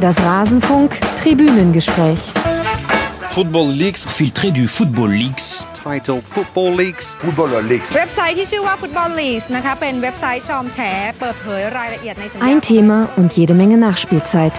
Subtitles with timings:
[0.00, 2.22] Das Rasenfunk Tribünengespräch.
[3.36, 10.78] Football Leagues Filtré du Football Leagues Title Football Leagues Footballer Leagues เว็บไซต์ที่ชื่อว่า Football Leagues นะคะเป็นเว็บไซต์จอมแฉ
[11.20, 14.56] เปิดเผยรายละเอียดในสัญญา Ein Thema und jede Menge Nachspielzeit.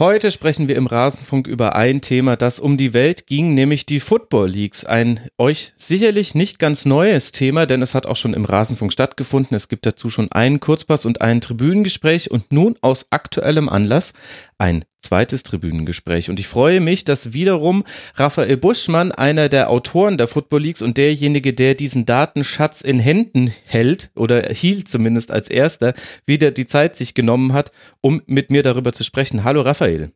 [0.00, 4.00] Heute sprechen wir im Rasenfunk über ein Thema, das um die Welt ging, nämlich die
[4.00, 4.84] Football Leagues.
[4.84, 9.54] Ein euch sicherlich nicht ganz neues Thema, denn es hat auch schon im Rasenfunk stattgefunden.
[9.54, 14.14] Es gibt dazu schon einen Kurzpass und ein Tribünengespräch und nun aus aktuellem Anlass
[14.58, 16.30] ein zweites Tribünengespräch.
[16.30, 20.96] Und ich freue mich, dass wiederum Raphael Buschmann, einer der Autoren der Football Leagues und
[20.96, 25.94] derjenige, der diesen Datenschatz in Händen hält oder hielt zumindest als erster,
[26.26, 29.44] wieder die Zeit sich genommen hat, um mit mir darüber zu sprechen.
[29.44, 30.12] Hallo Raphael.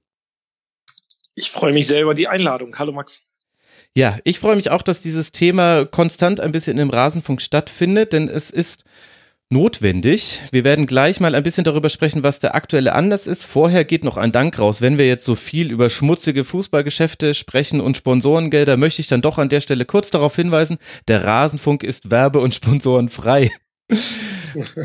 [1.35, 2.77] Ich freue mich sehr über die Einladung.
[2.79, 3.23] Hallo Max.
[3.95, 8.29] Ja, ich freue mich auch, dass dieses Thema konstant ein bisschen im Rasenfunk stattfindet, denn
[8.29, 8.85] es ist
[9.51, 10.41] notwendig.
[10.53, 13.45] Wir werden gleich mal ein bisschen darüber sprechen, was der aktuelle Anlass ist.
[13.45, 14.81] Vorher geht noch ein Dank raus.
[14.81, 19.39] Wenn wir jetzt so viel über schmutzige Fußballgeschäfte sprechen und Sponsorengelder, möchte ich dann doch
[19.39, 23.51] an der Stelle kurz darauf hinweisen, der Rasenfunk ist werbe- und sponsorenfrei.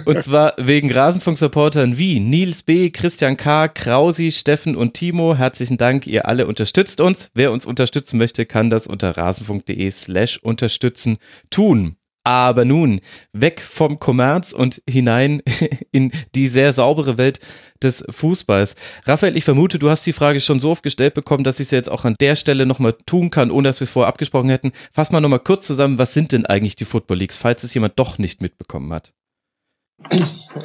[0.05, 5.35] Und zwar wegen Rasenfunk-Supportern wie Nils B., Christian K., Krausi, Steffen und Timo.
[5.35, 7.31] Herzlichen Dank, ihr alle unterstützt uns.
[7.33, 11.17] Wer uns unterstützen möchte, kann das unter rasenfunk.de slash unterstützen
[11.49, 11.95] tun.
[12.25, 13.01] Aber nun,
[13.33, 15.41] weg vom Kommerz und hinein
[15.91, 17.39] in die sehr saubere Welt
[17.81, 18.75] des Fußballs.
[19.05, 21.75] Raphael, ich vermute, du hast die Frage schon so oft gestellt bekommen, dass ich sie
[21.75, 24.71] jetzt auch an der Stelle nochmal tun kann, ohne dass wir es vorher abgesprochen hätten.
[24.93, 27.99] Fass mal nochmal kurz zusammen, was sind denn eigentlich die Football Leagues, falls es jemand
[27.99, 29.13] doch nicht mitbekommen hat?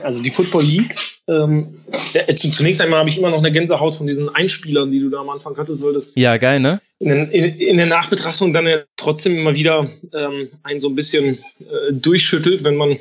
[0.02, 1.22] Also die Football Leagues.
[1.28, 1.80] Ähm,
[2.14, 5.18] äh, zunächst einmal habe ich immer noch eine Gänsehaut von diesen Einspielern, die du da
[5.18, 6.80] am Anfang hattest, weil das Ja, geil, ne?
[6.98, 11.38] in, in, in der Nachbetrachtung dann ja trotzdem immer wieder ähm, einen so ein bisschen
[11.60, 12.98] äh, durchschüttelt, wenn man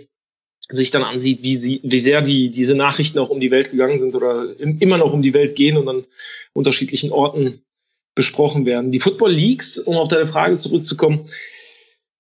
[0.70, 3.98] sich dann ansieht, wie, sie, wie sehr die, diese Nachrichten auch um die Welt gegangen
[3.98, 6.06] sind oder im, immer noch um die Welt gehen und an
[6.54, 7.62] unterschiedlichen Orten
[8.16, 8.92] besprochen werden.
[8.92, 11.30] Die Football Leagues, um auf deine Frage zurückzukommen,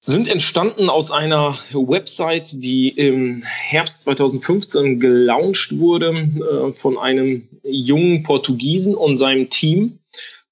[0.08, 8.24] sind entstanden aus einer Website, die im Herbst 2015 gelauncht wurde äh, von einem jungen
[8.24, 10.00] Portugiesen und seinem Team.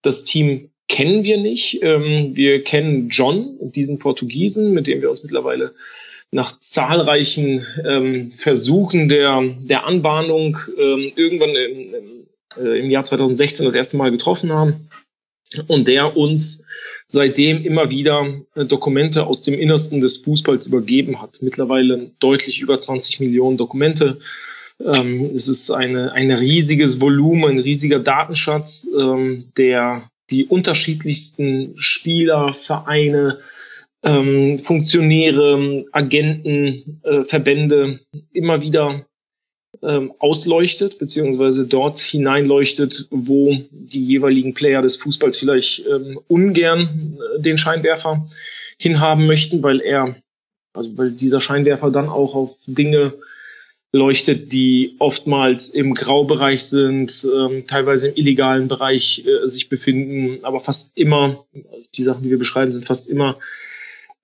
[0.02, 1.82] Das Team kennen wir nicht.
[1.82, 5.74] Ähm, wir kennen John, diesen Portugiesen, mit dem wir uns mittlerweile
[6.32, 12.28] nach zahlreichen ähm, Versuchen der, der Anbahnung ähm, irgendwann im, im,
[12.58, 14.90] äh, im Jahr 2016 das erste Mal getroffen haben
[15.68, 16.66] und der uns
[17.08, 21.40] seitdem immer wieder äh, Dokumente aus dem Innersten des Fußballs übergeben hat.
[21.42, 24.20] Mittlerweile deutlich über 20 Millionen Dokumente.
[24.84, 32.54] Ähm, es ist eine, ein riesiges Volumen, ein riesiger Datenschatz, ähm, der die unterschiedlichsten Spieler,
[32.54, 33.40] Vereine,
[34.04, 38.00] ähm, Funktionäre, Agenten, äh, Verbände
[38.34, 39.06] immer wieder
[39.81, 47.41] ähm, ausleuchtet, beziehungsweise dort hineinleuchtet, wo die jeweiligen Player des Fußballs vielleicht ähm, ungern äh,
[47.41, 48.28] den Scheinwerfer
[48.80, 50.16] hinhaben möchten, weil er,
[50.74, 53.14] also weil dieser Scheinwerfer dann auch auf Dinge
[53.91, 60.59] leuchtet, die oftmals im Graubereich sind, ähm, teilweise im illegalen Bereich äh, sich befinden, aber
[60.59, 61.46] fast immer,
[61.96, 63.40] die Sachen, die wir beschreiben, sind fast immer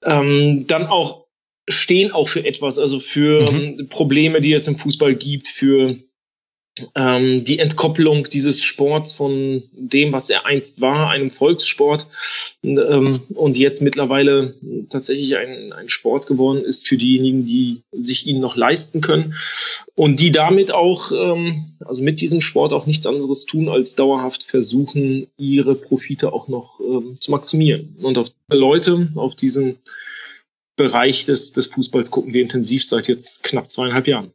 [0.04, 1.26] ähm, dann auch
[1.68, 3.80] stehen auch für etwas, also für Mhm.
[3.80, 5.96] ähm, Probleme, die es im Fußball gibt, für
[6.96, 12.08] ähm, die Entkopplung dieses Sports von dem, was er einst war, einem Volkssport
[12.64, 14.56] und, ähm, und jetzt mittlerweile
[14.90, 19.36] tatsächlich ein, ein Sport geworden ist für diejenigen, die sich ihn noch leisten können
[19.96, 24.44] und die damit auch, ähm, also mit diesem Sport auch nichts anderes tun, als dauerhaft
[24.44, 27.98] versuchen, ihre Profite auch noch ähm, zu maximieren.
[28.02, 29.78] Und auf Leute, auf diesen
[30.82, 34.34] Bereich des, des Fußballs gucken wir intensiv seit jetzt knapp zweieinhalb Jahren.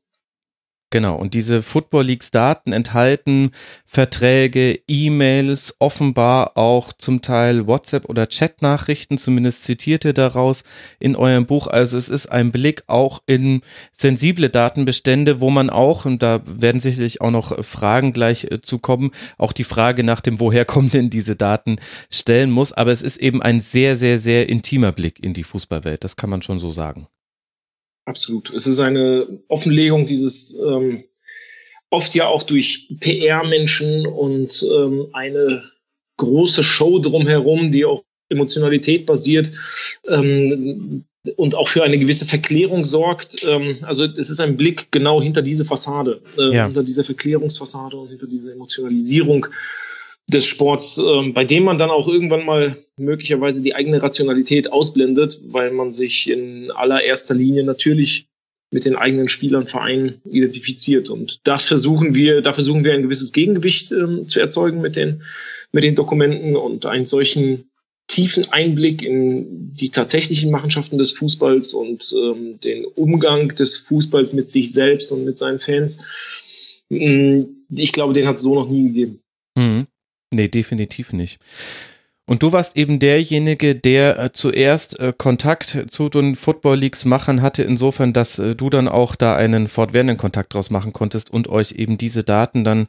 [0.91, 3.51] Genau, und diese Football Leagues Daten enthalten
[3.87, 10.63] Verträge, E-Mails, offenbar auch zum Teil WhatsApp oder Chat-Nachrichten, zumindest zitiert ihr daraus
[11.01, 11.67] in eurem Buch.
[11.67, 13.63] Also es ist ein Blick auch in
[13.93, 18.79] sensible Datenbestände, wo man auch, und da werden sicherlich auch noch Fragen gleich äh, zu
[18.79, 21.81] kommen, auch die Frage nach dem, woher kommen denn diese Daten,
[22.13, 22.73] stellen muss.
[22.73, 26.05] Aber es ist eben ein sehr, sehr, sehr intimer Blick in die Fußballwelt.
[26.05, 27.09] Das kann man schon so sagen.
[28.07, 28.51] Absolut.
[28.55, 31.05] Es ist eine Offenlegung dieses ähm,
[31.91, 35.63] oft ja auch durch PR-Menschen und ähm, eine
[36.17, 39.51] große Show drumherum, die auf Emotionalität basiert
[40.09, 41.05] ähm,
[41.37, 43.45] und auch für eine gewisse Verklärung sorgt.
[43.45, 46.65] Ähm, also es ist ein Blick genau hinter diese Fassade, äh, Ja.
[46.67, 49.47] hinter diese Verklärungsfassade und hinter diese Emotionalisierung
[50.33, 55.41] des Sports, ähm, bei dem man dann auch irgendwann mal möglicherweise die eigene Rationalität ausblendet,
[55.49, 58.27] weil man sich in allererster Linie natürlich
[58.73, 61.09] mit den eigenen Spielern, Vereinen identifiziert.
[61.11, 65.23] Und das versuchen wir, da versuchen wir ein gewisses Gegengewicht ähm, zu erzeugen mit den,
[65.73, 67.71] mit den Dokumenten und einen solchen
[68.09, 74.51] tiefen Einblick in die tatsächlichen Machenschaften des Fußballs und ähm, den Umgang des Fußballs mit
[74.51, 76.05] sich selbst und mit seinen Fans.
[76.89, 79.21] Mm, ich glaube, den hat es so noch nie gegeben.
[80.37, 81.39] Nee, definitiv nicht.
[82.27, 87.41] Und du warst eben derjenige, der äh, zuerst äh, Kontakt zu den Football Leagues Machern
[87.41, 91.49] hatte, insofern, dass äh, du dann auch da einen fortwährenden Kontakt draus machen konntest und
[91.49, 92.89] euch eben diese Daten dann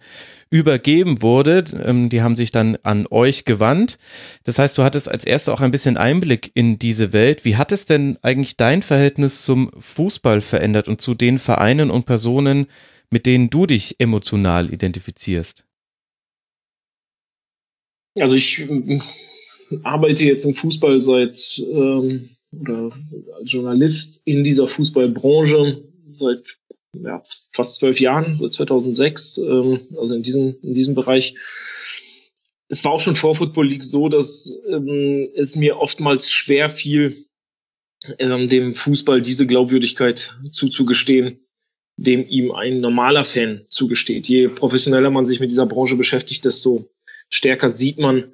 [0.50, 1.64] übergeben wurde.
[1.86, 3.98] Ähm, die haben sich dann an euch gewandt.
[4.44, 7.46] Das heißt, du hattest als erster auch ein bisschen Einblick in diese Welt.
[7.46, 12.06] Wie hat es denn eigentlich dein Verhältnis zum Fußball verändert und zu den Vereinen und
[12.06, 12.68] Personen,
[13.10, 15.67] mit denen du dich emotional identifizierst?
[18.20, 19.00] Also ich äh,
[19.84, 22.30] arbeite jetzt im Fußball seit ähm,
[22.60, 22.92] oder
[23.38, 26.58] als Journalist in dieser Fußballbranche seit
[26.94, 27.22] ja,
[27.52, 31.36] fast zwölf Jahren, seit 2006, ähm, also in diesem, in diesem Bereich.
[32.70, 37.16] Es war auch schon vor Football League so, dass ähm, es mir oftmals schwer fiel,
[38.20, 41.40] ähm, dem Fußball diese Glaubwürdigkeit zuzugestehen,
[41.96, 44.28] dem ihm ein normaler Fan zugesteht.
[44.28, 46.90] Je professioneller man sich mit dieser Branche beschäftigt, desto
[47.30, 48.34] stärker sieht man,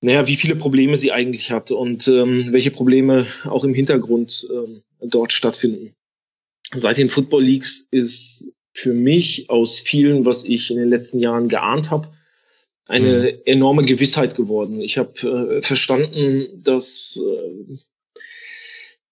[0.00, 4.82] naja, wie viele Probleme sie eigentlich hat und ähm, welche Probleme auch im Hintergrund ähm,
[5.00, 5.94] dort stattfinden.
[6.72, 11.48] Seit den Football Leagues ist für mich aus vielen, was ich in den letzten Jahren
[11.48, 12.08] geahnt habe,
[12.88, 13.38] eine mhm.
[13.44, 14.80] enorme Gewissheit geworden.
[14.80, 17.78] Ich habe äh, verstanden, dass, äh,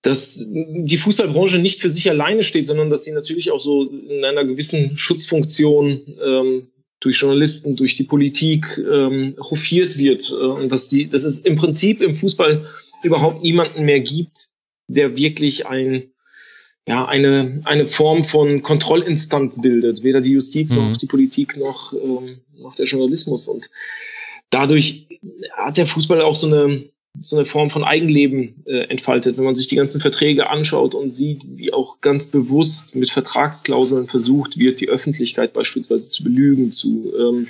[0.02, 4.24] dass die Fußballbranche nicht für sich alleine steht, sondern dass sie natürlich auch so in
[4.24, 6.68] einer gewissen Schutzfunktion ähm,
[7.06, 10.28] durch Journalisten, durch die Politik ähm, hofiert wird.
[10.28, 12.66] Äh, und dass, die, dass es im Prinzip im Fußball
[13.04, 14.48] überhaupt niemanden mehr gibt,
[14.88, 16.10] der wirklich ein,
[16.84, 20.02] ja, eine, eine Form von Kontrollinstanz bildet.
[20.02, 20.78] Weder die Justiz mhm.
[20.78, 23.46] noch die Politik noch, ähm, noch der Journalismus.
[23.46, 23.70] Und
[24.50, 25.06] dadurch
[25.56, 26.82] hat der Fußball auch so eine,
[27.20, 31.10] so eine Form von Eigenleben äh, entfaltet, wenn man sich die ganzen Verträge anschaut und
[31.10, 37.12] sieht, wie auch ganz bewusst mit Vertragsklauseln versucht wird, die Öffentlichkeit beispielsweise zu belügen, zu
[37.18, 37.48] ähm,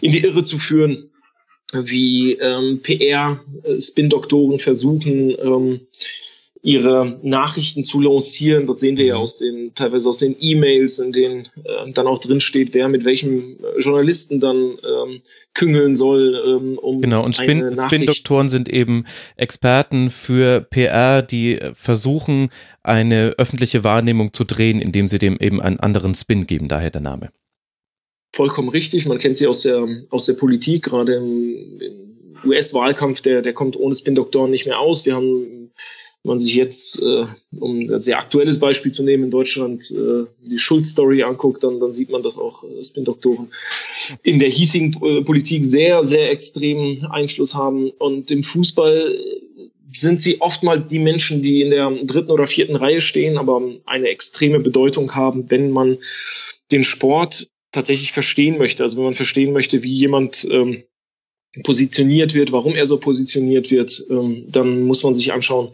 [0.00, 1.10] in die Irre zu führen,
[1.72, 5.80] wie ähm, PR-Spin-Doktoren äh, versuchen, ähm,
[6.62, 8.66] ihre Nachrichten zu lancieren.
[8.66, 9.20] Das sehen wir ja mhm.
[9.20, 13.04] aus den, teilweise aus den E-Mails, in denen äh, dann auch drin steht, wer mit
[13.04, 15.22] welchem äh, Journalisten dann ähm,
[15.54, 16.42] küngeln soll.
[16.46, 19.04] Ähm, um genau, und Spin-Doktoren Spin sind eben
[19.36, 22.50] Experten für PR, die versuchen,
[22.82, 27.02] eine öffentliche Wahrnehmung zu drehen, indem sie dem eben einen anderen Spin geben, daher der
[27.02, 27.30] Name.
[28.34, 29.06] Vollkommen richtig.
[29.06, 33.76] Man kennt sie aus der, aus der Politik, gerade im, im US-Wahlkampf, der, der kommt
[33.76, 35.06] ohne Spin-Doktoren nicht mehr aus.
[35.06, 35.67] Wir haben
[36.24, 37.26] wenn man sich jetzt, äh,
[37.58, 41.94] um ein sehr aktuelles Beispiel zu nehmen, in Deutschland äh, die Schulz-Story anguckt, dann, dann
[41.94, 43.48] sieht man, dass auch äh, Spin-Doktoren
[44.22, 47.90] in der hiesigen äh, Politik sehr, sehr extremen Einfluss haben.
[47.90, 49.16] Und im Fußball
[49.92, 54.08] sind sie oftmals die Menschen, die in der dritten oder vierten Reihe stehen, aber eine
[54.08, 55.98] extreme Bedeutung haben, wenn man
[56.72, 58.82] den Sport tatsächlich verstehen möchte.
[58.82, 60.82] Also wenn man verstehen möchte, wie jemand ähm,
[61.64, 65.70] positioniert wird, warum er so positioniert wird, ähm, dann muss man sich anschauen,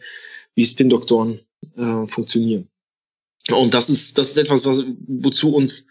[0.55, 1.41] wie Spin-Doktoren
[1.77, 2.69] äh, funktionieren.
[3.51, 5.87] Und das ist, das ist etwas, was, wozu uns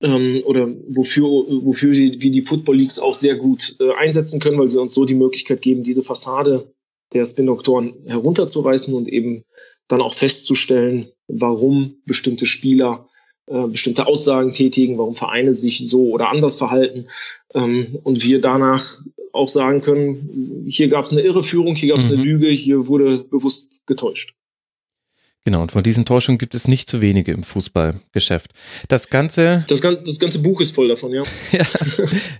[0.00, 4.58] ähm, oder wofür, wofür die, wir die Football Leagues auch sehr gut äh, einsetzen können,
[4.58, 6.72] weil sie uns so die Möglichkeit geben, diese Fassade
[7.12, 9.44] der Spin-Doktoren herunterzureißen und eben
[9.88, 13.08] dann auch festzustellen, warum bestimmte Spieler
[13.46, 17.08] äh, bestimmte Aussagen tätigen, warum Vereine sich so oder anders verhalten
[17.52, 19.02] ähm, und wir danach
[19.34, 22.14] auch sagen können, hier gab es eine Irreführung, hier gab es mhm.
[22.14, 24.34] eine Lüge, hier wurde bewusst getäuscht.
[25.46, 28.52] Genau, und von diesen Täuschungen gibt es nicht zu wenige im Fußballgeschäft.
[28.88, 29.64] Das Ganze.
[29.68, 31.22] Das, das ganze Buch ist voll davon, ja.
[31.52, 31.66] ja.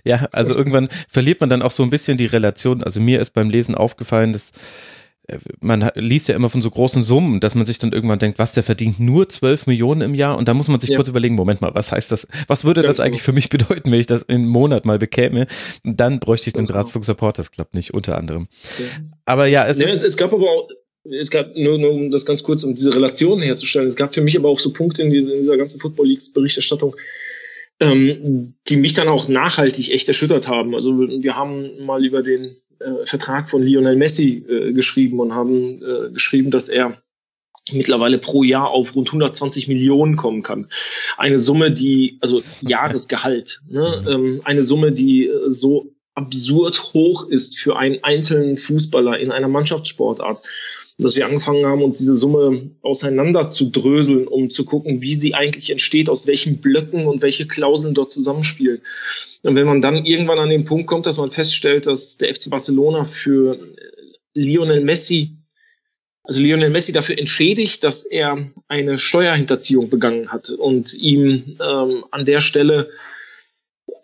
[0.03, 2.83] Ja, also irgendwann verliert man dann auch so ein bisschen die Relation.
[2.83, 4.53] Also mir ist beim Lesen aufgefallen, dass
[5.59, 8.51] man liest ja immer von so großen Summen, dass man sich dann irgendwann denkt, was,
[8.51, 10.95] der verdient nur 12 Millionen im Jahr und da muss man sich ja.
[10.95, 13.25] kurz überlegen, Moment mal, was heißt das, was würde Ganz das eigentlich genau.
[13.25, 15.47] für mich bedeuten, wenn ich das im Monat mal bekäme?
[15.83, 16.79] Dann bräuchte ich den genau.
[16.79, 18.47] Ratsfunk Supporters Club nicht, unter anderem.
[18.77, 18.85] Ja.
[19.25, 20.69] Aber ja, es, ja, es, es gab aber auch,
[21.19, 24.21] es gab nur, nur um das ganz kurz, um diese Relation herzustellen, es gab für
[24.21, 26.95] mich aber auch so Punkte in, dieser, in dieser ganzen Football Leagues Berichterstattung,
[27.79, 30.75] ähm, die mich dann auch nachhaltig echt erschüttert haben.
[30.75, 35.81] Also wir haben mal über den äh, Vertrag von Lionel Messi äh, geschrieben und haben
[35.81, 37.01] äh, geschrieben, dass er
[37.71, 40.67] mittlerweile pro Jahr auf rund 120 Millionen kommen kann.
[41.17, 44.01] Eine Summe, die, also Jahresgehalt, ne?
[44.01, 44.07] Mhm.
[44.07, 49.49] ähm, eine Summe, die äh, so absurd hoch ist für einen einzelnen Fußballer in einer
[49.49, 50.41] Mannschaftssportart.
[50.97, 55.33] Dass wir angefangen haben, uns diese Summe auseinander zu dröseln, um zu gucken, wie sie
[55.33, 58.81] eigentlich entsteht, aus welchen Blöcken und welche Klauseln dort zusammenspielen.
[59.43, 62.49] Und wenn man dann irgendwann an den Punkt kommt, dass man feststellt, dass der FC
[62.49, 63.59] Barcelona für
[64.33, 65.31] Lionel Messi
[66.27, 72.25] also Lionel Messi dafür entschädigt, dass er eine Steuerhinterziehung begangen hat und ihm ähm, an
[72.25, 72.89] der Stelle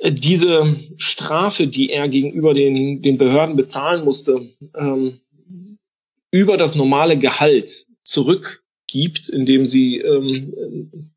[0.04, 5.20] diese Strafe, die er gegenüber den, den Behörden bezahlen musste, ähm,
[6.32, 11.12] über das normale Gehalt zurückgibt, indem sie ähm,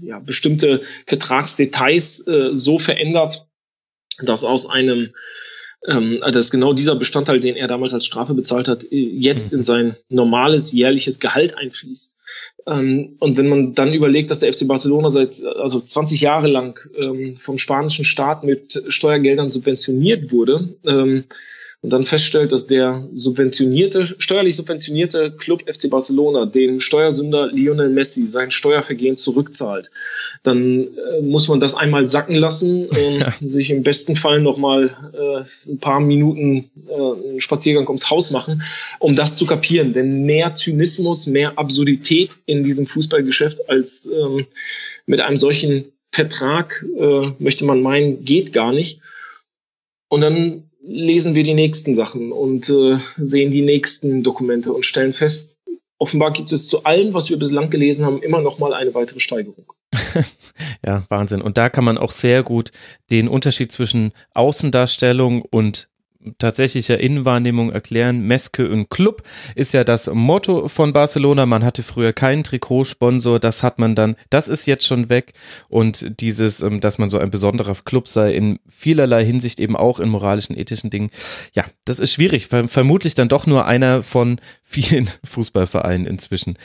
[0.00, 3.46] ja, bestimmte Vertragsdetails äh, so verändert,
[4.22, 5.10] dass aus einem
[5.86, 9.52] ähm, das ist genau dieser Bestandteil, den er damals als Strafe bezahlt hat, äh, jetzt
[9.52, 9.58] mhm.
[9.58, 12.16] in sein normales jährliches Gehalt einfließt.
[12.66, 16.78] Ähm, und wenn man dann überlegt, dass der FC Barcelona seit also 20 Jahre lang
[16.96, 21.24] ähm, vom spanischen Staat mit Steuergeldern subventioniert wurde, ähm,
[21.84, 28.26] und dann feststellt, dass der subventionierte, steuerlich subventionierte Club FC Barcelona dem Steuersünder Lionel Messi
[28.26, 29.90] sein Steuervergehen zurückzahlt,
[30.44, 33.34] dann äh, muss man das einmal sacken lassen und ja.
[33.42, 38.62] sich im besten Fall nochmal äh, ein paar Minuten äh, einen Spaziergang ums Haus machen,
[38.98, 39.92] um das zu kapieren.
[39.92, 44.46] Denn mehr Zynismus, mehr Absurdität in diesem Fußballgeschäft als ähm,
[45.04, 49.02] mit einem solchen Vertrag, äh, möchte man meinen, geht gar nicht.
[50.08, 55.12] Und dann lesen wir die nächsten Sachen und äh, sehen die nächsten Dokumente und stellen
[55.12, 55.58] fest,
[55.98, 59.20] offenbar gibt es zu allem, was wir bislang gelesen haben, immer noch mal eine weitere
[59.20, 59.64] Steigerung.
[60.86, 61.40] ja, Wahnsinn.
[61.40, 62.72] Und da kann man auch sehr gut
[63.10, 65.88] den Unterschied zwischen Außendarstellung und
[66.38, 68.26] tatsächlicher Innenwahrnehmung erklären.
[68.26, 69.22] Meske und Club
[69.54, 71.46] ist ja das Motto von Barcelona.
[71.46, 75.34] Man hatte früher keinen Trikotsponsor, das hat man dann, das ist jetzt schon weg.
[75.68, 80.00] Und dieses, ähm, dass man so ein besonderer Club sei, in vielerlei Hinsicht eben auch
[80.00, 81.10] in moralischen, ethischen Dingen.
[81.54, 82.46] Ja, das ist schwierig.
[82.46, 86.56] Vermutlich dann doch nur einer von vielen Fußballvereinen inzwischen.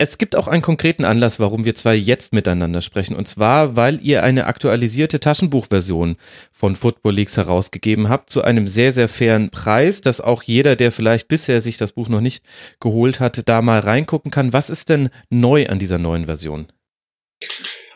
[0.00, 3.16] Es gibt auch einen konkreten Anlass, warum wir zwei jetzt miteinander sprechen.
[3.16, 6.16] Und zwar, weil ihr eine aktualisierte Taschenbuchversion
[6.52, 10.92] von Football Leagues herausgegeben habt zu einem sehr, sehr fairen Preis, dass auch jeder, der
[10.92, 12.44] vielleicht bisher sich das Buch noch nicht
[12.78, 14.52] geholt hat, da mal reingucken kann.
[14.52, 16.68] Was ist denn neu an dieser neuen Version?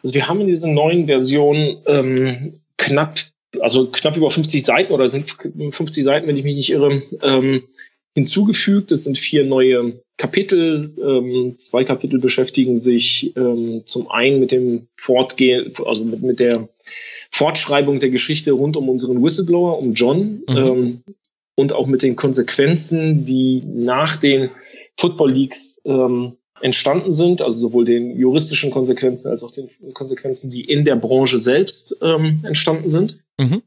[0.03, 3.15] Also wir haben in dieser neuen Version ähm, knapp,
[3.61, 5.37] also knapp über 50 Seiten oder sind
[5.71, 7.63] 50 Seiten, wenn ich mich nicht irre, ähm,
[8.15, 8.93] hinzugefügt.
[8.93, 10.95] Es sind vier neue Kapitel.
[11.03, 16.69] Ähm, zwei Kapitel beschäftigen sich ähm, zum einen mit dem Fortgehen, also mit, mit der
[17.31, 20.57] Fortschreibung der Geschichte rund um unseren Whistleblower, um John, mhm.
[20.57, 21.03] ähm,
[21.55, 24.51] und auch mit den Konsequenzen, die nach den
[24.99, 30.65] Football Leagues ähm, entstanden sind, also sowohl den juristischen Konsequenzen als auch den Konsequenzen, die
[30.65, 33.19] in der Branche selbst ähm, entstanden sind.
[33.39, 33.63] Mhm.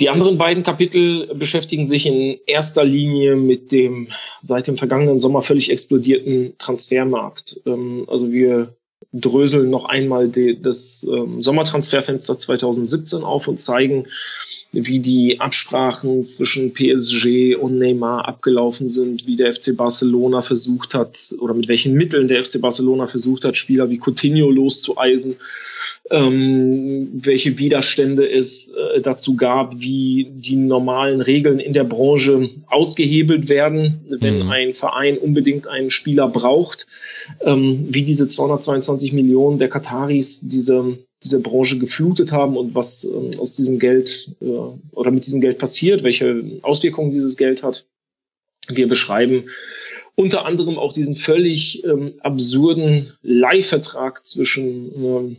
[0.00, 5.42] Die anderen beiden Kapitel beschäftigen sich in erster Linie mit dem seit dem vergangenen Sommer
[5.42, 7.60] völlig explodierten Transfermarkt.
[7.66, 8.74] Ähm, also wir
[9.12, 14.04] dröseln noch einmal das ähm, Sommertransferfenster 2017 auf und zeigen,
[14.72, 21.34] wie die Absprachen zwischen PSG und Neymar abgelaufen sind, wie der FC Barcelona versucht hat
[21.40, 25.36] oder mit welchen Mitteln der FC Barcelona versucht hat, Spieler wie Coutinho loszueisen,
[26.10, 33.48] ähm, welche Widerstände es äh, dazu gab, wie die normalen Regeln in der Branche ausgehebelt
[33.48, 34.50] werden, wenn mhm.
[34.50, 36.86] ein Verein unbedingt einen Spieler braucht,
[37.40, 43.30] ähm, wie diese 222 Millionen der Kataris diese diese Branche geflutet haben und was ähm,
[43.38, 44.46] aus diesem Geld äh,
[44.92, 47.86] oder mit diesem Geld passiert, welche Auswirkungen dieses Geld hat.
[48.68, 49.44] Wir beschreiben
[50.14, 55.36] unter anderem auch diesen völlig ähm, absurden Leihvertrag zwischen ähm,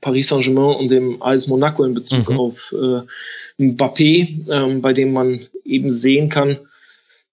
[0.00, 2.38] Paris Saint-Germain und dem AS Monaco in Bezug mhm.
[2.38, 6.58] auf äh, Mbappé, ähm, bei dem man eben sehen kann,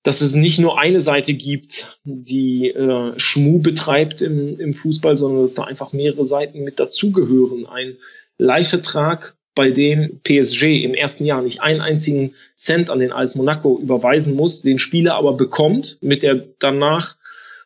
[0.04, 5.42] dass es nicht nur eine Seite gibt, die äh, Schmu betreibt im, im Fußball, sondern
[5.42, 7.66] dass da einfach mehrere Seiten mit dazugehören.
[7.66, 7.98] Ein
[8.38, 13.78] Leihvertrag, bei dem PSG im ersten Jahr nicht einen einzigen Cent an den AS Monaco
[13.78, 17.18] überweisen muss, den Spieler aber bekommt mit der danach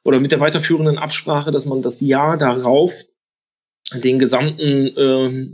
[0.03, 3.03] oder mit der weiterführenden Absprache, dass man das Jahr darauf
[3.93, 5.47] den gesamten äh,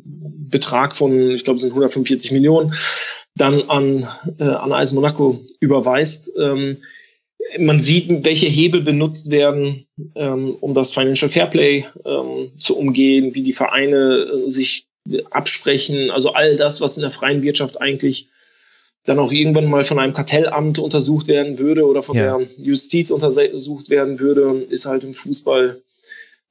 [0.50, 2.74] Betrag von, ich glaube, es sind 145 Millionen,
[3.36, 4.08] dann an,
[4.40, 6.32] äh, an AS Monaco überweist.
[6.38, 6.78] Ähm,
[7.58, 13.42] man sieht, welche Hebel benutzt werden, ähm, um das Financial Fairplay ähm, zu umgehen, wie
[13.42, 14.88] die Vereine äh, sich
[15.32, 18.30] absprechen, also all das, was in der freien Wirtschaft eigentlich
[19.06, 22.38] dann auch irgendwann mal von einem Kartellamt untersucht werden würde oder von ja.
[22.38, 25.82] der Justiz untersucht werden würde, ist halt im Fußball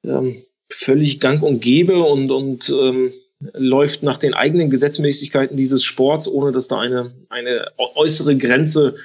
[0.03, 6.27] ähm, völlig gang und gäbe und, und ähm, läuft nach den eigenen Gesetzmäßigkeiten dieses Sports,
[6.27, 8.95] ohne dass da eine, eine äußere Grenze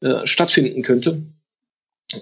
[0.00, 1.22] äh, stattfinden könnte.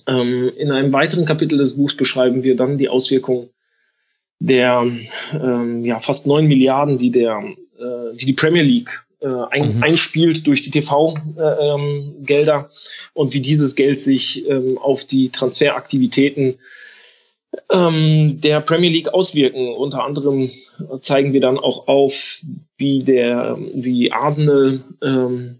[0.06, 3.50] Ähm, in einem weiteren Kapitel des Buchs beschreiben wir dann die Auswirkungen
[4.40, 4.86] der
[5.34, 7.42] ähm, ja, fast neun Milliarden, die, der,
[7.78, 9.82] äh, die die Premier League äh, ein, mhm.
[9.82, 12.64] einspielt durch die TV-Gelder äh, ähm,
[13.12, 16.58] und wie dieses Geld sich ähm, auf die Transferaktivitäten
[17.70, 19.74] ähm, der Premier League auswirken.
[19.74, 20.48] Unter anderem
[20.98, 22.42] zeigen wir dann auch auf,
[22.76, 25.58] wie der, wie Arsenal ähm,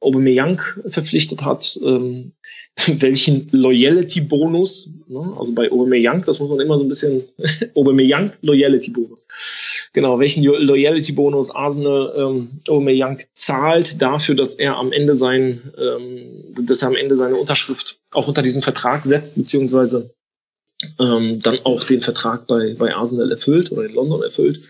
[0.00, 2.32] Aubameyang verpflichtet hat, ähm,
[2.86, 5.32] welchen Loyalty-Bonus, ne?
[5.36, 7.24] also bei Aubameyang, das muss man immer so ein bisschen,
[7.74, 9.26] Aubameyang Loyalty-Bonus,
[9.92, 16.82] genau, welchen Loyalty-Bonus Arsenal ähm, Aubameyang zahlt dafür, dass er am Ende sein, ähm, dass
[16.82, 20.14] er am Ende seine Unterschrift auch unter diesen Vertrag setzt, beziehungsweise
[20.98, 24.60] ähm, dann auch den Vertrag bei, bei Arsenal erfüllt oder in London erfüllt.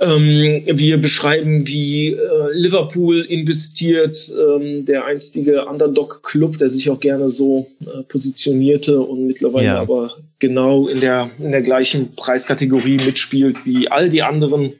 [0.00, 7.30] Ähm, wir beschreiben, wie äh, Liverpool investiert, ähm, der einstige Underdog-Club, der sich auch gerne
[7.30, 9.80] so äh, positionierte und mittlerweile ja.
[9.80, 14.74] aber genau in der, in der gleichen Preiskategorie mitspielt wie all die anderen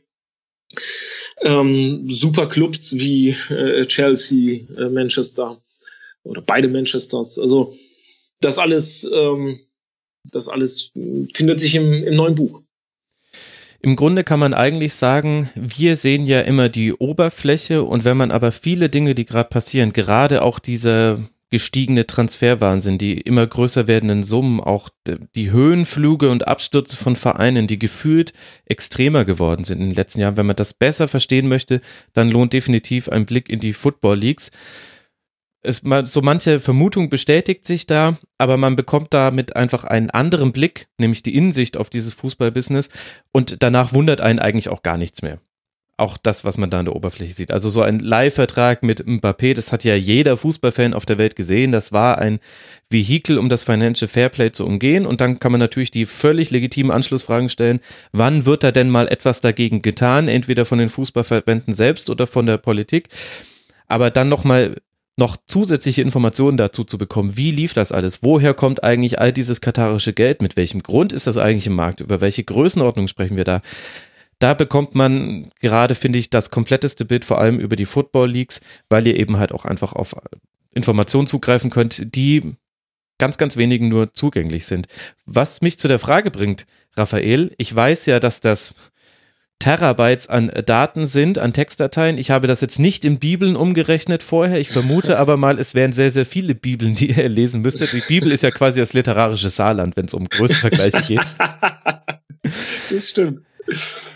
[1.42, 5.60] ähm, Superclubs wie äh, Chelsea, äh, Manchester
[6.24, 7.38] oder beide Manchesters.
[7.38, 7.72] Also
[8.40, 9.60] das alles, ähm,
[10.32, 10.92] das alles
[11.34, 12.62] findet sich im, im neuen Buch.
[13.80, 18.30] Im Grunde kann man eigentlich sagen, wir sehen ja immer die Oberfläche und wenn man
[18.30, 24.24] aber viele Dinge, die gerade passieren, gerade auch dieser gestiegene Transferwahnsinn, die immer größer werdenden
[24.24, 24.88] Summen, auch
[25.36, 28.32] die Höhenflüge und Abstürze von Vereinen, die gefühlt
[28.64, 30.36] extremer geworden sind in den letzten Jahren.
[30.36, 31.80] Wenn man das besser verstehen möchte,
[32.14, 34.50] dann lohnt definitiv ein Blick in die Football Leagues
[35.66, 40.88] es, so manche Vermutung bestätigt sich da, aber man bekommt damit einfach einen anderen Blick,
[40.98, 42.88] nämlich die Innensicht auf dieses Fußballbusiness
[43.32, 45.40] und danach wundert einen eigentlich auch gar nichts mehr.
[45.98, 47.50] Auch das, was man da an der Oberfläche sieht.
[47.50, 51.72] Also so ein Leihvertrag mit Mbappé, das hat ja jeder Fußballfan auf der Welt gesehen.
[51.72, 52.38] Das war ein
[52.90, 55.06] Vehikel, um das Financial Fairplay zu umgehen.
[55.06, 57.80] Und dann kann man natürlich die völlig legitimen Anschlussfragen stellen.
[58.12, 60.28] Wann wird da denn mal etwas dagegen getan?
[60.28, 63.08] Entweder von den Fußballverbänden selbst oder von der Politik.
[63.88, 64.76] Aber dann nochmal
[65.16, 67.36] noch zusätzliche Informationen dazu zu bekommen.
[67.36, 68.22] Wie lief das alles?
[68.22, 70.42] Woher kommt eigentlich all dieses katarische Geld?
[70.42, 72.00] Mit welchem Grund ist das eigentlich im Markt?
[72.00, 73.62] Über welche Größenordnung sprechen wir da?
[74.38, 78.60] Da bekommt man gerade, finde ich, das kompletteste Bild, vor allem über die Football Leagues,
[78.90, 80.14] weil ihr eben halt auch einfach auf
[80.72, 82.54] Informationen zugreifen könnt, die
[83.16, 84.88] ganz, ganz wenigen nur zugänglich sind.
[85.24, 88.74] Was mich zu der Frage bringt, Raphael, ich weiß ja, dass das
[89.58, 92.18] Terabytes an Daten sind, an Textdateien.
[92.18, 94.60] Ich habe das jetzt nicht in Bibeln umgerechnet vorher.
[94.60, 97.92] Ich vermute aber mal, es wären sehr, sehr viele Bibeln, die ihr lesen müsstet.
[97.92, 101.20] Die Bibel ist ja quasi das literarische Saarland, wenn es um Größenvergleiche geht.
[102.90, 103.40] Das stimmt.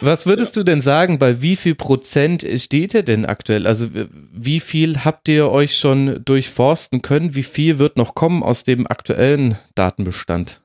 [0.00, 0.60] Was würdest ja.
[0.60, 3.66] du denn sagen, bei wie viel Prozent steht ihr denn aktuell?
[3.66, 3.88] Also
[4.32, 7.34] wie viel habt ihr euch schon durchforsten können?
[7.34, 10.62] Wie viel wird noch kommen aus dem aktuellen Datenbestand?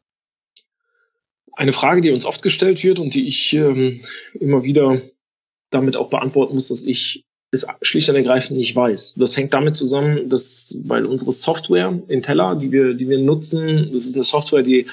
[1.56, 4.02] Eine Frage, die uns oft gestellt wird und die ich ähm,
[4.40, 5.02] immer wieder
[5.70, 9.16] damit auch beantworten muss, dass ich es schlicht und ergreifend nicht weiß.
[9.16, 14.06] Das hängt damit zusammen, dass weil unsere Software Intella, die wir, die wir nutzen, das
[14.06, 14.88] ist eine Software, die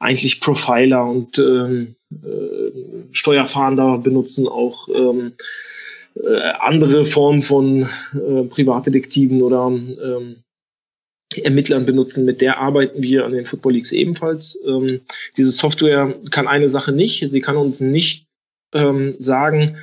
[0.00, 2.70] eigentlich Profiler und ähm, äh,
[3.12, 5.32] Steuerfahnder benutzen, auch ähm,
[6.14, 10.43] äh, andere Formen von äh, Privatdetektiven oder ähm,
[11.38, 12.24] Ermittlern benutzen.
[12.24, 14.62] Mit der arbeiten wir an den Football Leagues ebenfalls.
[14.66, 15.00] Ähm,
[15.36, 17.28] diese Software kann eine Sache nicht.
[17.30, 18.26] Sie kann uns nicht
[18.72, 19.76] ähm, sagen,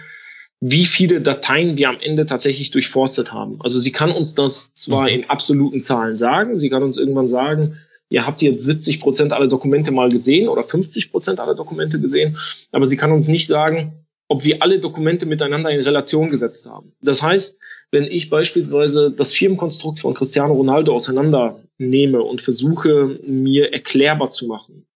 [0.62, 3.60] wie viele Dateien wir am Ende tatsächlich durchforstet haben.
[3.62, 5.16] Also sie kann uns das zwar mhm.
[5.16, 7.78] in absoluten Zahlen sagen, sie kann uns irgendwann sagen,
[8.10, 12.38] ihr habt jetzt 70 Prozent aller Dokumente mal gesehen oder 50 Prozent aller Dokumente gesehen,
[12.72, 16.94] aber sie kann uns nicht sagen, ob wir alle Dokumente miteinander in Relation gesetzt haben.
[17.02, 17.60] Das heißt,
[17.92, 24.88] wenn ich beispielsweise das Firmenkonstrukt von Cristiano Ronaldo auseinandernehme und versuche, mir erklärbar zu machen,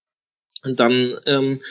[0.63, 1.61] dann ähm,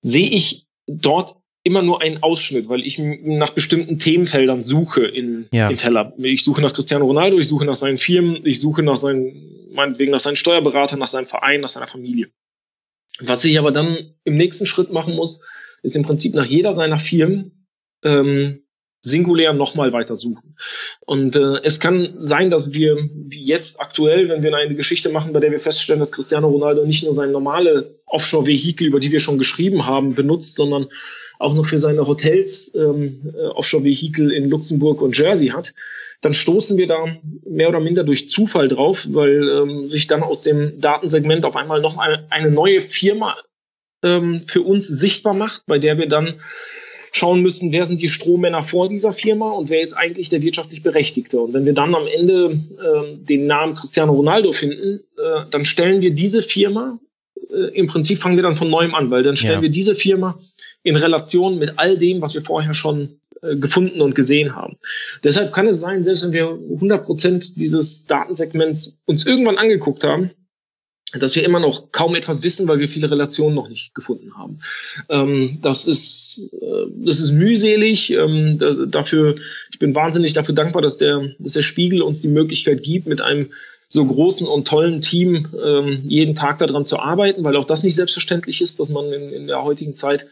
[0.00, 5.68] sehe ich dort immer nur einen Ausschnitt, weil ich nach bestimmten Themenfeldern suche in, ja.
[5.68, 6.14] in Teller.
[6.16, 10.12] Ich suche nach Cristiano Ronaldo, ich suche nach seinen Firmen, ich suche nach seinen, meinetwegen
[10.12, 12.30] nach seinen Steuerberatern, nach seinem Verein, nach seiner Familie.
[13.20, 15.44] Was ich aber dann im nächsten Schritt machen muss,
[15.82, 17.66] ist im Prinzip nach jeder seiner Firmen
[18.04, 18.62] ähm,
[19.00, 20.56] singulär nochmal weiter suchen.
[21.06, 25.32] Und äh, es kann sein, dass wir wie jetzt aktuell, wenn wir eine Geschichte machen,
[25.32, 29.20] bei der wir feststellen, dass Cristiano Ronaldo nicht nur sein normale Offshore-Vehikel, über die wir
[29.20, 30.88] schon geschrieben haben, benutzt, sondern
[31.38, 35.72] auch noch für seine Hotels ähm, äh, Offshore-Vehikel in Luxemburg und Jersey hat,
[36.20, 37.06] dann stoßen wir da
[37.48, 41.80] mehr oder minder durch Zufall drauf, weil ähm, sich dann aus dem Datensegment auf einmal
[41.80, 43.36] noch eine, eine neue Firma
[44.02, 46.40] ähm, für uns sichtbar macht, bei der wir dann
[47.12, 50.82] schauen müssen, wer sind die Strohmänner vor dieser Firma und wer ist eigentlich der wirtschaftlich
[50.82, 51.40] Berechtigte.
[51.40, 56.02] Und wenn wir dann am Ende äh, den Namen Cristiano Ronaldo finden, äh, dann stellen
[56.02, 56.98] wir diese Firma,
[57.50, 59.62] äh, im Prinzip fangen wir dann von neuem an, weil dann stellen ja.
[59.62, 60.38] wir diese Firma
[60.82, 64.76] in Relation mit all dem, was wir vorher schon äh, gefunden und gesehen haben.
[65.24, 70.30] Deshalb kann es sein, selbst wenn wir 100 Prozent dieses Datensegments uns irgendwann angeguckt haben,
[71.14, 74.58] dass wir immer noch kaum etwas wissen, weil wir viele Relationen noch nicht gefunden haben.
[75.08, 78.10] Ähm, das ist äh, das ist mühselig.
[78.10, 79.36] Ähm, da, dafür
[79.70, 83.20] ich bin wahnsinnig dafür dankbar, dass der dass der Spiegel uns die Möglichkeit gibt, mit
[83.20, 83.50] einem
[83.88, 87.96] so großen und tollen Team ähm, jeden Tag daran zu arbeiten, weil auch das nicht
[87.96, 90.26] selbstverständlich ist, dass man in, in der heutigen Zeit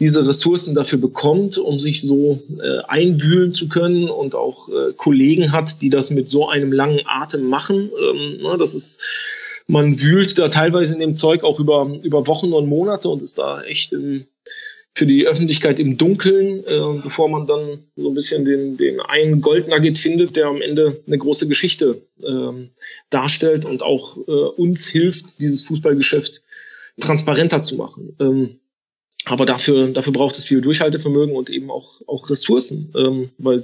[0.00, 5.52] diese Ressourcen dafür bekommt, um sich so äh, einwühlen zu können und auch äh, Kollegen
[5.52, 7.90] hat, die das mit so einem langen Atem machen.
[8.00, 9.02] Ähm, na, das ist,
[9.70, 13.38] man wühlt da teilweise in dem Zeug auch über, über Wochen und Monate und ist
[13.38, 14.26] da echt im,
[14.94, 19.40] für die Öffentlichkeit im Dunkeln, äh, bevor man dann so ein bisschen den, den einen
[19.40, 22.70] Goldnugget findet, der am Ende eine große Geschichte ähm,
[23.10, 26.42] darstellt und auch äh, uns hilft, dieses Fußballgeschäft
[26.98, 28.16] transparenter zu machen.
[28.18, 28.58] Ähm,
[29.26, 33.60] aber dafür, dafür braucht es viel Durchhaltevermögen und eben auch, auch Ressourcen, ähm, weil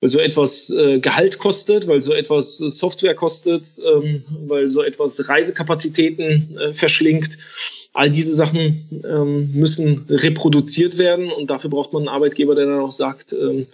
[0.00, 4.82] weil so etwas äh, Gehalt kostet, weil so etwas äh, Software kostet, ähm, weil so
[4.82, 7.38] etwas Reisekapazitäten äh, verschlingt.
[7.94, 12.80] All diese Sachen ähm, müssen reproduziert werden und dafür braucht man einen Arbeitgeber, der dann
[12.80, 13.66] auch sagt, ähm,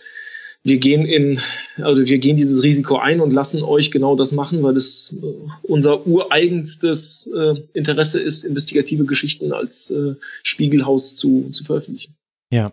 [0.67, 1.39] wir gehen in,
[1.77, 5.27] also wir gehen dieses Risiko ein und lassen euch genau das machen, weil es äh,
[5.63, 12.17] unser ureigenstes äh, Interesse ist, investigative Geschichten als äh, Spiegelhaus zu, zu veröffentlichen.
[12.51, 12.73] Ja.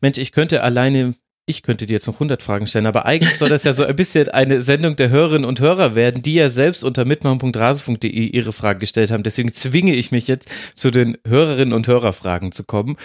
[0.00, 1.16] Mensch, ich könnte alleine
[1.48, 3.96] ich könnte dir jetzt noch 100 Fragen stellen, aber eigentlich soll das ja so ein
[3.96, 8.80] bisschen eine Sendung der Hörerinnen und Hörer werden, die ja selbst unter mitmachen.rasen.de ihre Fragen
[8.80, 9.22] gestellt haben.
[9.22, 12.96] Deswegen zwinge ich mich jetzt zu den Hörerinnen und Hörerfragen zu kommen.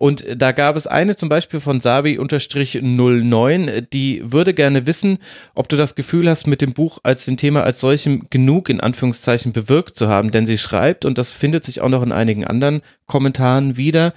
[0.00, 5.18] Und da gab es eine zum Beispiel von Sabi-09, die würde gerne wissen,
[5.54, 8.80] ob du das Gefühl hast, mit dem Buch als dem Thema als solchem genug in
[8.80, 10.30] Anführungszeichen bewirkt zu haben.
[10.30, 14.14] Denn sie schreibt, und das findet sich auch noch in einigen anderen Kommentaren wieder,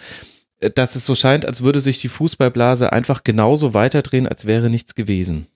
[0.71, 4.95] dass es so scheint, als würde sich die Fußballblase einfach genauso weiterdrehen, als wäre nichts
[4.95, 5.47] gewesen.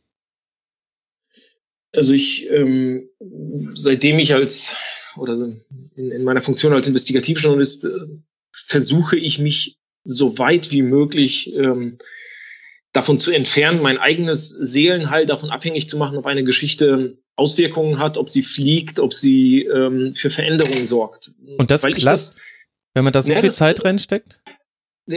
[1.93, 3.09] Also ich, ähm,
[3.73, 4.75] seitdem ich als,
[5.15, 5.33] oder
[5.95, 7.89] in, in meiner Funktion als Investigativjournalist, äh,
[8.51, 11.97] versuche ich mich so weit wie möglich ähm,
[12.93, 18.17] davon zu entfernen, mein eigenes Seelenheil davon abhängig zu machen, ob eine Geschichte Auswirkungen hat,
[18.17, 21.31] ob sie fliegt, ob sie ähm, für Veränderungen sorgt.
[21.57, 22.33] Und das klappt,
[22.93, 24.41] wenn man da so ja, viel das, Zeit reinsteckt?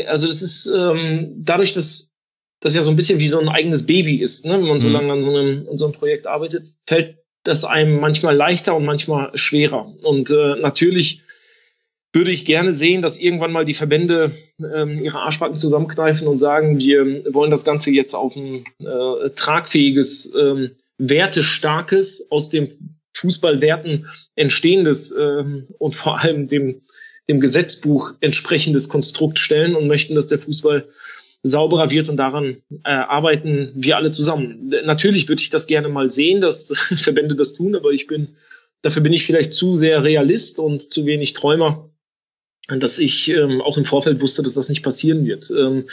[0.06, 2.14] Also das ist ähm, dadurch, dass
[2.60, 4.52] das ja so ein bisschen wie so ein eigenes Baby ist, ne?
[4.52, 4.94] wenn man so mhm.
[4.94, 8.84] lange an so, einem, an so einem Projekt arbeitet, fällt das einem manchmal leichter und
[8.84, 9.94] manchmal schwerer.
[10.02, 11.22] Und äh, natürlich
[12.12, 16.78] würde ich gerne sehen, dass irgendwann mal die Verbände ähm, ihre Arschbacken zusammenkneifen und sagen,
[16.78, 25.12] wir wollen das Ganze jetzt auf ein äh, tragfähiges, ähm, wertestarkes, aus dem Fußballwerten entstehendes
[25.12, 26.82] ähm, und vor allem dem,
[27.30, 30.88] dem Gesetzbuch entsprechendes Konstrukt stellen und möchten, dass der Fußball
[31.44, 34.74] sauberer wird und daran äh, arbeiten wir alle zusammen.
[34.84, 38.36] Natürlich würde ich das gerne mal sehen, dass Verbände das tun, aber ich bin,
[38.82, 41.88] dafür bin ich vielleicht zu sehr Realist und zu wenig Träumer,
[42.68, 45.50] dass ich ähm, auch im Vorfeld wusste, dass das nicht passieren wird.
[45.50, 45.84] Ähm,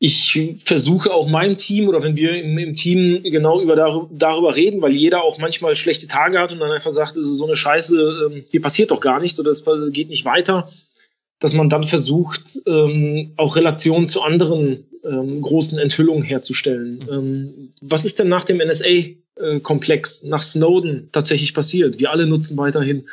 [0.00, 4.54] ich versuche auch meinem Team oder wenn wir im, im Team genau über dar darüber
[4.54, 8.30] reden, weil jeder auch manchmal schlechte Tage hat und dann einfach sagt, so eine Scheiße,
[8.30, 10.68] ähm, hier passiert doch gar nichts oder es geht nicht weiter,
[11.40, 16.98] dass man dann versucht, ähm, auch Relationen zu anderen ähm, großen Enthüllungen herzustellen.
[16.98, 17.12] Mhm.
[17.12, 21.98] Ähm, was ist denn nach dem NSA-Komplex, äh, nach Snowden tatsächlich passiert?
[21.98, 23.08] Wir alle nutzen weiterhin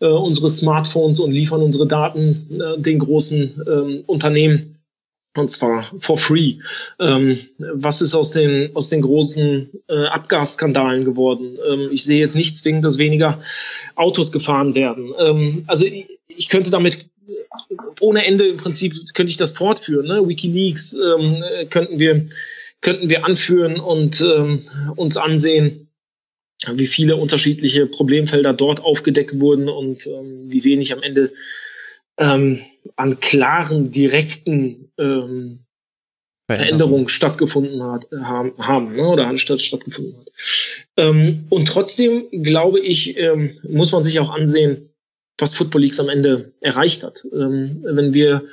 [0.00, 4.71] äh, unsere Smartphones und liefern unsere Daten äh, den großen ähm, Unternehmen
[5.34, 6.56] und zwar for free.
[7.00, 11.58] Ähm, was ist aus den, aus den großen äh, Abgasskandalen geworden?
[11.70, 13.40] Ähm, ich sehe jetzt nicht zwingend, dass weniger
[13.94, 15.12] Autos gefahren werden.
[15.18, 17.08] Ähm, also ich, ich, könnte damit
[18.00, 20.06] ohne Ende im Prinzip könnte ich das fortführen.
[20.06, 20.28] Ne?
[20.28, 22.26] WikiLeaks ähm, könnten wir
[22.80, 24.60] könnten wir anführen und ähm,
[24.96, 25.88] uns ansehen
[26.70, 31.32] wie viele unterschiedliche Problemfelder dort aufgedeckt wurden und ähm, wie wenig am Ende
[32.18, 32.58] ähm,
[32.96, 35.60] an klaren, direkten ähm,
[36.48, 40.30] Veränderungen stattgefunden hat, haben, haben ne, oder statt, stattgefunden hat.
[40.96, 44.90] Ähm, und trotzdem glaube ich, ähm, muss man sich auch ansehen,
[45.38, 47.24] was Football Leagues am Ende erreicht hat.
[47.32, 48.44] Ähm, wenn wir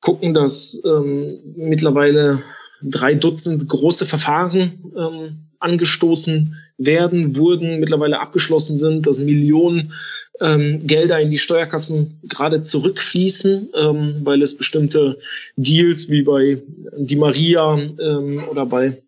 [0.00, 2.42] gucken, dass ähm, mittlerweile
[2.82, 9.92] drei Dutzend große Verfahren ähm, angestoßen werden, wurden, mittlerweile abgeschlossen sind, dass Millionen
[10.40, 15.18] ähm, Gelder in die Steuerkassen gerade zurückfließen, ähm, weil es bestimmte
[15.56, 16.62] Deals wie bei
[16.96, 19.02] Di Maria ähm, oder bei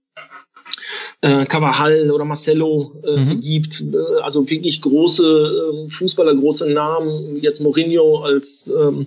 [1.21, 3.41] äh, Cavajal oder Marcelo äh, mhm.
[3.41, 3.81] gibt.
[3.81, 9.07] Äh, also wirklich große äh, Fußballer, große Namen, jetzt Mourinho als ähm,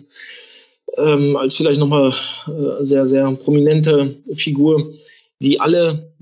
[0.98, 2.14] ähm, als vielleicht nochmal
[2.48, 4.94] äh, sehr, sehr prominente Figur,
[5.40, 6.14] die alle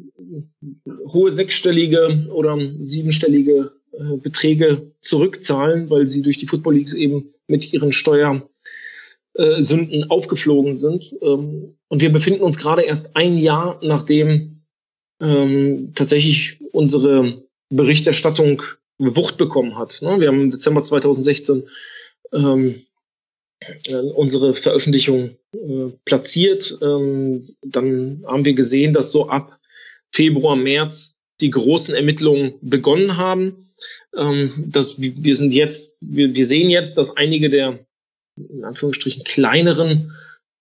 [1.07, 7.73] hohe sechsstellige oder siebenstellige äh, Beträge zurückzahlen, weil sie durch die Football Leagues eben mit
[7.73, 8.47] ihren Steuersünden
[10.03, 11.15] äh, aufgeflogen sind.
[11.21, 14.61] Ähm, und wir befinden uns gerade erst ein Jahr, nachdem
[15.19, 18.63] ähm, tatsächlich unsere Berichterstattung
[18.97, 20.01] Wucht bekommen hat.
[20.01, 20.19] Ne?
[20.19, 21.63] Wir haben im Dezember 2016
[22.31, 22.81] ähm,
[23.87, 25.31] äh, unsere Veröffentlichung
[26.05, 26.77] platziert.
[26.79, 29.59] Dann haben wir gesehen, dass so ab
[30.11, 33.70] Februar, März die großen Ermittlungen begonnen haben.
[34.15, 37.79] Ähm, dass wir sind jetzt, wir, wir sehen jetzt, dass einige der
[38.37, 40.11] in Anführungsstrichen kleineren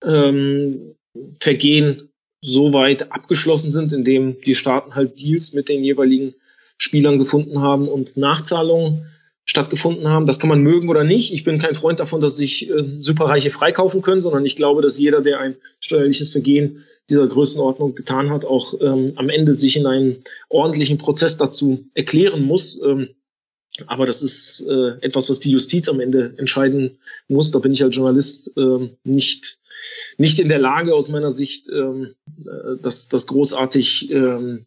[0.04, 0.94] ähm,
[1.40, 2.10] Vergehen
[2.42, 6.34] so weit abgeschlossen sind, indem die Staaten halt Deals mit den jeweiligen
[6.78, 9.06] Spielern gefunden haben und Nachzahlungen
[9.44, 10.26] stattgefunden haben.
[10.26, 11.32] Das kann man mögen oder nicht.
[11.32, 14.98] Ich bin kein Freund davon, dass sich äh, Superreiche freikaufen können, sondern ich glaube, dass
[14.98, 19.86] jeder, der ein steuerliches Vergehen dieser Größenordnung getan hat, auch ähm, am Ende sich in
[19.86, 22.80] einen ordentlichen Prozess dazu erklären muss.
[22.80, 23.08] Ähm,
[23.86, 27.50] aber das ist äh, etwas, was die Justiz am Ende entscheiden muss.
[27.50, 29.58] Da bin ich als Journalist äh, nicht,
[30.18, 32.14] nicht in der Lage, aus meiner Sicht, ähm,
[32.46, 34.66] äh, das, das großartig ähm,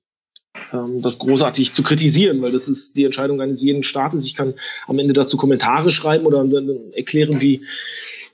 [0.72, 4.26] ähm, das großartig zu kritisieren, weil das ist die Entscheidung eines jeden Staates.
[4.26, 4.54] Ich kann
[4.88, 6.46] am Ende dazu Kommentare schreiben oder
[6.94, 7.66] erklären, wie,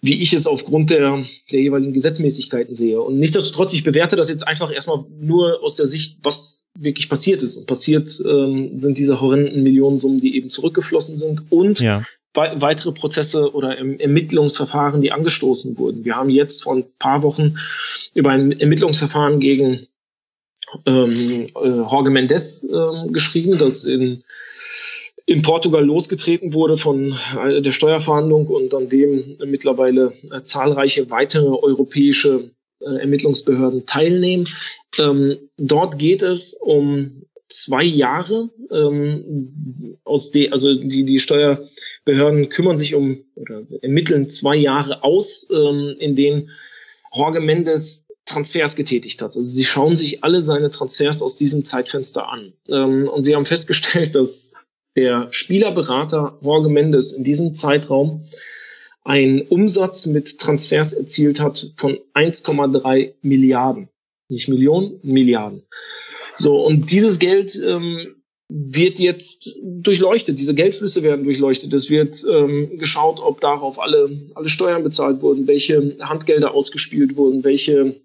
[0.01, 3.01] wie ich es aufgrund der, der jeweiligen Gesetzmäßigkeiten sehe.
[3.01, 7.41] Und nichtsdestotrotz, ich bewerte das jetzt einfach erstmal nur aus der Sicht, was wirklich passiert
[7.43, 7.57] ist.
[7.57, 12.05] Und passiert ähm, sind diese horrenden Millionensummen, die eben zurückgeflossen sind und ja.
[12.33, 16.05] weitere Prozesse oder Ermittlungsverfahren, die angestoßen wurden.
[16.05, 17.55] Wir haben jetzt vor ein paar Wochen
[18.13, 19.85] über ein Ermittlungsverfahren gegen
[20.85, 24.23] ähm, äh, Jorge Mendes ähm, geschrieben, das in,
[25.29, 31.49] in Portugal losgetreten wurde von äh, der Steuerverhandlung und an dem mittlerweile äh, zahlreiche weitere
[31.49, 32.49] europäische
[32.81, 34.47] äh, Ermittlungsbehörden teilnehmen.
[34.97, 38.49] Ähm, dort geht es um zwei Jahre.
[38.71, 45.47] Ähm, aus de, also die, die Steuerbehörden kümmern sich um oder ermitteln zwei Jahre aus,
[45.53, 46.49] ähm, in denen
[47.13, 49.37] Jorge Mendes Transfers getätigt hat.
[49.37, 52.53] Also sie schauen sich alle seine Transfers aus diesem Zeitfenster an.
[52.67, 54.53] Und sie haben festgestellt, dass
[54.99, 58.25] der Spielerberater Jorge Mendes in diesem Zeitraum
[59.05, 63.87] einen Umsatz mit Transfers erzielt hat von 1,3 Milliarden.
[64.27, 65.63] Nicht Millionen, Milliarden.
[66.35, 68.15] So, und dieses Geld ähm,
[68.49, 70.37] wird jetzt durchleuchtet.
[70.37, 71.73] Diese Geldflüsse werden durchleuchtet.
[71.73, 77.45] Es wird ähm, geschaut, ob darauf alle, alle Steuern bezahlt wurden, welche Handgelder ausgespielt wurden,
[77.45, 77.95] welche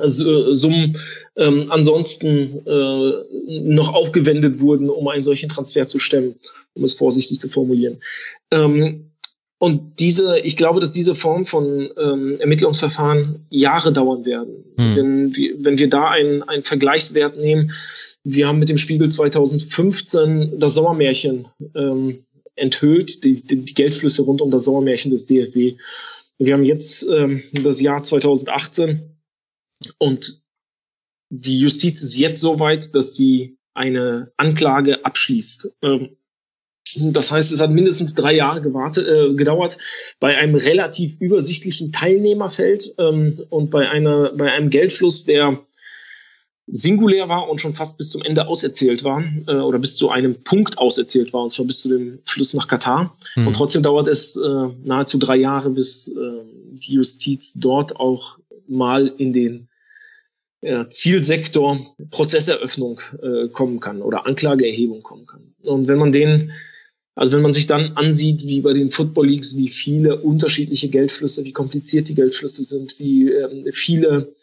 [0.00, 0.96] Summen
[1.36, 6.36] ähm, ansonsten äh, noch aufgewendet wurden, um einen solchen Transfer zu stemmen,
[6.74, 7.98] um es vorsichtig zu formulieren.
[8.50, 9.12] Ähm,
[9.62, 14.64] und diese, ich glaube, dass diese Form von ähm, Ermittlungsverfahren Jahre dauern werden.
[14.76, 14.96] Mhm.
[14.96, 17.70] Wenn, wir, wenn wir da einen, einen Vergleichswert nehmen,
[18.24, 22.24] wir haben mit dem Spiegel 2015 das Sommermärchen ähm,
[22.56, 25.78] enthüllt, die, die, die Geldflüsse rund um das Sommermärchen des DFB.
[26.38, 29.11] Wir haben jetzt ähm, das Jahr 2018
[29.98, 30.42] und
[31.30, 35.76] die Justiz ist jetzt so weit, dass sie eine Anklage abschließt.
[35.82, 36.16] Ähm,
[36.94, 39.78] das heißt, es hat mindestens drei Jahre gewartet, äh, gedauert
[40.20, 45.58] bei einem relativ übersichtlichen Teilnehmerfeld ähm, und bei, einer, bei einem Geldfluss, der
[46.66, 50.42] singulär war und schon fast bis zum Ende auserzählt war äh, oder bis zu einem
[50.42, 53.16] Punkt auserzählt war, und zwar bis zu dem Fluss nach Katar.
[53.36, 53.48] Mhm.
[53.48, 56.12] Und trotzdem dauert es äh, nahezu drei Jahre, bis äh,
[56.72, 59.68] die Justiz dort auch mal in den
[60.88, 61.78] Zielsektor
[62.10, 65.54] Prozesseröffnung äh, kommen kann oder Anklageerhebung kommen kann.
[65.62, 66.52] Und wenn man den,
[67.14, 71.42] also wenn man sich dann ansieht, wie bei den Football Leagues, wie viele unterschiedliche Geldflüsse,
[71.44, 74.36] wie kompliziert die Geldflüsse sind, wie ähm, viele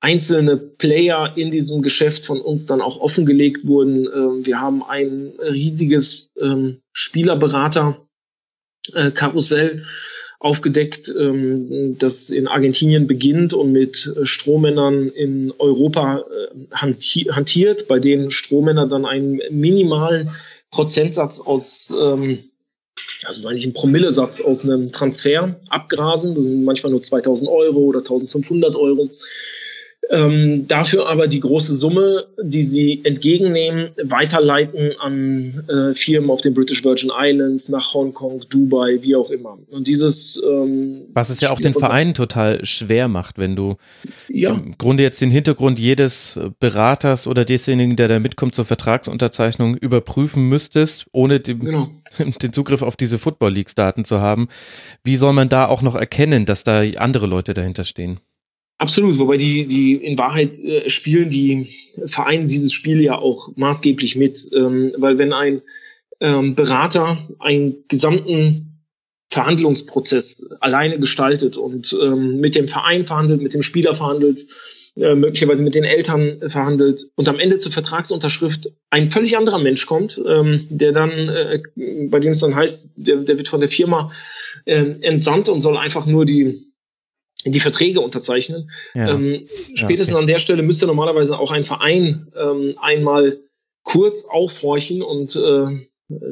[0.00, 4.06] einzelne Player in diesem Geschäft von uns dann auch offengelegt wurden.
[4.06, 9.78] Ähm, wir haben ein riesiges ähm, Spielerberater-Karussell.
[9.78, 9.82] Äh,
[10.38, 17.98] aufgedeckt, ähm, das in Argentinien beginnt und mit äh, Strohmännern in Europa äh, hantiert, bei
[17.98, 20.30] denen Strohmänner dann einen minimalen
[20.70, 22.38] Prozentsatz aus, ähm,
[23.22, 26.34] das ist eigentlich ein Promillesatz aus einem Transfer abgrasen.
[26.34, 29.10] Das sind manchmal nur 2000 Euro oder 1500 Euro.
[30.10, 36.54] Ähm, dafür aber die große Summe, die sie entgegennehmen, weiterleiten an äh, Firmen auf den
[36.54, 39.58] British Virgin Islands, nach Hongkong, Dubai, wie auch immer.
[39.70, 43.76] Und dieses ähm, Was es ja auch den Verein total schwer macht, wenn du
[44.28, 44.52] ja.
[44.52, 50.48] im Grunde jetzt den Hintergrund jedes Beraters oder desjenigen, der da mitkommt zur Vertragsunterzeichnung, überprüfen
[50.48, 51.88] müsstest, ohne den, genau.
[52.42, 54.48] den Zugriff auf diese Football Leagues Daten zu haben.
[55.02, 58.20] Wie soll man da auch noch erkennen, dass da andere Leute dahinter stehen?
[58.78, 61.68] Absolut, wobei die, die in Wahrheit äh, spielen die
[62.06, 65.62] Vereine dieses Spiel ja auch maßgeblich mit, ähm, weil wenn ein
[66.20, 68.74] ähm, Berater einen gesamten
[69.30, 74.46] Verhandlungsprozess alleine gestaltet und ähm, mit dem Verein verhandelt, mit dem Spieler verhandelt,
[74.96, 79.86] äh, möglicherweise mit den Eltern verhandelt und am Ende zur Vertragsunterschrift ein völlig anderer Mensch
[79.86, 81.62] kommt, ähm, der dann, äh,
[82.08, 84.12] bei dem es dann heißt, der, der wird von der Firma
[84.66, 86.73] äh, entsandt und soll einfach nur die
[87.52, 88.70] die Verträge unterzeichnen.
[88.94, 89.10] Ja.
[89.10, 90.22] Ähm, spätestens ja, okay.
[90.22, 93.38] an der Stelle müsste normalerweise auch ein Verein ähm, einmal
[93.82, 95.86] kurz aufhorchen und äh,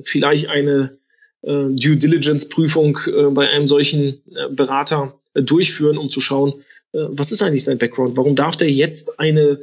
[0.04, 0.98] vielleicht eine
[1.42, 6.54] äh, Due Diligence Prüfung äh, bei einem solchen äh, Berater äh, durchführen, um zu schauen,
[6.92, 8.16] äh, was ist eigentlich sein Background?
[8.16, 9.60] Warum darf der jetzt eine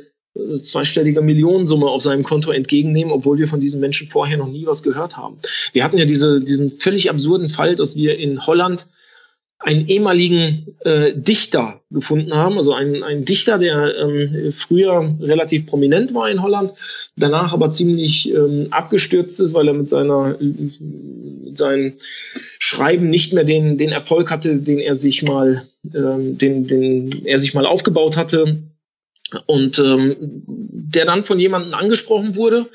[0.61, 4.83] zweistellige Millionensumme auf seinem Konto entgegennehmen, obwohl wir von diesen Menschen vorher noch nie was
[4.83, 5.37] gehört haben.
[5.73, 8.87] Wir hatten ja diese, diesen völlig absurden Fall, dass wir in Holland
[9.59, 16.13] einen ehemaligen äh, Dichter gefunden haben, also einen, einen Dichter, der ähm, früher relativ prominent
[16.13, 16.71] war in Holland,
[17.17, 21.93] danach aber ziemlich ähm, abgestürzt ist, weil er mit seiner mit seinem
[22.57, 27.37] Schreiben nicht mehr den den Erfolg hatte, den er sich mal ähm, den den er
[27.37, 28.59] sich mal aufgebaut hatte
[29.45, 30.15] und ähm,
[30.47, 32.67] der dann von jemandem angesprochen wurde,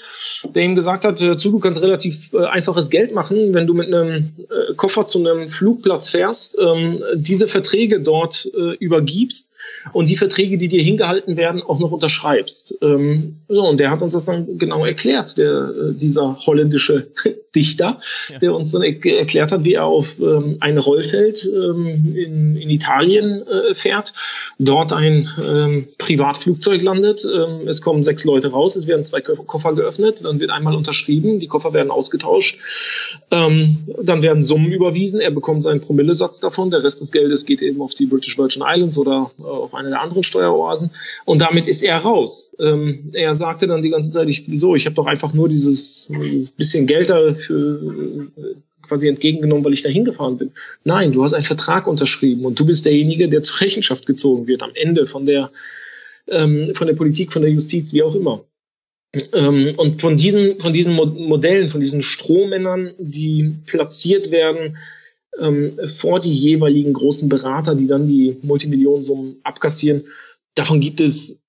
[0.44, 3.74] der ihm gesagt hat, äh, zu, du kannst relativ äh, einfaches Geld machen, wenn du
[3.74, 9.53] mit einem äh, Koffer zu einem Flugplatz fährst, ähm, diese Verträge dort äh, übergibst
[9.92, 12.78] und die Verträge, die dir hingehalten werden, auch noch unterschreibst.
[12.82, 17.08] Ähm, so, und der hat uns das dann genau erklärt, der, äh, dieser holländische
[17.54, 18.00] Dichter,
[18.30, 18.38] ja.
[18.38, 22.70] der uns dann er erklärt hat, wie er auf ähm, ein Rollfeld ähm, in, in
[22.70, 24.12] Italien äh, fährt,
[24.58, 29.74] dort ein ähm, Privatflugzeug landet, ähm, es kommen sechs Leute raus, es werden zwei Koffer
[29.74, 32.58] geöffnet, dann wird einmal unterschrieben, die Koffer werden ausgetauscht,
[33.30, 37.62] ähm, dann werden Summen überwiesen, er bekommt seinen Promillesatz davon, der Rest des Geldes geht
[37.62, 40.90] eben auf die British Virgin Islands oder äh, auf eine der anderen Steueroasen
[41.24, 42.54] und damit ist er raus.
[42.58, 46.08] Ähm, er sagte dann die ganze Zeit, ich, wieso, ich habe doch einfach nur dieses,
[46.08, 48.54] dieses bisschen Geld dafür äh,
[48.86, 50.52] quasi entgegengenommen, weil ich da hingefahren bin.
[50.84, 54.62] Nein, du hast einen Vertrag unterschrieben und du bist derjenige, der zur Rechenschaft gezogen wird
[54.62, 55.50] am Ende von der,
[56.28, 58.44] ähm, von der Politik, von der Justiz, wie auch immer.
[59.32, 64.76] Ähm, und von diesen, von diesen Modellen, von diesen Strohmännern, die platziert werden,
[65.40, 70.04] ähm, vor die jeweiligen großen Berater, die dann die Multimillionensummen abkassieren.
[70.54, 71.44] Davon gibt es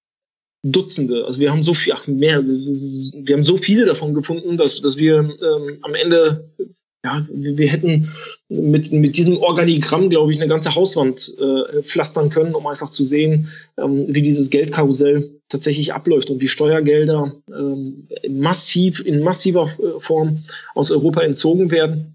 [0.63, 1.25] Dutzende.
[1.25, 4.97] Also wir haben so viel, ach mehr, wir haben so viele davon gefunden, dass, dass
[4.97, 6.49] wir ähm, am Ende,
[7.05, 8.09] ja, wir, wir, hätten
[8.49, 13.03] mit, mit diesem Organigramm, glaube ich, eine ganze Hauswand äh, pflastern können, um einfach zu
[13.03, 19.99] sehen, ähm, wie dieses Geldkarussell tatsächlich abläuft und wie Steuergelder ähm, massiv, in massiver äh,
[19.99, 20.39] Form
[20.73, 22.14] aus Europa entzogen werden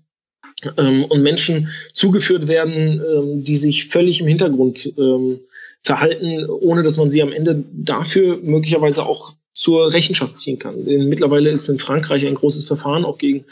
[0.76, 5.40] und Menschen zugeführt werden, ähm, die sich völlig im Hintergrund ähm,
[5.82, 10.84] verhalten, ohne dass man sie am Ende dafür möglicherweise auch zur Rechenschaft ziehen kann.
[10.84, 13.44] Denn mittlerweile ist in Frankreich ein großes Verfahren auch gegen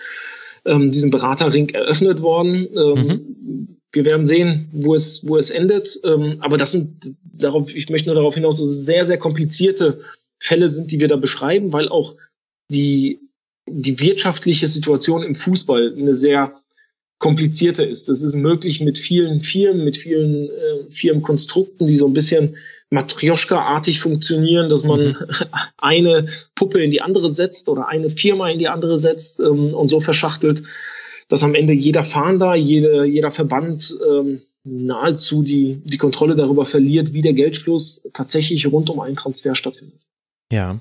[0.65, 2.69] ähm, diesen Beraterring eröffnet worden.
[2.77, 3.77] Ähm, mhm.
[3.93, 5.99] Wir werden sehen, wo es, wo es endet.
[6.05, 10.01] Ähm, aber das sind darauf, ich möchte nur darauf hinaus, dass es sehr, sehr komplizierte
[10.39, 12.15] Fälle sind, die wir da beschreiben, weil auch
[12.71, 13.21] die,
[13.67, 16.55] die wirtschaftliche Situation im Fußball eine sehr
[17.19, 18.09] komplizierter ist.
[18.09, 22.57] Das ist möglich mit vielen Firmen, mit vielen äh, Firmenkonstrukten, die so ein bisschen
[22.91, 25.17] Matrioschka-artig funktionieren, dass man mhm.
[25.79, 29.89] eine Puppe in die andere setzt oder eine Firma in die andere setzt ähm, und
[29.89, 30.63] so verschachtelt,
[31.29, 37.13] dass am Ende jeder Fahnder, jede, jeder Verband ähm, nahezu die, die Kontrolle darüber verliert,
[37.13, 40.01] wie der Geldfluss tatsächlich rund um einen Transfer stattfindet.
[40.51, 40.81] Ja.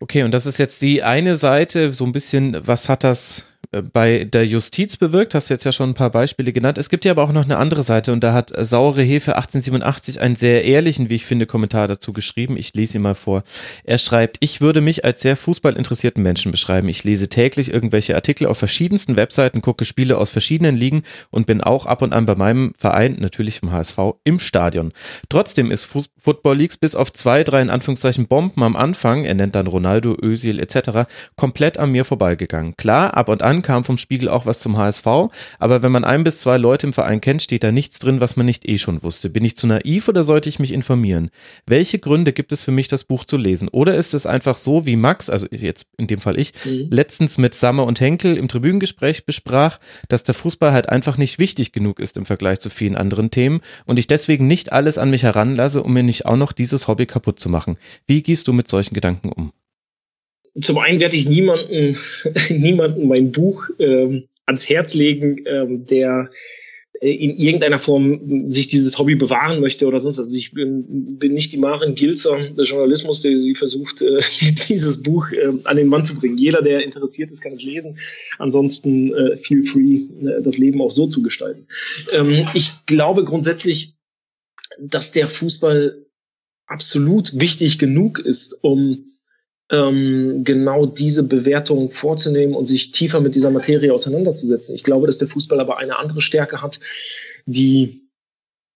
[0.00, 3.46] Okay, und das ist jetzt die eine Seite, so ein bisschen, was hat das
[3.92, 6.76] bei der Justiz bewirkt, hast du jetzt ja schon ein paar Beispiele genannt.
[6.76, 9.36] Es gibt ja aber auch noch eine andere Seite und da hat äh, Saure Hefe
[9.36, 12.56] 1887 einen sehr ehrlichen, wie ich finde, Kommentar dazu geschrieben.
[12.56, 13.44] Ich lese ihn mal vor.
[13.84, 16.88] Er schreibt, ich würde mich als sehr fußballinteressierten Menschen beschreiben.
[16.88, 21.60] Ich lese täglich irgendwelche Artikel auf verschiedensten Webseiten, gucke Spiele aus verschiedenen Ligen und bin
[21.60, 24.92] auch ab und an bei meinem Verein, natürlich im HSV, im Stadion.
[25.28, 29.54] Trotzdem ist Football Leagues bis auf zwei, drei in Anführungszeichen Bomben am Anfang, er nennt
[29.54, 32.76] dann Ronaldo, Özil etc., komplett an mir vorbeigegangen.
[32.76, 35.06] Klar, ab und an an, kam vom Spiegel auch was zum HSV.
[35.58, 38.36] Aber wenn man ein bis zwei Leute im Verein kennt, steht da nichts drin, was
[38.36, 39.28] man nicht eh schon wusste.
[39.28, 41.30] Bin ich zu naiv oder sollte ich mich informieren?
[41.66, 43.68] Welche Gründe gibt es für mich, das Buch zu lesen?
[43.68, 46.88] Oder ist es einfach so, wie Max, also jetzt in dem Fall ich, mhm.
[46.90, 49.78] letztens mit Sammer und Henkel im Tribünengespräch besprach,
[50.08, 53.60] dass der Fußball halt einfach nicht wichtig genug ist im Vergleich zu vielen anderen Themen
[53.86, 57.06] und ich deswegen nicht alles an mich heranlasse, um mir nicht auch noch dieses Hobby
[57.06, 57.76] kaputt zu machen.
[58.06, 59.52] Wie gehst du mit solchen Gedanken um?
[60.60, 61.96] Zum einen werde ich niemanden,
[62.50, 66.30] niemanden mein Buch ähm, ans Herz legen, ähm, der
[67.00, 70.18] äh, in irgendeiner Form sich dieses Hobby bewahren möchte oder sonst.
[70.18, 75.02] Also ich bin, bin nicht die Maren Gilzer des Journalismus, der versucht, äh, die, dieses
[75.02, 76.38] Buch äh, an den Mann zu bringen.
[76.38, 77.98] Jeder, der interessiert ist, kann es lesen.
[78.38, 81.66] Ansonsten äh, feel free, äh, das Leben auch so zu gestalten.
[82.12, 83.94] Ähm, ich glaube grundsätzlich,
[84.78, 86.06] dass der Fußball
[86.66, 89.04] absolut wichtig genug ist, um
[89.70, 94.74] ähm, genau diese Bewertung vorzunehmen und sich tiefer mit dieser Materie auseinanderzusetzen.
[94.74, 96.80] Ich glaube, dass der Fußball aber eine andere Stärke hat,
[97.46, 98.08] die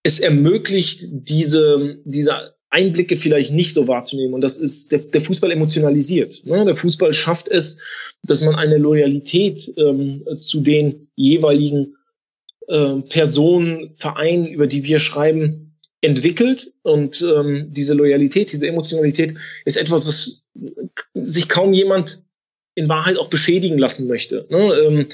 [0.03, 4.33] es ermöglicht, diese, diese Einblicke vielleicht nicht so wahrzunehmen.
[4.33, 6.45] Und das ist, der, der Fußball emotionalisiert.
[6.45, 6.63] Ne?
[6.65, 7.81] Der Fußball schafft es,
[8.23, 11.95] dass man eine Loyalität ähm, zu den jeweiligen
[12.67, 16.71] äh, Personen, Vereinen, über die wir schreiben, entwickelt.
[16.83, 19.35] Und ähm, diese Loyalität, diese Emotionalität
[19.65, 20.44] ist etwas, was
[21.13, 22.23] sich kaum jemand
[22.75, 24.45] in Wahrheit auch beschädigen lassen möchte.
[24.49, 24.73] Ne?
[24.73, 25.07] Ähm,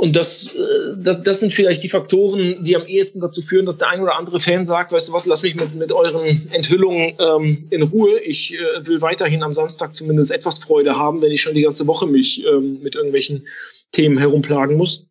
[0.00, 3.76] und das, äh, das, das sind vielleicht die Faktoren, die am ehesten dazu führen, dass
[3.76, 7.14] der ein oder andere Fan sagt, weißt du was, lass mich mit, mit euren Enthüllungen
[7.18, 8.18] ähm, in Ruhe.
[8.20, 11.86] Ich äh, will weiterhin am Samstag zumindest etwas Freude haben, wenn ich schon die ganze
[11.86, 13.46] Woche mich ähm, mit irgendwelchen
[13.92, 15.06] Themen herumplagen muss.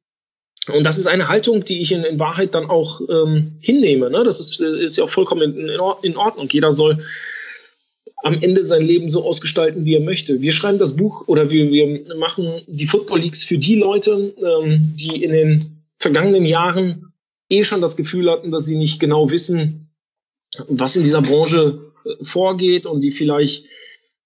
[0.74, 4.10] Und das ist eine Haltung, die ich in, in Wahrheit dann auch ähm, hinnehme.
[4.10, 4.24] Ne?
[4.24, 6.48] Das ist, ist ja auch vollkommen in, in Ordnung.
[6.50, 6.98] Jeder soll
[8.24, 10.41] am Ende sein Leben so ausgestalten, wie er möchte.
[10.41, 14.91] Wir schreiben das Buch oder wir, wir machen die Football Leagues für die Leute, ähm,
[14.95, 17.13] die in den vergangenen Jahren
[17.49, 19.89] eh schon das Gefühl hatten, dass sie nicht genau wissen,
[20.67, 23.65] was in dieser Branche äh, vorgeht und die vielleicht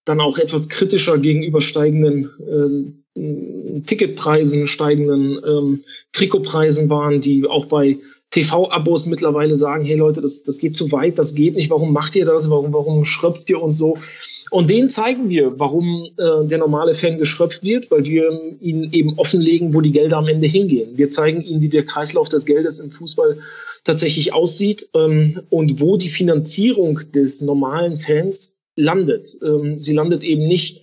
[0.05, 5.83] dann auch etwas kritischer gegenüber steigenden äh, Ticketpreisen, steigenden ähm,
[6.13, 7.99] Trikotpreisen waren, die auch bei
[8.34, 12.15] TV-Abos mittlerweile sagen, hey Leute, das, das geht zu weit, das geht nicht, warum macht
[12.15, 13.97] ihr das, warum, warum schröpft ihr uns so?
[14.49, 19.17] Und denen zeigen wir, warum äh, der normale Fan geschröpft wird, weil wir ihnen eben
[19.19, 20.97] offenlegen, wo die Gelder am Ende hingehen.
[20.97, 23.38] Wir zeigen ihnen, wie der Kreislauf des Geldes im Fußball
[23.84, 29.38] tatsächlich aussieht ähm, und wo die Finanzierung des normalen Fans landet.
[29.43, 30.82] Ähm, sie landet eben nicht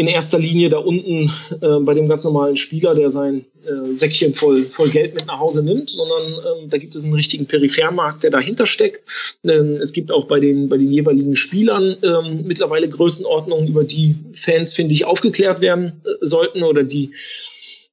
[0.00, 1.30] in erster Linie da unten
[1.60, 5.38] äh, bei dem ganz normalen Spieler, der sein äh, Säckchen voll, voll Geld mit nach
[5.38, 9.04] Hause nimmt, sondern ähm, da gibt es einen richtigen Periphermarkt, der dahinter steckt.
[9.44, 14.16] Ähm, es gibt auch bei den, bei den jeweiligen Spielern ähm, mittlerweile Größenordnungen, über die
[14.32, 17.10] Fans, finde ich, aufgeklärt werden äh, sollten oder die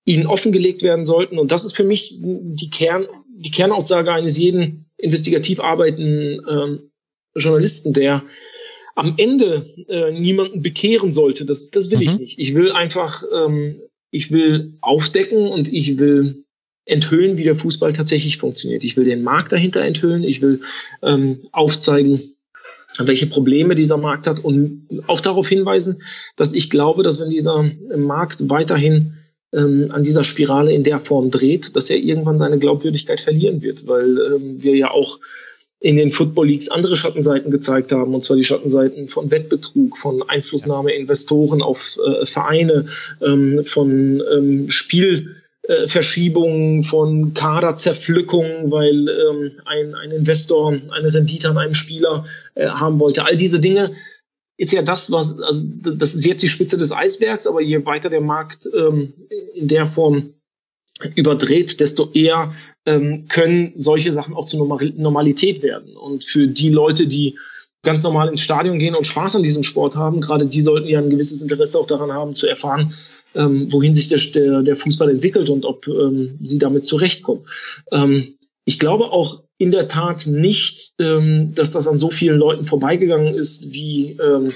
[0.06, 1.38] ihnen offengelegt werden sollten.
[1.38, 3.06] Und das ist für mich die, Kern,
[3.36, 6.92] die Kernaussage eines jeden investigativ arbeitenden ähm,
[7.36, 8.24] Journalisten, der
[8.98, 11.46] am Ende äh, niemanden bekehren sollte.
[11.46, 12.04] Das, das will mhm.
[12.04, 12.40] ich nicht.
[12.40, 13.76] Ich will einfach, ähm,
[14.10, 16.44] ich will aufdecken und ich will
[16.86, 18.84] enthüllen, wie der Fußball tatsächlich funktioniert.
[18.84, 20.24] Ich will den Markt dahinter enthüllen.
[20.24, 20.62] Ich will
[21.04, 22.20] ähm, aufzeigen,
[22.98, 26.02] welche Probleme dieser Markt hat und auch darauf hinweisen,
[26.36, 29.14] dass ich glaube, dass wenn dieser Markt weiterhin
[29.54, 33.86] ähm, an dieser Spirale in der Form dreht, dass er irgendwann seine Glaubwürdigkeit verlieren wird,
[33.86, 35.20] weil ähm, wir ja auch
[35.80, 40.28] in den Football Leagues andere Schattenseiten gezeigt haben, und zwar die Schattenseiten von Wettbetrug, von
[40.28, 42.88] Einflussnahme Investoren auf äh, Vereine,
[43.22, 51.60] ähm, von ähm, Spielverschiebungen, äh, von Kaderzerpflückungen, weil ähm, ein, ein Investor eine Rendite an
[51.60, 52.26] einem Spieler
[52.56, 53.26] äh, haben wollte.
[53.26, 53.92] All diese Dinge
[54.58, 58.10] ist ja das, was, also das ist jetzt die Spitze des Eisbergs, aber je weiter
[58.10, 59.14] der Markt ähm,
[59.54, 60.34] in der Form
[61.16, 62.54] überdreht, desto eher
[62.86, 64.60] ähm, können solche Sachen auch zur
[64.96, 65.96] Normalität werden.
[65.96, 67.38] Und für die Leute, die
[67.84, 71.00] ganz normal ins Stadion gehen und Spaß an diesem Sport haben, gerade die sollten ja
[71.00, 72.94] ein gewisses Interesse auch daran haben, zu erfahren,
[73.36, 77.46] ähm, wohin sich der, der, der, Fußball entwickelt und ob ähm, sie damit zurechtkommen.
[77.92, 78.36] Ähm,
[78.66, 83.36] ich glaube auch in der Tat nicht, ähm, dass das an so vielen Leuten vorbeigegangen
[83.36, 84.54] ist, wie ähm,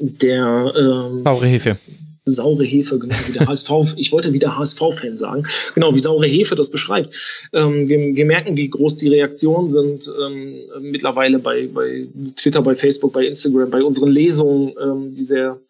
[0.00, 1.78] der ähm, Saure Hefe
[2.26, 6.56] saure Hefe, genau wie der HSV, ich wollte wieder HSV-Fan sagen, genau wie saure Hefe
[6.56, 7.14] das beschreibt.
[7.52, 12.74] Ähm, wir, wir, merken, wie groß die Reaktionen sind ähm, mittlerweile bei, bei Twitter, bei
[12.74, 15.60] Facebook, bei Instagram, bei unseren Lesungen, ähm, die sehr,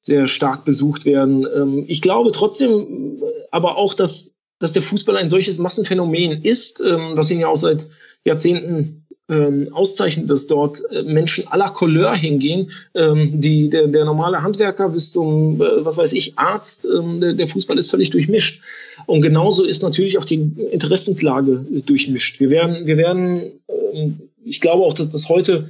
[0.00, 1.46] sehr stark besucht werden.
[1.54, 7.12] Ähm, ich glaube trotzdem aber auch, dass, dass der Fußball ein solches Massenphänomen ist, ähm,
[7.14, 7.88] was ihn ja auch seit
[8.24, 8.99] Jahrzehnten
[9.30, 14.88] ähm, auszeichnet, dass dort äh, Menschen aller Couleur hingehen, ähm, die, der, der normale Handwerker
[14.88, 18.62] bis zum, äh, was weiß ich, Arzt, ähm, der, der Fußball ist völlig durchmischt.
[19.06, 22.40] Und genauso ist natürlich auch die Interessenslage durchmischt.
[22.40, 25.68] Wir werden, wir werden, ähm, ich glaube auch, dass das heute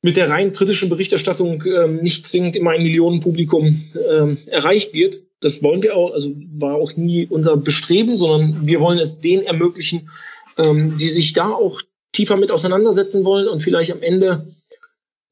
[0.00, 5.20] mit der rein kritischen Berichterstattung ähm, nicht zwingend immer ein Millionenpublikum ähm, erreicht wird.
[5.40, 9.42] Das wollen wir auch, also war auch nie unser Bestreben, sondern wir wollen es denen
[9.42, 10.08] ermöglichen,
[10.58, 11.80] ähm, die sich da auch
[12.14, 14.54] tiefer mit auseinandersetzen wollen und vielleicht am Ende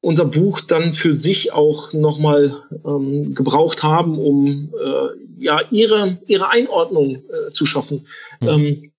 [0.01, 2.53] unser Buch dann für sich auch nochmal
[2.85, 8.05] ähm, gebraucht haben, um äh, ja ihre, ihre Einordnung äh, zu schaffen.
[8.41, 8.49] Hm.
[8.49, 8.91] Ähm,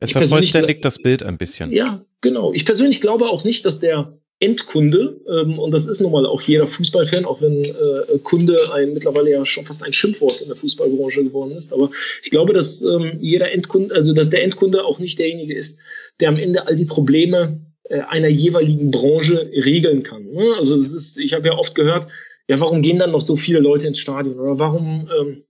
[0.00, 1.72] es vervollständigt das Bild ein bisschen.
[1.72, 2.52] Ja, genau.
[2.52, 6.40] Ich persönlich glaube auch nicht, dass der Endkunde, ähm, und das ist nun mal auch
[6.40, 10.56] jeder Fußballfan, auch wenn äh, Kunde ein mittlerweile ja schon fast ein Schimpfwort in der
[10.56, 11.74] Fußballbranche geworden ist.
[11.74, 11.90] Aber
[12.22, 15.78] ich glaube, dass ähm, jeder Endkunde, also dass der Endkunde auch nicht derjenige ist,
[16.20, 20.24] der am Ende all die Probleme äh, einer jeweiligen Branche regeln kann.
[20.30, 20.54] Ne?
[20.56, 22.06] Also das ist, ich habe ja oft gehört,
[22.48, 24.38] ja, warum gehen dann noch so viele Leute ins Stadion?
[24.38, 25.44] Oder warum ähm,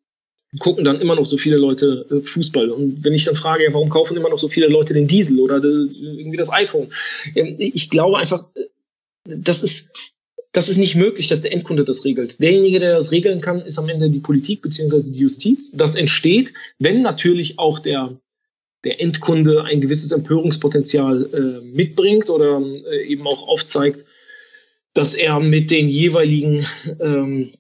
[0.59, 2.71] gucken dann immer noch so viele Leute äh, Fußball.
[2.71, 5.41] Und wenn ich dann frage, ja, warum kaufen immer noch so viele Leute den Diesel
[5.41, 6.89] oder das, irgendwie das iPhone?
[7.35, 8.47] Ähm, ich glaube einfach,
[9.25, 9.93] das ist,
[10.53, 12.43] das ist nicht möglich, dass der Endkunde das regelt.
[12.43, 15.71] Derjenige, der das regeln kann, ist am Ende die Politik beziehungsweise die Justiz.
[15.73, 18.19] Das entsteht, wenn natürlich auch der,
[18.85, 24.05] der Endkunde ein gewisses Empörungspotenzial äh, mitbringt oder äh, eben auch aufzeigt,
[24.95, 26.67] dass er mit den jeweiligen
[27.01, 27.53] ähm,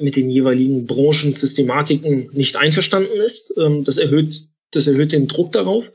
[0.00, 3.54] mit den jeweiligen Branchensystematiken nicht einverstanden ist.
[3.56, 5.92] Ähm, das erhöht das erhöht den Druck darauf.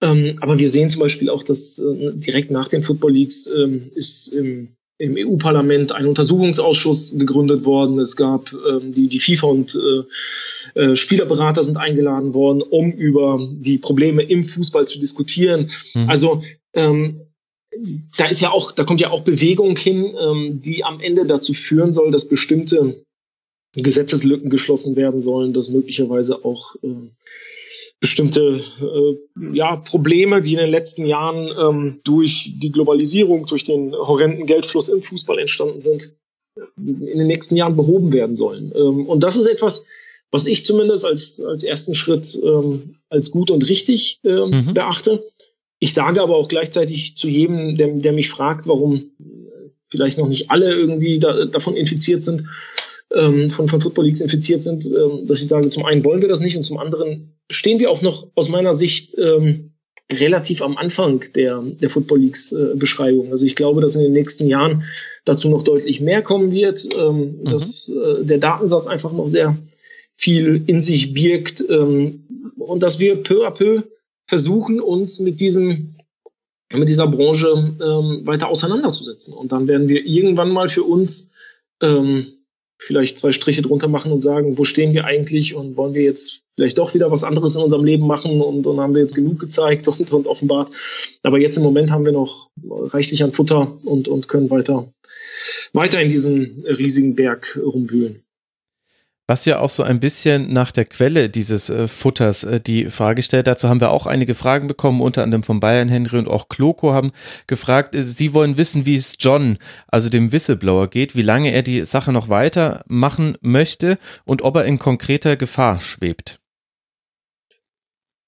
[0.00, 3.90] Ähm, aber wir sehen zum Beispiel auch, dass äh, direkt nach den Football Leagues ähm,
[3.94, 7.98] ist im, im EU-Parlament ein Untersuchungsausschuss gegründet worden.
[7.98, 13.40] Es gab ähm, die, die FIFA und äh, äh, Spielerberater sind eingeladen worden, um über
[13.50, 15.70] die Probleme im Fußball zu diskutieren.
[15.94, 16.10] Mhm.
[16.10, 16.42] Also
[16.74, 17.22] ähm,
[18.18, 21.54] da ist ja auch, da kommt ja auch Bewegung hin, ähm, die am Ende dazu
[21.54, 23.02] führen soll, dass bestimmte
[23.76, 26.88] Gesetzeslücken geschlossen werden sollen, dass möglicherweise auch äh,
[28.00, 33.92] bestimmte äh, ja, Probleme, die in den letzten Jahren ähm, durch die Globalisierung, durch den
[33.92, 36.14] horrenden Geldfluss im Fußball entstanden sind,
[36.76, 38.72] in den nächsten Jahren behoben werden sollen.
[38.74, 39.86] Ähm, und das ist etwas,
[40.30, 44.74] was ich zumindest als, als ersten Schritt ähm, als gut und richtig ähm, mhm.
[44.74, 45.22] beachte.
[45.78, 49.10] Ich sage aber auch gleichzeitig zu jedem, der, der mich fragt, warum
[49.88, 52.44] vielleicht noch nicht alle irgendwie da, davon infiziert sind,
[53.14, 56.28] ähm, von, von Football Leagues infiziert sind, ähm, dass ich sage, zum einen wollen wir
[56.28, 59.72] das nicht und zum anderen stehen wir auch noch aus meiner Sicht ähm,
[60.12, 63.30] relativ am Anfang der, der Football Leagues äh, Beschreibung.
[63.30, 64.84] Also ich glaube, dass in den nächsten Jahren
[65.24, 67.44] dazu noch deutlich mehr kommen wird, ähm, mhm.
[67.44, 69.56] dass äh, der Datensatz einfach noch sehr
[70.16, 73.82] viel in sich birgt ähm, und dass wir peu à peu
[74.26, 75.94] versuchen, uns mit diesem
[76.72, 77.48] mit dieser Branche
[77.82, 79.34] ähm, weiter auseinanderzusetzen.
[79.34, 81.32] Und dann werden wir irgendwann mal für uns
[81.82, 82.26] ähm,
[82.80, 86.44] vielleicht zwei Striche drunter machen und sagen, wo stehen wir eigentlich und wollen wir jetzt
[86.54, 89.38] vielleicht doch wieder was anderes in unserem Leben machen und dann haben wir jetzt genug
[89.38, 90.70] gezeigt und, und offenbart.
[91.22, 94.90] Aber jetzt im Moment haben wir noch reichlich an Futter und, und können weiter,
[95.74, 98.22] weiter in diesem riesigen Berg rumwühlen.
[99.30, 103.22] Was ja auch so ein bisschen nach der Quelle dieses äh, Futters äh, die Frage
[103.22, 103.46] stellt.
[103.46, 106.94] Dazu haben wir auch einige Fragen bekommen, unter anderem von Bayern Henry und auch Kloko
[106.94, 107.12] haben
[107.46, 111.62] gefragt, äh, sie wollen wissen, wie es John, also dem Whistleblower geht, wie lange er
[111.62, 116.40] die Sache noch weitermachen möchte und ob er in konkreter Gefahr schwebt.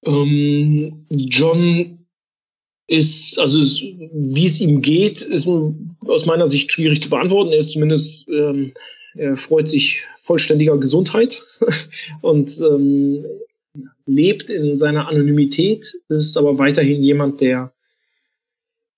[0.07, 2.07] Ähm, John
[2.87, 5.49] ist, also wie es ihm geht, ist
[6.07, 7.51] aus meiner Sicht schwierig zu beantworten.
[7.51, 8.71] Er ist zumindest ähm,
[9.15, 11.43] er freut sich vollständiger Gesundheit
[12.21, 13.25] und ähm,
[14.07, 17.73] lebt in seiner Anonymität, ist aber weiterhin jemand, der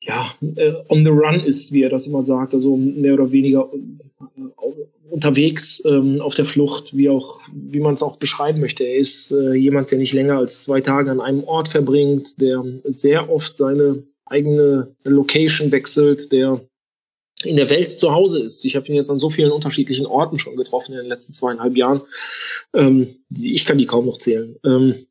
[0.01, 3.71] ja, äh, on the run ist, wie er das immer sagt, also mehr oder weniger
[3.73, 8.85] äh, unterwegs ähm, auf der Flucht, wie wie man es auch beschreiben möchte.
[8.85, 12.65] Er ist äh, jemand, der nicht länger als zwei Tage an einem Ort verbringt, der
[12.85, 16.61] sehr oft seine eigene Location wechselt, der
[17.45, 18.65] in der Welt zu Hause ist.
[18.65, 21.77] Ich habe ihn jetzt an so vielen unterschiedlichen Orten schon getroffen in den letzten zweieinhalb
[21.77, 22.03] Jahren.
[22.75, 24.57] Ähm, ich kann die kaum noch zählen.
[24.65, 25.07] Ähm,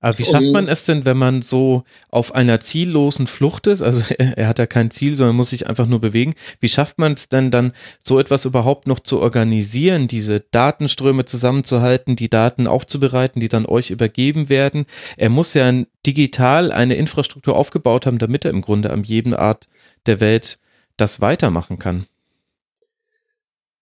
[0.00, 3.82] aber wie schafft man es denn, wenn man so auf einer ziellosen Flucht ist?
[3.82, 6.34] Also er, hat ja kein Ziel, sondern muss sich einfach nur bewegen.
[6.60, 12.14] Wie schafft man es denn dann, so etwas überhaupt noch zu organisieren, diese Datenströme zusammenzuhalten,
[12.14, 14.84] die Daten aufzubereiten, die dann euch übergeben werden?
[15.16, 15.72] Er muss ja
[16.06, 19.66] digital eine Infrastruktur aufgebaut haben, damit er im Grunde an jedem Art
[20.06, 20.58] der Welt
[20.96, 22.06] das weitermachen kann?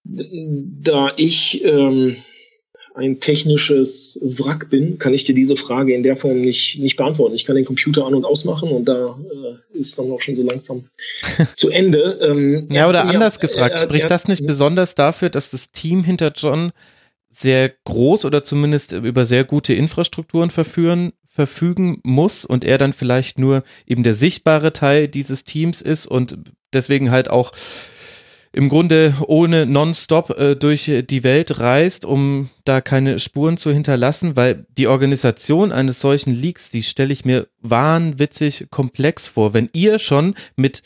[0.05, 2.17] Da ich ähm,
[2.95, 7.35] ein technisches Wrack bin, kann ich dir diese Frage in der Form nicht, nicht beantworten.
[7.35, 10.45] Ich kann den Computer an- und ausmachen und da äh, ist dann auch schon so
[10.45, 10.85] langsam
[11.55, 12.21] zu Ende.
[12.23, 16.05] Ähm, ja, oder anders mir, gefragt, äh, spricht das nicht besonders dafür, dass das Team
[16.05, 16.73] hinter John
[17.29, 23.41] sehr groß oder zumindest über sehr gute Infrastrukturen verführen, verfügen muss und er dann vielleicht
[23.41, 26.39] nur eben der sichtbare Teil dieses Teams ist und
[26.75, 27.53] deswegen halt auch
[28.53, 34.37] im Grunde ohne Nonstop äh, durch die Welt reist, um da keine Spuren zu hinterlassen,
[34.37, 39.55] weil die Organisation eines solchen Leaks, die stelle ich mir wahnwitzig komplex vor.
[39.55, 40.83] Wenn ihr schon mit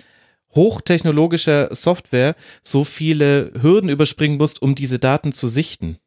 [0.55, 5.99] hochtechnologischer Software so viele Hürden überspringen musst, um diese Daten zu sichten.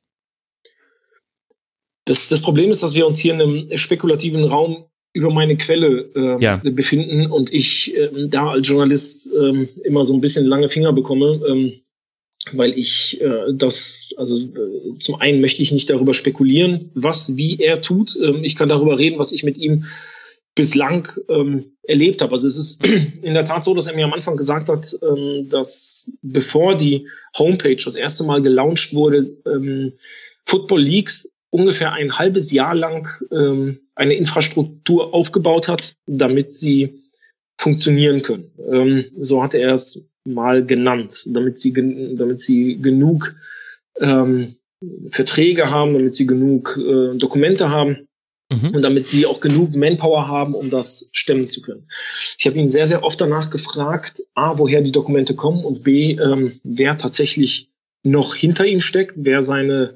[2.06, 6.09] Das, das Problem ist, dass wir uns hier in einem spekulativen Raum über meine Quelle
[6.16, 6.62] äh, ja.
[6.64, 11.41] befinden und ich äh, da als Journalist äh, immer so ein bisschen lange Finger bekomme,
[11.47, 11.74] ähm,
[12.53, 17.59] weil ich äh, das, also äh, zum einen möchte ich nicht darüber spekulieren, was, wie
[17.59, 18.18] er tut.
[18.22, 19.86] Ähm, ich kann darüber reden, was ich mit ihm
[20.55, 22.32] bislang ähm, erlebt habe.
[22.32, 22.86] Also es ist
[23.22, 24.97] in der Tat so, dass er mir am Anfang gesagt hat,
[25.49, 27.07] dass bevor die
[27.38, 29.93] Homepage das erste Mal gelauncht wurde,
[30.45, 37.02] Football Leagues ungefähr ein halbes Jahr lang ähm, eine Infrastruktur aufgebaut hat, damit sie
[37.60, 38.52] funktionieren können.
[38.72, 41.74] Ähm, so hatte er es mal genannt, damit sie,
[42.18, 43.36] damit sie genug
[43.99, 44.56] ähm,
[45.10, 48.08] Verträge haben, damit sie genug äh, Dokumente haben
[48.52, 48.70] mhm.
[48.76, 51.88] und damit sie auch genug Manpower haben, um das stemmen zu können.
[52.38, 56.14] Ich habe ihn sehr, sehr oft danach gefragt, a, woher die Dokumente kommen und b,
[56.14, 57.70] ähm, wer tatsächlich
[58.04, 59.95] noch hinter ihm steckt, wer seine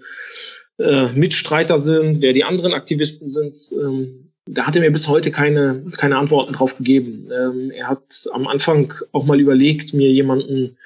[0.78, 3.58] äh, Mitstreiter sind, wer die anderen Aktivisten sind.
[3.74, 7.30] Ähm, da hat er mir bis heute keine, keine Antworten drauf gegeben.
[7.34, 10.78] Ähm, er hat am Anfang auch mal überlegt, mir jemanden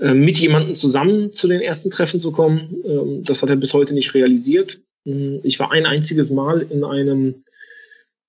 [0.00, 2.82] äh, mit jemandem zusammen zu den ersten Treffen zu kommen.
[2.84, 4.82] Ähm, das hat er bis heute nicht realisiert.
[5.06, 7.44] Ähm, ich war ein einziges Mal in einem,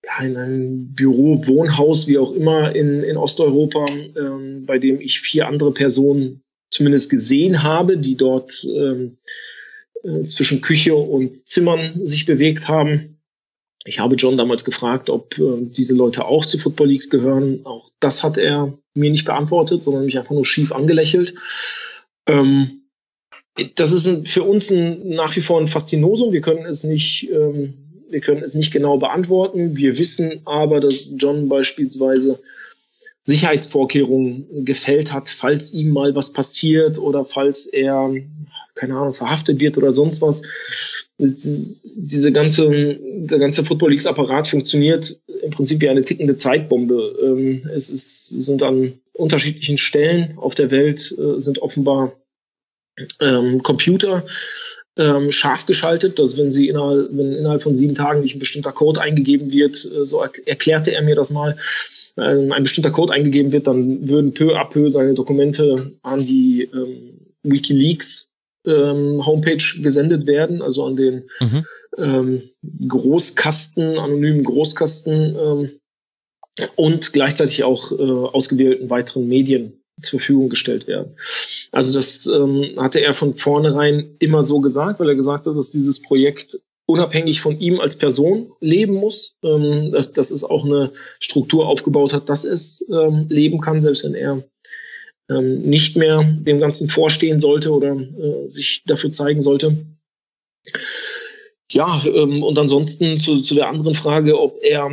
[0.06, 3.86] ja, in einem Büro, Wohnhaus, wie auch immer in, in Osteuropa,
[4.16, 9.18] ähm, bei dem ich vier andere Personen zumindest gesehen habe, die dort ähm,
[10.04, 13.18] äh, zwischen Küche und Zimmern sich bewegt haben.
[13.86, 17.62] Ich habe John damals gefragt, ob äh, diese Leute auch zu Football Leagues gehören.
[17.66, 21.34] Auch das hat er mir nicht beantwortet, sondern mich einfach nur schief angelächelt.
[22.28, 22.84] Ähm,
[23.76, 26.32] das ist ein, für uns ein, nach wie vor ein Faszinosum.
[26.32, 27.74] Wir können es nicht, ähm,
[28.10, 29.76] wir können es nicht genau beantworten.
[29.76, 32.40] Wir wissen aber, dass John beispielsweise
[33.24, 38.14] Sicherheitsvorkehrungen gefällt hat, falls ihm mal was passiert oder falls er
[38.76, 40.42] keine Ahnung, verhaftet wird oder sonst was.
[41.18, 47.20] Diese ganze, der ganze Football Leagues Apparat funktioniert im Prinzip wie eine tickende Zeitbombe.
[47.22, 52.14] Ähm, es ist, sind an unterschiedlichen Stellen auf der Welt äh, sind offenbar
[53.20, 54.26] ähm, Computer
[54.98, 58.72] ähm, scharf geschaltet, dass wenn sie innerhalb, wenn innerhalb von sieben Tagen nicht ein bestimmter
[58.72, 61.58] Code eingegeben wird, äh, so er erklärte er mir das mal,
[62.16, 66.64] äh, ein bestimmter Code eingegeben wird, dann würden peu à peu seine Dokumente an die
[66.74, 68.32] ähm, WikiLeaks
[68.66, 71.66] ähm, Homepage gesendet werden, also an den mhm.
[71.98, 72.42] ähm,
[72.88, 75.72] Großkasten, anonymen Großkasten ähm,
[76.76, 81.16] und gleichzeitig auch äh, ausgewählten weiteren Medien zur Verfügung gestellt werden.
[81.72, 85.72] Also das ähm, hatte er von vornherein immer so gesagt, weil er gesagt hat, dass
[85.72, 90.92] dieses Projekt unabhängig von ihm als Person leben muss, ähm, dass, dass es auch eine
[91.20, 94.44] Struktur aufgebaut hat, dass es ähm, leben kann, selbst wenn er
[95.30, 99.78] ähm, nicht mehr dem Ganzen vorstehen sollte oder äh, sich dafür zeigen sollte.
[101.72, 104.92] Ja, ähm, und ansonsten zu, zu der anderen Frage, ob er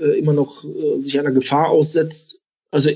[0.00, 2.40] äh, immer noch äh, sich einer Gefahr aussetzt.
[2.70, 2.90] Also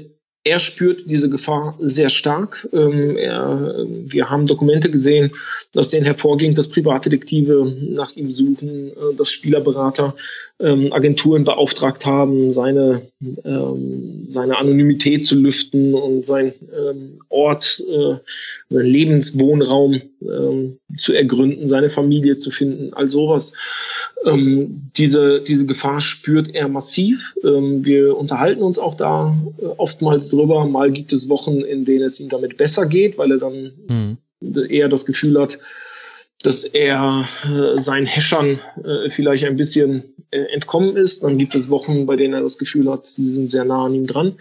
[0.45, 2.68] er spürt diese Gefahr sehr stark.
[2.72, 5.32] Ähm, er, wir haben Dokumente gesehen,
[5.76, 10.14] aus denen hervorging, dass Privatdetektive nach ihm suchen, äh, dass Spielerberater
[10.62, 13.02] ähm, Agenturen beauftragt haben, seine,
[13.44, 18.14] ähm, seine Anonymität zu lüften und sein ähm, Ort, äh,
[18.68, 23.52] seinen Lebenswohnraum ähm, zu ergründen, seine Familie zu finden, all sowas.
[24.24, 27.34] Ähm, diese, diese Gefahr spürt er massiv.
[27.42, 30.64] Ähm, wir unterhalten uns auch da äh, oftmals drüber.
[30.66, 33.72] Mal gibt es Wochen, in denen es ihm damit besser geht, weil er dann
[34.40, 34.64] mhm.
[34.68, 35.58] eher das Gefühl hat,
[36.43, 41.24] dass er äh, seinen Häschern äh, vielleicht ein bisschen äh, entkommen ist.
[41.24, 43.95] Dann gibt es Wochen, bei denen er das Gefühl hat, sie sind sehr nah an
[43.95, 44.38] ihm dran.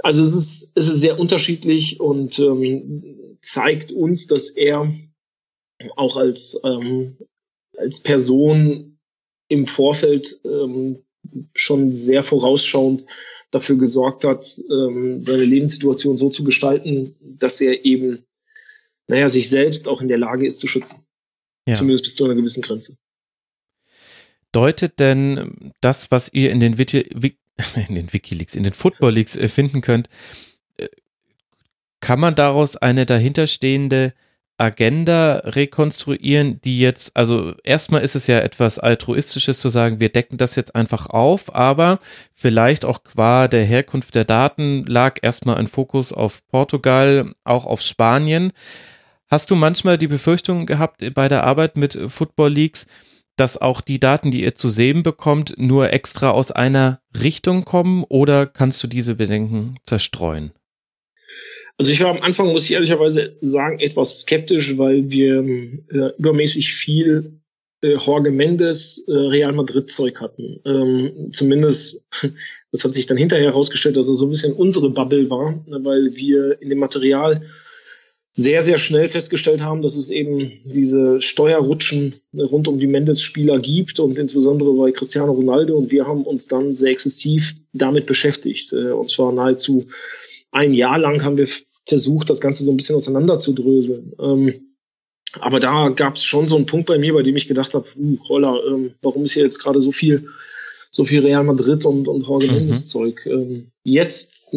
[0.00, 4.92] Also es ist, es ist sehr unterschiedlich und ähm, zeigt uns, dass er
[5.96, 7.16] auch als, ähm,
[7.76, 8.98] als Person
[9.48, 11.02] im Vorfeld ähm,
[11.54, 13.06] schon sehr vorausschauend
[13.50, 18.24] dafür gesorgt hat, ähm, seine Lebenssituation so zu gestalten, dass er eben,
[19.06, 21.05] naja, sich selbst auch in der Lage ist zu schützen.
[21.66, 21.74] Ja.
[21.74, 22.96] Zumindest bis zu einer gewissen Grenze.
[24.52, 27.00] Deutet denn das, was ihr in den, Wiki,
[27.88, 30.08] in den Wikileaks, in den Football Leaks äh, finden könnt,
[30.78, 30.88] äh,
[32.00, 34.14] kann man daraus eine dahinterstehende
[34.58, 40.38] Agenda rekonstruieren, die jetzt, also erstmal ist es ja etwas altruistisches zu sagen, wir decken
[40.38, 41.98] das jetzt einfach auf, aber
[42.34, 47.82] vielleicht auch qua der Herkunft der Daten lag erstmal ein Fokus auf Portugal, auch auf
[47.82, 48.52] Spanien.
[49.28, 52.86] Hast du manchmal die Befürchtung gehabt bei der Arbeit mit Football Leagues,
[53.36, 58.04] dass auch die Daten, die ihr zu sehen bekommt, nur extra aus einer Richtung kommen
[58.08, 60.52] oder kannst du diese Bedenken zerstreuen?
[61.76, 66.72] Also ich war am Anfang, muss ich ehrlicherweise sagen, etwas skeptisch, weil wir äh, übermäßig
[66.72, 67.40] viel
[67.82, 70.60] äh, Jorge Mendes äh, Real Madrid Zeug hatten.
[70.64, 72.08] Ähm, zumindest,
[72.72, 76.14] das hat sich dann hinterher herausgestellt, dass er so ein bisschen unsere Bubble war, weil
[76.16, 77.42] wir in dem Material
[78.38, 83.98] sehr, sehr schnell festgestellt haben, dass es eben diese Steuerrutschen rund um die Mendes-Spieler gibt
[83.98, 85.74] und insbesondere bei Cristiano Ronaldo.
[85.74, 88.74] Und wir haben uns dann sehr exzessiv damit beschäftigt.
[88.74, 89.86] Äh, und zwar nahezu
[90.52, 91.48] ein Jahr lang haben wir
[91.88, 94.12] versucht, das Ganze so ein bisschen auseinanderzudröseln.
[94.20, 94.54] Ähm,
[95.40, 97.88] aber da gab es schon so einen Punkt bei mir, bei dem ich gedacht habe,
[97.96, 100.28] uh, holla, ähm, warum ist hier jetzt gerade so viel,
[100.90, 102.54] so viel Real Madrid und, und Jorge mhm.
[102.54, 103.24] Mendes Zeug?
[103.24, 104.54] Ähm, jetzt,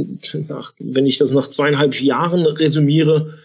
[0.49, 3.39] nach, wenn ich das nach zweieinhalb Jahren resümiere,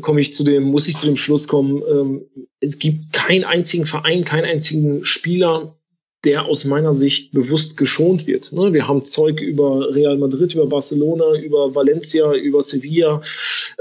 [0.00, 2.22] komme ich zu dem, muss ich zu dem Schluss kommen, ähm,
[2.60, 5.76] es gibt keinen einzigen Verein, keinen einzigen Spieler,
[6.24, 8.52] der aus meiner Sicht bewusst geschont wird.
[8.52, 8.72] Ne?
[8.72, 13.22] Wir haben Zeug über Real Madrid, über Barcelona, über Valencia, über Sevilla,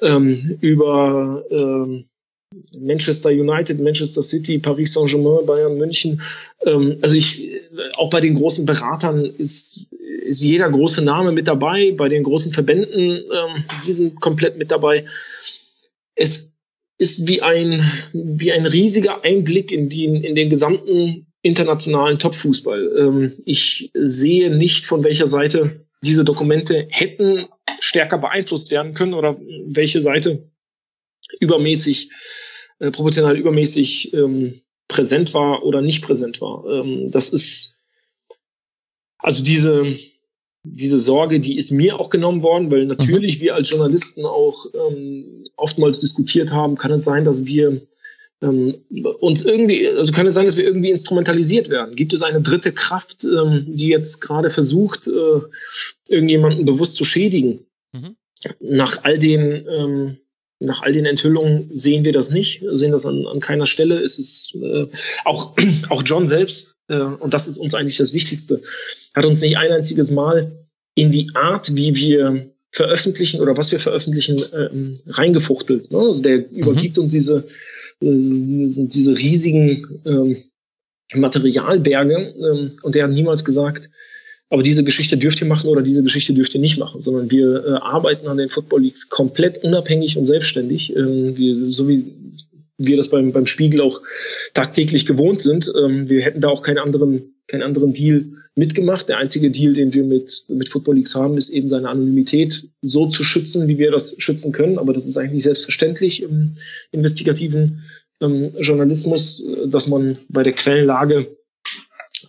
[0.03, 2.05] ähm, über ähm,
[2.79, 6.21] Manchester United, Manchester City, Paris Saint-Germain, Bayern München.
[7.01, 7.51] Also ich,
[7.97, 9.89] auch bei den großen Beratern ist,
[10.23, 13.21] ist jeder große Name mit dabei, bei den großen Verbänden,
[13.85, 15.03] die sind komplett mit dabei.
[16.17, 16.55] Es
[16.97, 22.95] ist wie ein, wie ein riesiger Einblick in, die, in den gesamten internationalen Topfußball.
[22.97, 27.45] Ähm, ich sehe nicht, von welcher Seite diese Dokumente hätten
[27.79, 30.49] stärker beeinflusst werden können oder welche Seite
[31.39, 32.11] übermäßig,
[32.79, 36.65] äh, proportional übermäßig ähm, präsent war oder nicht präsent war.
[36.65, 37.81] Ähm, das ist
[39.19, 39.95] also diese,
[40.63, 43.41] diese Sorge, die ist mir auch genommen worden, weil natürlich mhm.
[43.41, 47.81] wir als Journalisten auch ähm, oftmals diskutiert haben, kann es sein, dass wir
[48.41, 48.77] ähm,
[49.19, 51.95] uns irgendwie, also kann es sein, dass wir irgendwie instrumentalisiert werden?
[51.95, 55.41] Gibt es eine dritte Kraft, ähm, die jetzt gerade versucht, äh,
[56.07, 57.65] irgendjemanden bewusst zu schädigen?
[57.93, 58.15] Mhm.
[58.59, 60.17] Nach all den, ähm,
[60.59, 63.99] nach all den Enthüllungen sehen wir das nicht, sehen das an, an keiner Stelle.
[63.99, 64.87] Es ist äh,
[65.25, 65.55] auch,
[65.89, 68.61] auch John selbst, äh, und das ist uns eigentlich das Wichtigste,
[69.15, 73.79] hat uns nicht ein einziges Mal in die Art, wie wir veröffentlichen oder was wir
[73.79, 75.91] veröffentlichen, ähm, reingefuchtelt.
[75.91, 75.97] Ne?
[75.97, 76.45] Also der mhm.
[76.51, 77.47] übergibt uns diese
[77.99, 80.37] sind diese riesigen ähm,
[81.15, 83.89] Materialberge ähm, und der hat niemals gesagt,
[84.49, 87.65] aber diese Geschichte dürft ihr machen oder diese Geschichte dürft ihr nicht machen, sondern wir
[87.65, 92.13] äh, arbeiten an den Football Leagues komplett unabhängig und selbstständig, ähm, wir, so wie
[92.77, 93.99] wir das beim, beim Spiegel auch
[94.53, 95.73] tagtäglich gewohnt sind.
[95.75, 98.25] Ähm, wir hätten da auch keinen anderen, keinen anderen Deal
[98.55, 99.09] mitgemacht.
[99.09, 103.07] Der einzige Deal, den wir mit, mit Football Leagues haben, ist eben seine Anonymität so
[103.07, 104.77] zu schützen, wie wir das schützen können.
[104.77, 106.55] Aber das ist eigentlich selbstverständlich im
[106.91, 107.83] investigativen
[108.21, 111.37] ähm, Journalismus, dass man bei der Quellenlage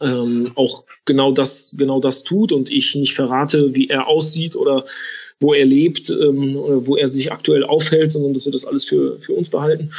[0.01, 4.85] ähm, auch genau das, genau das tut und ich nicht verrate, wie er aussieht oder
[5.41, 9.19] wo er lebt, ähm, wo er sich aktuell aufhält, sondern dass wir das alles für,
[9.21, 9.91] für uns behalten.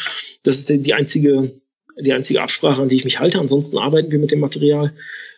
[0.43, 1.51] Das ist die einzige,
[1.99, 3.39] die einzige Absprache, an die ich mich halte.
[3.39, 4.93] Ansonsten arbeiten wir mit dem Material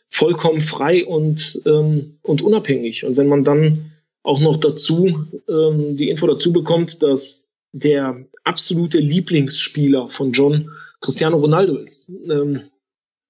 [0.08, 3.06] vollkommen frei und, ähm, und unabhängig.
[3.06, 3.92] Und wenn man dann
[4.24, 11.38] auch noch dazu ähm, die Info dazu bekommt, dass der absolute Lieblingsspieler von John Cristiano
[11.38, 12.10] Ronaldo ist.
[12.30, 12.62] Ähm,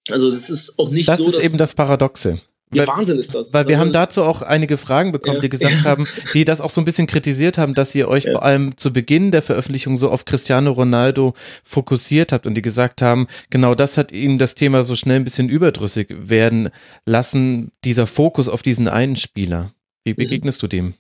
[0.10, 1.26] also das ist auch nicht das so.
[1.26, 2.40] Das ist eben das Paradoxe.
[2.72, 3.54] Wie Wahnsinn ist das.
[3.54, 5.42] Weil wir also, haben dazu auch einige Fragen bekommen, ja.
[5.42, 8.32] die gesagt haben, die das auch so ein bisschen kritisiert haben, dass ihr euch ja.
[8.32, 13.02] vor allem zu Beginn der Veröffentlichung so auf Cristiano Ronaldo fokussiert habt und die gesagt
[13.02, 16.70] haben, genau das hat ihnen das Thema so schnell ein bisschen überdrüssig werden
[17.06, 19.72] lassen, dieser Fokus auf diesen einen Spieler.
[20.06, 20.18] Wie mhm.
[20.18, 20.68] begegnest mhm.
[20.68, 20.94] du dem?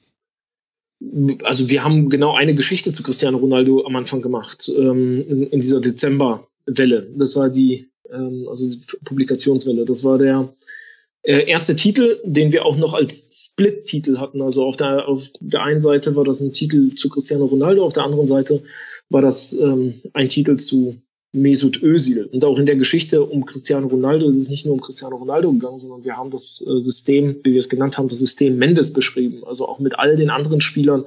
[1.43, 5.61] Also wir haben genau eine Geschichte zu Cristiano Ronaldo am Anfang gemacht, ähm, in, in,
[5.61, 7.09] dieser Dezemberwelle.
[7.15, 9.85] Das war die, ähm, also die Publikationswelle.
[9.85, 10.53] Das war der
[11.23, 14.41] äh, erste Titel, den wir auch noch als Split-Titel hatten.
[14.41, 17.93] Also auf der, auf der einen Seite war das ein Titel zu Cristiano Ronaldo, auf
[17.93, 18.63] der anderen Seite
[19.09, 20.95] war das ähm, ein Titel zu
[21.33, 22.25] Mesut Özil.
[22.25, 25.51] Und auch in der Geschichte um Cristiano Ronaldo ist es nicht nur um Cristiano Ronaldo
[25.53, 28.91] gegangen, sondern wir haben das äh, System, wie wir es genannt haben, das System Mendes
[28.91, 29.43] beschrieben.
[29.45, 31.05] Also auch mit all den anderen Spielern,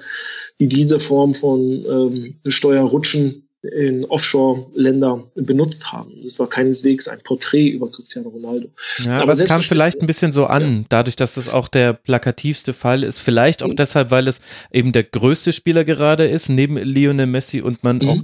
[0.58, 6.12] die diese Form von ähm, Steuerrutschen in Offshore-Länder benutzt haben.
[6.22, 8.68] Das war keineswegs ein Porträt über Cristiano Ronaldo.
[8.98, 10.84] Ja, aber, aber es kam vielleicht ein bisschen so an, ja.
[10.90, 13.18] dadurch, dass das auch der plakativste Fall ist.
[13.18, 13.76] Vielleicht auch mhm.
[13.76, 14.40] deshalb, weil es
[14.72, 18.08] eben der größte Spieler gerade ist, neben Lionel Messi und man mhm.
[18.08, 18.18] auch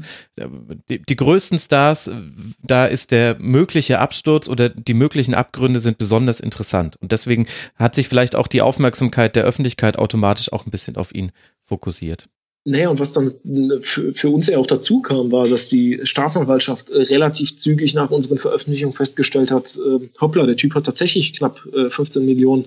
[0.88, 2.11] die, die größten Stars,
[2.62, 6.97] da ist der mögliche Absturz oder die möglichen Abgründe sind besonders interessant.
[7.01, 11.14] Und deswegen hat sich vielleicht auch die Aufmerksamkeit der Öffentlichkeit automatisch auch ein bisschen auf
[11.14, 11.32] ihn
[11.64, 12.28] fokussiert.
[12.64, 13.32] Naja, und was dann
[13.80, 18.11] für, für uns ja auch dazu kam, war, dass die Staatsanwaltschaft äh, relativ zügig nach
[18.11, 22.66] unseren Veröffentlichungen festgestellt hat, äh, hoppla, der Typ hat tatsächlich knapp äh, 15 Millionen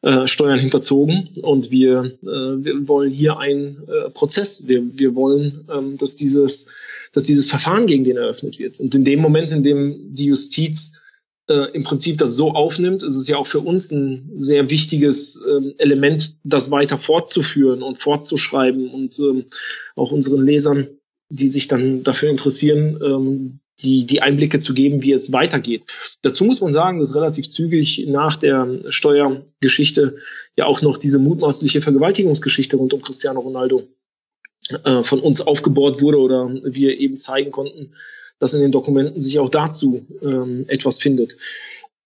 [0.00, 4.66] äh, Steuern hinterzogen und wir, äh, wir wollen hier einen äh, Prozess.
[4.68, 6.72] Wir, wir wollen, ähm, dass, dieses,
[7.12, 8.80] dass dieses Verfahren gegen den eröffnet wird.
[8.80, 11.02] Und in dem Moment, in dem die Justiz
[11.48, 15.42] äh, im Prinzip das so aufnimmt, ist es ja auch für uns ein sehr wichtiges
[15.48, 19.44] ähm, Element, das weiter fortzuführen und fortzuschreiben und ähm,
[19.94, 20.88] auch unseren Lesern,
[21.28, 25.84] die sich dann dafür interessieren, ähm, die, die Einblicke zu geben, wie es weitergeht.
[26.22, 30.16] Dazu muss man sagen, dass relativ zügig nach der Steuergeschichte
[30.56, 33.82] ja auch noch diese mutmaßliche Vergewaltigungsgeschichte rund um Cristiano Ronaldo
[34.84, 37.92] äh, von uns aufgebohrt wurde oder wir eben zeigen konnten,
[38.38, 41.36] dass in den Dokumenten sich auch dazu ähm, etwas findet.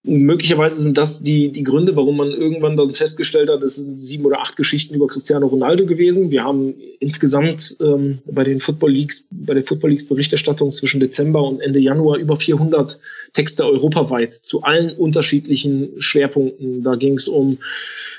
[0.03, 4.25] Möglicherweise sind das die, die Gründe, warum man irgendwann dann festgestellt hat, es sind sieben
[4.25, 6.31] oder acht Geschichten über Cristiano Ronaldo gewesen.
[6.31, 11.43] Wir haben insgesamt ähm, bei den Football Leagues, bei der Football Leagues Berichterstattung zwischen Dezember
[11.43, 12.99] und Ende Januar über 400
[13.33, 16.81] Texte europaweit zu allen unterschiedlichen Schwerpunkten.
[16.81, 17.59] Da ging es um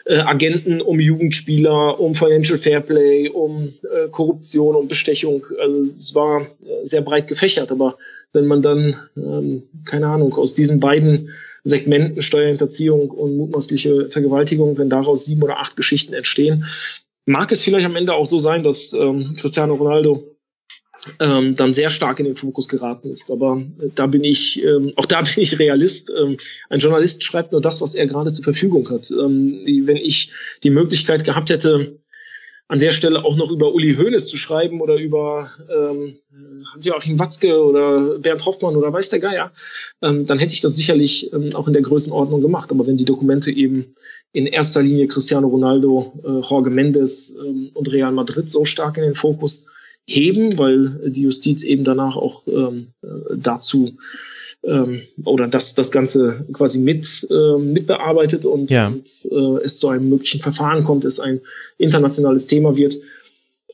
[0.05, 5.45] äh, Agenten, um Jugendspieler, um Financial Fairplay, um äh, Korruption, um Bestechung.
[5.61, 6.47] Also es war äh,
[6.85, 7.97] sehr breit gefächert, aber
[8.33, 11.31] wenn man dann, ähm, keine Ahnung, aus diesen beiden
[11.65, 16.65] Segmenten Steuerhinterziehung und mutmaßliche Vergewaltigung, wenn daraus sieben oder acht Geschichten entstehen,
[17.25, 20.32] mag es vielleicht am Ende auch so sein, dass ähm, Cristiano Ronaldo
[21.19, 23.31] ähm, dann sehr stark in den Fokus geraten ist.
[23.31, 26.11] Aber äh, da bin ich, ähm, auch da bin ich Realist.
[26.11, 26.37] Ähm,
[26.69, 29.11] ein Journalist schreibt nur das, was er gerade zur Verfügung hat.
[29.11, 30.31] Ähm, wenn ich
[30.63, 31.99] die Möglichkeit gehabt hätte,
[32.69, 36.17] an der Stelle auch noch über Uli Hoeneß zu schreiben oder über ähm,
[36.73, 39.53] Hans-Joachim Watzke oder Bernd Hoffmann oder weiß der Geier,
[40.01, 42.71] ähm, dann hätte ich das sicherlich ähm, auch in der Größenordnung gemacht.
[42.71, 43.95] Aber wenn die Dokumente eben
[44.33, 49.03] in erster Linie Cristiano Ronaldo, äh, Jorge Mendes ähm, und Real Madrid so stark in
[49.03, 49.71] den Fokus
[50.07, 53.97] heben, weil die Justiz eben danach auch ähm, äh, dazu
[54.65, 58.89] ähm, oder das, das Ganze quasi mit, äh, mitbearbeitet und, ja.
[58.89, 61.41] und äh, es zu einem möglichen Verfahren kommt, es ein
[61.79, 62.99] internationales Thema wird,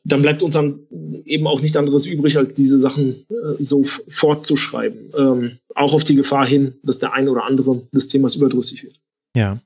[0.04, 0.80] dann bleibt uns dann
[1.24, 5.12] eben auch nichts anderes übrig, als diese Sachen äh, so fortzuschreiben.
[5.16, 9.00] Ähm, auch auf die Gefahr hin, dass der eine oder andere des Themas überdrüssig wird.
[9.34, 9.60] Ja.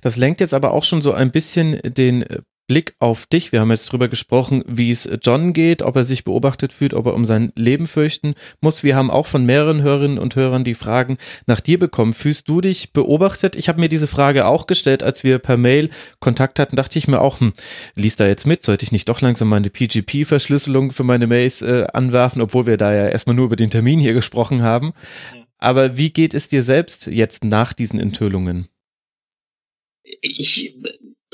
[0.00, 2.24] Das lenkt jetzt aber auch schon so ein bisschen den
[2.66, 3.52] Blick auf dich.
[3.52, 7.06] Wir haben jetzt drüber gesprochen, wie es John geht, ob er sich beobachtet fühlt, ob
[7.06, 8.82] er um sein Leben fürchten muss.
[8.82, 12.14] Wir haben auch von mehreren Hörerinnen und Hörern die Fragen nach dir bekommen.
[12.14, 13.56] Fühlst du dich beobachtet?
[13.56, 15.90] Ich habe mir diese Frage auch gestellt, als wir per Mail
[16.20, 17.52] Kontakt hatten, dachte ich mir auch, hm,
[17.96, 21.86] liest da jetzt mit, sollte ich nicht doch langsam meine PGP-Verschlüsselung für meine Mails äh,
[21.92, 24.92] anwerfen, obwohl wir da ja erstmal nur über den Termin hier gesprochen haben.
[25.58, 28.68] Aber wie geht es dir selbst jetzt nach diesen Enthüllungen?
[30.20, 30.76] Ich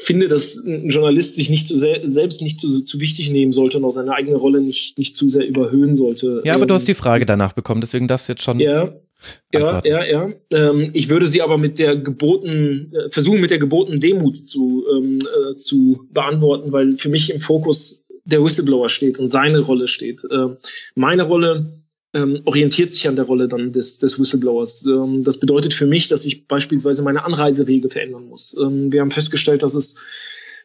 [0.03, 3.79] finde, dass ein Journalist sich nicht zu sehr, selbst nicht zu, zu wichtig nehmen sollte
[3.79, 6.43] und auch seine eigene Rolle nicht, nicht zu sehr überhöhen sollte.
[6.45, 8.61] Ja, aber ähm, du hast die Frage danach bekommen, deswegen darfst du jetzt schon.
[8.61, 8.93] Ja,
[9.53, 10.31] ja, ja, ja.
[10.53, 14.85] Ähm, ich würde sie aber mit der geboten, äh, versuchen mit der gebotenen Demut zu,
[14.95, 19.89] ähm, äh, zu beantworten, weil für mich im Fokus der Whistleblower steht und seine Rolle
[19.89, 20.23] steht.
[20.31, 20.57] Äh,
[20.95, 21.81] meine Rolle
[22.13, 24.85] ähm, orientiert sich an der Rolle dann des, des Whistleblowers.
[24.87, 28.57] Ähm, das bedeutet für mich, dass ich beispielsweise meine Anreisewege verändern muss.
[28.61, 29.97] Ähm, wir haben festgestellt, dass es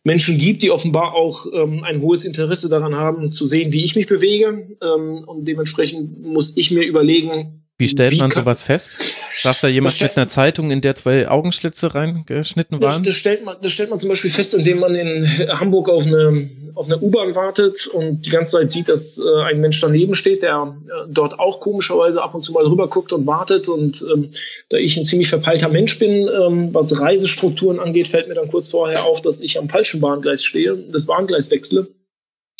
[0.03, 3.95] Menschen gibt, die offenbar auch ähm, ein hohes Interesse daran haben, zu sehen, wie ich
[3.95, 4.77] mich bewege.
[4.81, 8.99] Ähm, und dementsprechend muss ich mir überlegen, wie stellt Wie man sowas fest?
[9.45, 12.89] Saß da jemand mit einer Zeitung, in der zwei Augenschlitze reingeschnitten waren?
[12.89, 16.07] Das, das, stellt man, das stellt man zum Beispiel fest, indem man in Hamburg auf
[16.07, 20.15] eine, auf eine U-Bahn wartet und die ganze Zeit sieht, dass äh, ein Mensch daneben
[20.15, 23.69] steht, der äh, dort auch komischerweise ab und zu mal rüber guckt und wartet.
[23.69, 24.31] Und ähm,
[24.69, 28.69] da ich ein ziemlich verpeilter Mensch bin, ähm, was Reisestrukturen angeht, fällt mir dann kurz
[28.69, 31.87] vorher auf, dass ich am falschen Bahngleis stehe, das Bahngleis wechsle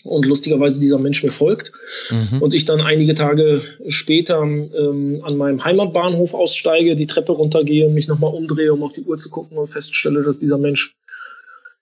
[0.05, 1.71] und lustigerweise dieser Mensch mir folgt.
[2.09, 2.41] Mhm.
[2.41, 8.07] und ich dann einige Tage später ähm, an meinem Heimatbahnhof aussteige, die Treppe runtergehe, mich
[8.07, 10.95] nochmal umdrehe, um auf die Uhr zu gucken und feststelle, dass dieser Mensch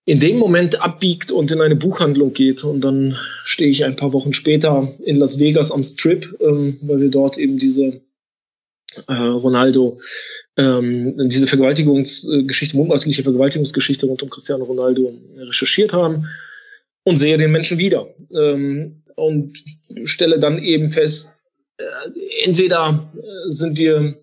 [0.06, 2.64] in dem Moment abbiegt und in eine Buchhandlung geht.
[2.64, 7.02] Und dann stehe ich ein paar Wochen später in Las Vegas am Strip, ähm, weil
[7.02, 8.02] wir dort eben diese
[9.08, 10.00] äh, Ronaldo
[10.56, 16.28] ähm, diese Vergewaltigungsgeschichte, mutmaßliche Vergewaltigungsgeschichte rund um Cristiano Ronaldo recherchiert haben
[17.04, 19.58] und sehe den Menschen wieder ähm, und
[20.06, 21.44] stelle dann eben fest,
[21.78, 21.84] äh,
[22.44, 24.18] entweder äh, sind wir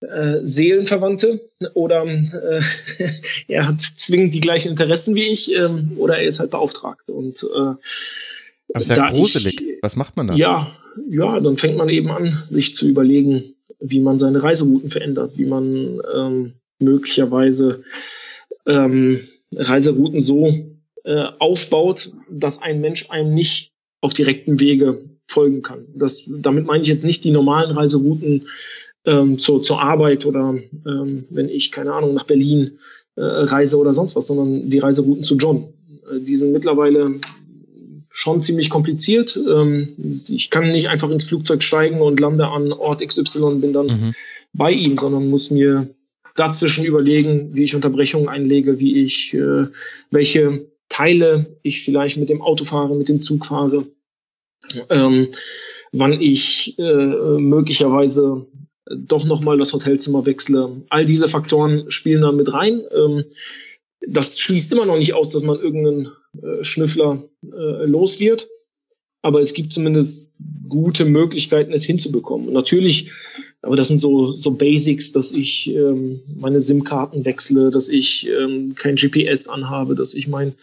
[0.00, 1.40] äh, Seelenverwandte
[1.74, 2.60] oder äh,
[3.48, 7.10] er hat zwingend die gleichen Interessen wie ich ähm, oder er ist halt beauftragt.
[7.10, 7.74] Und äh,
[8.72, 9.60] aber ist ja gruselig.
[9.60, 10.34] Ich, Was macht man da?
[10.34, 10.76] Ja,
[11.08, 15.46] ja, dann fängt man eben an, sich zu überlegen, wie man seine Reiserouten verändert, wie
[15.46, 17.82] man ähm, möglicherweise
[18.66, 19.18] ähm,
[19.54, 20.52] Reiserouten so
[21.08, 25.86] äh, aufbaut, dass ein Mensch einem nicht auf direktem Wege folgen kann.
[25.94, 28.46] Das, damit meine ich jetzt nicht die normalen Reiserouten
[29.06, 32.78] ähm, zur, zur Arbeit oder ähm, wenn ich, keine Ahnung, nach Berlin
[33.16, 35.72] äh, reise oder sonst was, sondern die Reiserouten zu John.
[36.12, 37.14] Äh, die sind mittlerweile
[38.10, 39.34] schon ziemlich kompliziert.
[39.34, 43.72] Ähm, ich kann nicht einfach ins Flugzeug steigen und lande an Ort XY und bin
[43.72, 44.14] dann mhm.
[44.52, 45.88] bei ihm, sondern muss mir
[46.36, 49.68] dazwischen überlegen, wie ich Unterbrechungen einlege, wie ich, äh,
[50.10, 50.66] welche
[50.98, 53.86] Teile ich vielleicht mit dem Auto fahre, mit dem Zug fahre,
[54.90, 55.28] ähm,
[55.92, 58.46] wann ich äh, möglicherweise
[58.90, 60.82] doch nochmal das Hotelzimmer wechsle.
[60.88, 62.82] All diese Faktoren spielen da mit rein.
[62.92, 63.24] Ähm,
[64.00, 66.08] das schließt immer noch nicht aus, dass man irgendeinen
[66.42, 68.48] äh, Schnüffler äh, los wird.
[69.22, 72.48] Aber es gibt zumindest gute Möglichkeiten, es hinzubekommen.
[72.48, 73.12] Und natürlich,
[73.62, 78.74] aber das sind so, so Basics, dass ich ähm, meine SIM-Karten wechsle, dass ich ähm,
[78.76, 80.54] kein GPS anhabe, dass ich mein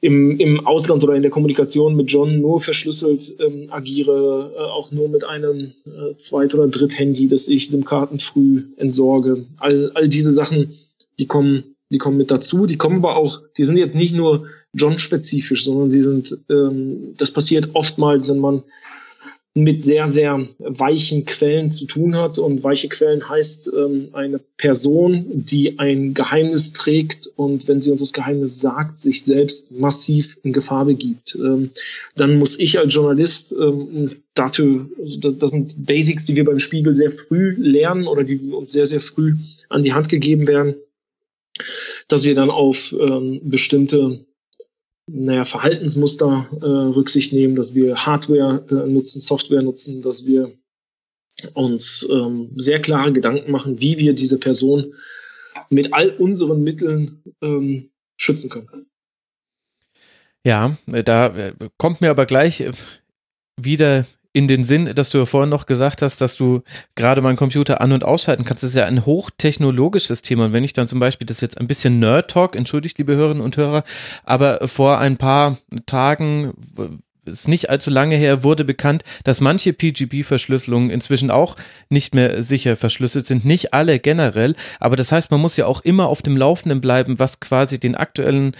[0.00, 4.90] im, im Ausland oder in der Kommunikation mit John nur verschlüsselt ähm, agiere, äh, auch
[4.90, 9.46] nur mit einem äh, Zweit- oder Dritt-Handy, dass ich SIM-Karten früh entsorge.
[9.58, 10.74] All, all diese Sachen,
[11.18, 12.66] die kommen die kommen mit dazu.
[12.66, 17.30] Die kommen aber auch, die sind jetzt nicht nur John-spezifisch, sondern sie sind, ähm, das
[17.30, 18.64] passiert oftmals, wenn man
[19.56, 22.38] mit sehr, sehr weichen Quellen zu tun hat.
[22.38, 28.00] Und weiche Quellen heißt ähm, eine Person, die ein Geheimnis trägt und wenn sie uns
[28.00, 31.38] das Geheimnis sagt, sich selbst massiv in Gefahr begibt.
[31.40, 31.70] Ähm,
[32.16, 37.12] dann muss ich als Journalist ähm, dafür, das sind Basics, die wir beim Spiegel sehr
[37.12, 39.36] früh lernen oder die uns sehr, sehr früh
[39.68, 40.74] an die Hand gegeben werden
[42.08, 44.24] dass wir dann auf ähm, bestimmte
[45.06, 50.52] naja, Verhaltensmuster äh, Rücksicht nehmen, dass wir Hardware äh, nutzen, Software nutzen, dass wir
[51.54, 54.94] uns ähm, sehr klare Gedanken machen, wie wir diese Person
[55.68, 58.86] mit all unseren Mitteln ähm, schützen können.
[60.44, 62.72] Ja, da äh, kommt mir aber gleich äh,
[63.60, 66.62] wieder in den Sinn, dass du ja vorhin noch gesagt hast, dass du
[66.96, 68.64] gerade mal einen Computer an- und ausschalten kannst.
[68.64, 70.46] Das ist ja ein hochtechnologisches Thema.
[70.46, 73.56] Und wenn ich dann zum Beispiel, das jetzt ein bisschen Nerd-Talk, entschuldigt, liebe Hörerinnen und
[73.56, 73.84] Hörer,
[74.24, 75.56] aber vor ein paar
[75.86, 76.52] Tagen
[77.24, 81.56] ist nicht allzu lange her, wurde bekannt, dass manche PGP-Verschlüsselungen inzwischen auch
[81.88, 83.44] nicht mehr sicher verschlüsselt sind.
[83.44, 87.20] Nicht alle generell, aber das heißt, man muss ja auch immer auf dem Laufenden bleiben,
[87.20, 88.56] was quasi den aktuellen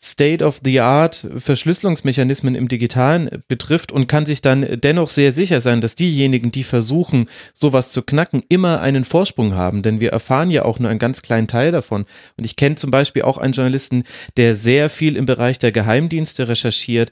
[0.00, 6.52] State-of-the-Art Verschlüsselungsmechanismen im Digitalen betrifft und kann sich dann dennoch sehr sicher sein, dass diejenigen,
[6.52, 10.88] die versuchen, sowas zu knacken, immer einen Vorsprung haben, denn wir erfahren ja auch nur
[10.88, 12.06] einen ganz kleinen Teil davon.
[12.36, 14.04] Und ich kenne zum Beispiel auch einen Journalisten,
[14.36, 17.10] der sehr viel im Bereich der Geheimdienste recherchiert,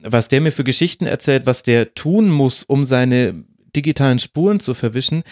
[0.00, 3.34] was der mir für Geschichten erzählt, was der tun muss, um seine
[3.74, 5.24] digitalen Spuren zu verwischen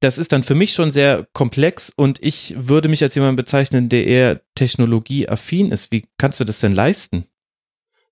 [0.00, 3.88] das ist dann für mich schon sehr komplex und ich würde mich als jemand bezeichnen,
[3.88, 5.92] der eher technologieaffin ist.
[5.92, 7.26] Wie kannst du das denn leisten?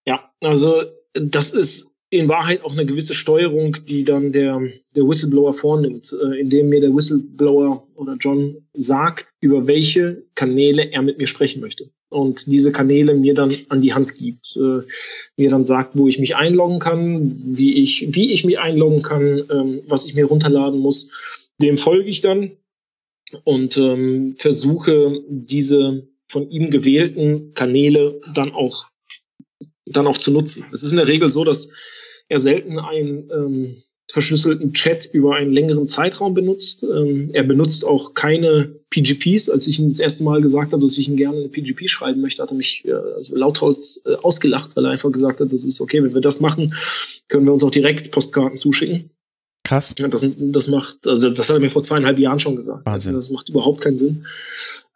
[0.05, 0.83] Ja, also
[1.15, 4.63] das ist in Wahrheit auch eine gewisse Steuerung, die dann der,
[4.97, 11.03] der Whistleblower vornimmt, äh, indem mir der Whistleblower oder John sagt, über welche Kanäle er
[11.03, 11.91] mit mir sprechen möchte.
[12.09, 14.57] Und diese Kanäle mir dann an die Hand gibt.
[14.57, 14.87] Äh,
[15.37, 19.43] mir dann sagt, wo ich mich einloggen kann, wie ich, wie ich mich einloggen kann,
[19.51, 21.11] ähm, was ich mir runterladen muss
[21.61, 22.53] dem folge ich dann
[23.45, 28.87] und ähm, versuche diese von ihm gewählten Kanäle dann auch
[29.87, 30.65] dann auch zu nutzen.
[30.73, 31.73] Es ist in der Regel so, dass
[32.29, 36.83] er selten einen ähm, verschlüsselten Chat über einen längeren Zeitraum benutzt.
[36.83, 39.51] Ähm, er benutzt auch keine PGPs.
[39.51, 42.21] Als ich ihm das erste Mal gesagt habe, dass ich ihm gerne eine PGP schreiben
[42.21, 45.65] möchte, hat er mich äh, also lauthals äh, ausgelacht, weil er einfach gesagt hat, das
[45.65, 46.75] ist okay, wenn wir das machen,
[47.29, 49.11] können wir uns auch direkt Postkarten zuschicken.
[49.69, 49.95] Krass.
[49.99, 52.87] Ja, das, das macht, also das hat er mir vor zweieinhalb Jahren schon gesagt.
[52.87, 53.15] Wahnsinn.
[53.15, 54.25] Also das macht überhaupt keinen Sinn.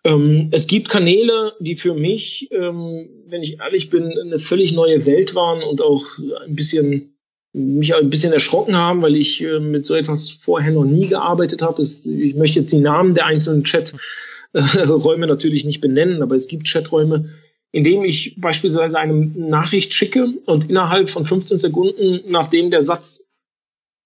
[0.02, 5.04] Ähm, es gibt Kanäle, die für mich, ähm, wenn ich ehrlich bin, eine völlig neue
[5.04, 6.06] Welt waren und auch
[6.46, 7.18] ein bisschen
[7.52, 11.60] mich ein bisschen erschrocken haben, weil ich äh, mit so etwas vorher noch nie gearbeitet
[11.60, 11.82] habe.
[11.82, 14.06] Ich möchte jetzt die Namen der einzelnen Chaträume
[15.26, 17.28] natürlich nicht benennen, aber es gibt Chaträume,
[17.72, 23.26] in denen ich beispielsweise eine Nachricht schicke und innerhalb von 15 Sekunden, nachdem der Satz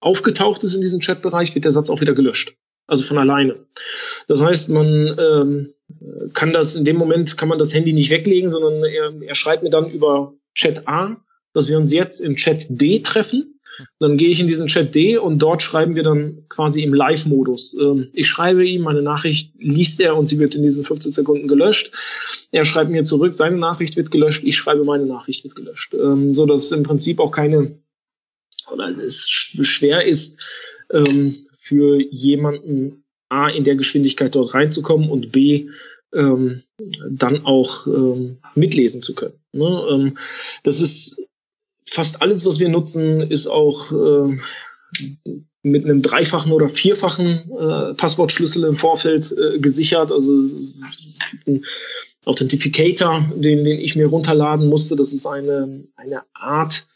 [0.01, 2.57] aufgetaucht ist in diesem Chatbereich, wird der Satz auch wieder gelöscht.
[2.87, 3.57] Also von alleine.
[4.29, 5.75] Das heißt, man ähm,
[6.35, 9.63] kann das in dem Moment kann man das Handy nicht weglegen, sondern er, er schreibt
[9.63, 11.17] mir dann über Chat A,
[11.53, 13.53] dass wir uns jetzt in Chat D treffen.
[13.99, 17.77] Dann gehe ich in diesen Chat D und dort schreiben wir dann quasi im Live-Modus.
[17.79, 21.49] Ähm, ich schreibe ihm, meine Nachricht liest er und sie wird in diesen 15 Sekunden
[21.49, 21.93] gelöscht.
[22.53, 25.95] Er schreibt mir zurück, seine Nachricht wird gelöscht, ich schreibe, meine Nachricht wird gelöscht.
[25.95, 27.79] Ähm, so dass im Prinzip auch keine,
[28.71, 30.41] oder es schwer ist,
[30.91, 35.69] ähm, für jemanden A in der Geschwindigkeit dort reinzukommen und B
[36.15, 36.63] ähm,
[37.11, 39.39] dann auch ähm, mitlesen zu können.
[39.53, 39.87] Ne?
[39.91, 40.19] Ähm,
[40.63, 41.27] das ist
[41.83, 44.39] fast alles, was wir nutzen, ist auch äh,
[45.63, 50.13] mit einem dreifachen oder vierfachen äh, Passwortschlüssel im Vorfeld äh, gesichert.
[50.13, 51.65] Also es gibt einen
[52.25, 54.95] Authentificator, den, den ich mir runterladen musste.
[54.95, 56.87] Das ist eine, eine Art,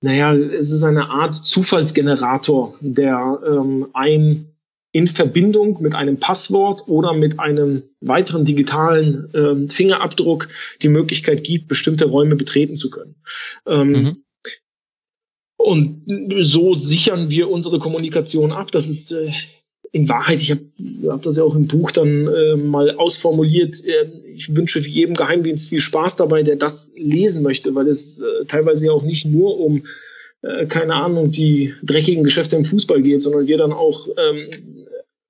[0.00, 4.54] naja, es ist eine Art Zufallsgenerator, der ähm, einem
[4.92, 10.48] in Verbindung mit einem Passwort oder mit einem weiteren digitalen ähm, Fingerabdruck
[10.82, 13.16] die Möglichkeit gibt, bestimmte Räume betreten zu können.
[13.66, 14.24] Ähm, mhm.
[15.56, 16.04] Und
[16.40, 18.70] so sichern wir unsere Kommunikation ab.
[18.70, 19.30] Das ist äh,
[19.92, 20.60] in Wahrheit, ich habe
[21.08, 25.68] hab das ja auch im Buch dann äh, mal ausformuliert, äh, ich wünsche jedem Geheimdienst
[25.68, 29.58] viel Spaß dabei, der das lesen möchte, weil es äh, teilweise ja auch nicht nur
[29.58, 29.84] um
[30.42, 34.48] äh, keine Ahnung, die dreckigen Geschäfte im Fußball geht, sondern wir dann auch ähm,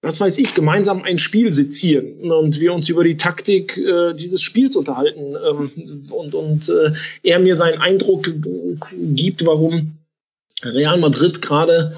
[0.01, 4.43] was weiß ich, gemeinsam ein Spiel sezieren und wir uns über die Taktik äh, dieses
[4.43, 6.93] Spiels unterhalten ähm, und, und äh,
[7.25, 8.31] er mir seinen Eindruck
[8.93, 9.99] gibt, warum
[10.63, 11.97] Real Madrid gerade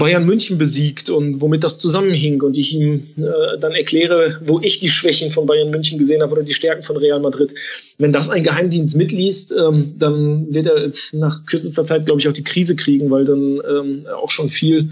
[0.00, 4.80] Bayern München besiegt und womit das zusammenhing und ich ihm äh, dann erkläre, wo ich
[4.80, 7.54] die Schwächen von Bayern München gesehen habe oder die Stärken von Real Madrid.
[7.98, 12.32] Wenn das ein Geheimdienst mitliest, ähm, dann wird er nach kürzester Zeit, glaube ich, auch
[12.32, 14.90] die Krise kriegen, weil dann ähm, auch schon viel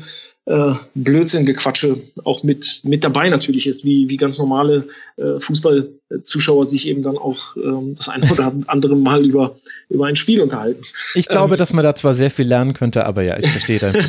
[0.48, 6.88] äh, Blödsinn-Gequatsche auch mit, mit dabei natürlich ist, wie, wie ganz normale äh, Fußballzuschauer sich
[6.88, 9.56] eben dann auch ähm, das eine oder andere Mal über,
[9.90, 10.82] über ein Spiel unterhalten.
[11.14, 13.78] Ich glaube, ähm, dass man da zwar sehr viel lernen könnte, aber ja, ich verstehe
[13.78, 13.94] das.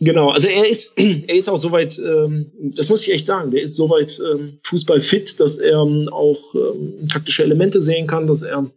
[0.00, 3.62] genau, also er ist, er ist auch soweit, ähm, das muss ich echt sagen, der
[3.62, 8.70] ist soweit ähm, Fußballfit, dass er ähm, auch ähm, taktische Elemente sehen kann, dass er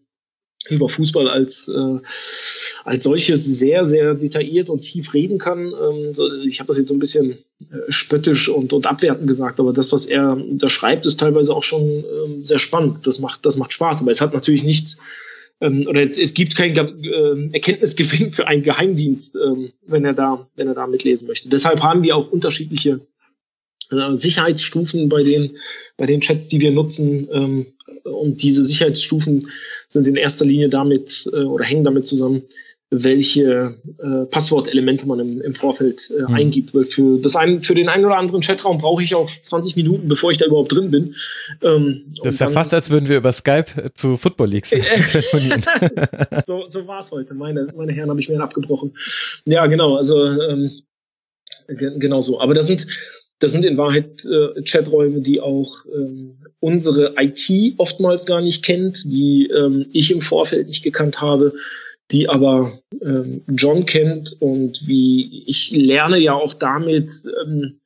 [0.70, 2.00] über Fußball als, äh,
[2.84, 5.72] als solches sehr, sehr detailliert und tief reden kann.
[5.74, 6.14] Ähm,
[6.46, 7.38] ich habe das jetzt so ein bisschen
[7.72, 11.64] äh, spöttisch und, und abwertend gesagt, aber das, was er da schreibt, ist teilweise auch
[11.64, 13.06] schon ähm, sehr spannend.
[13.08, 15.02] Das macht, das macht Spaß, aber es hat natürlich nichts,
[15.62, 20.48] ähm, oder es, es gibt keinen äh, Erkenntnisgewinn für einen Geheimdienst, ähm, wenn er da,
[20.56, 21.50] wenn er da mitlesen möchte.
[21.50, 23.02] Deshalb haben wir auch unterschiedliche
[23.92, 25.58] äh, Sicherheitsstufen bei den,
[25.98, 27.28] bei den Chats, die wir nutzen.
[27.32, 27.66] Ähm,
[28.04, 29.50] und diese Sicherheitsstufen
[29.88, 32.44] sind in erster Linie damit äh, oder hängen damit zusammen,
[32.90, 36.34] welche äh, Passwortelemente man im, im Vorfeld äh, mhm.
[36.36, 36.74] eingibt.
[36.74, 40.08] Weil für, das ein, für den einen oder anderen Chatraum brauche ich auch 20 Minuten,
[40.08, 41.16] bevor ich da überhaupt drin bin.
[41.62, 44.70] Ähm, das ist ja fast, als würden wir über Skype zu Football Leagues
[45.12, 45.64] telefonieren.
[46.46, 47.34] so so war es heute.
[47.34, 48.96] Meine, meine Herren habe ich mir abgebrochen.
[49.46, 49.98] Ja, genau.
[49.98, 50.72] Also ähm,
[51.68, 52.40] genau so.
[52.40, 52.88] Aber das sind
[53.40, 59.04] das sind in Wahrheit äh, Chaträume, die auch ähm, unsere IT oftmals gar nicht kennt,
[59.06, 61.54] die ähm, ich im Vorfeld nicht gekannt habe,
[62.12, 67.12] die aber ähm, John kennt und wie ich lerne ja auch damit,
[67.44, 67.80] ähm,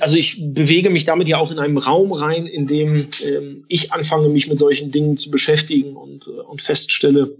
[0.00, 3.92] also ich bewege mich damit ja auch in einem Raum rein, in dem ähm, ich
[3.92, 7.36] anfange, mich mit solchen Dingen zu beschäftigen und, äh, und feststelle,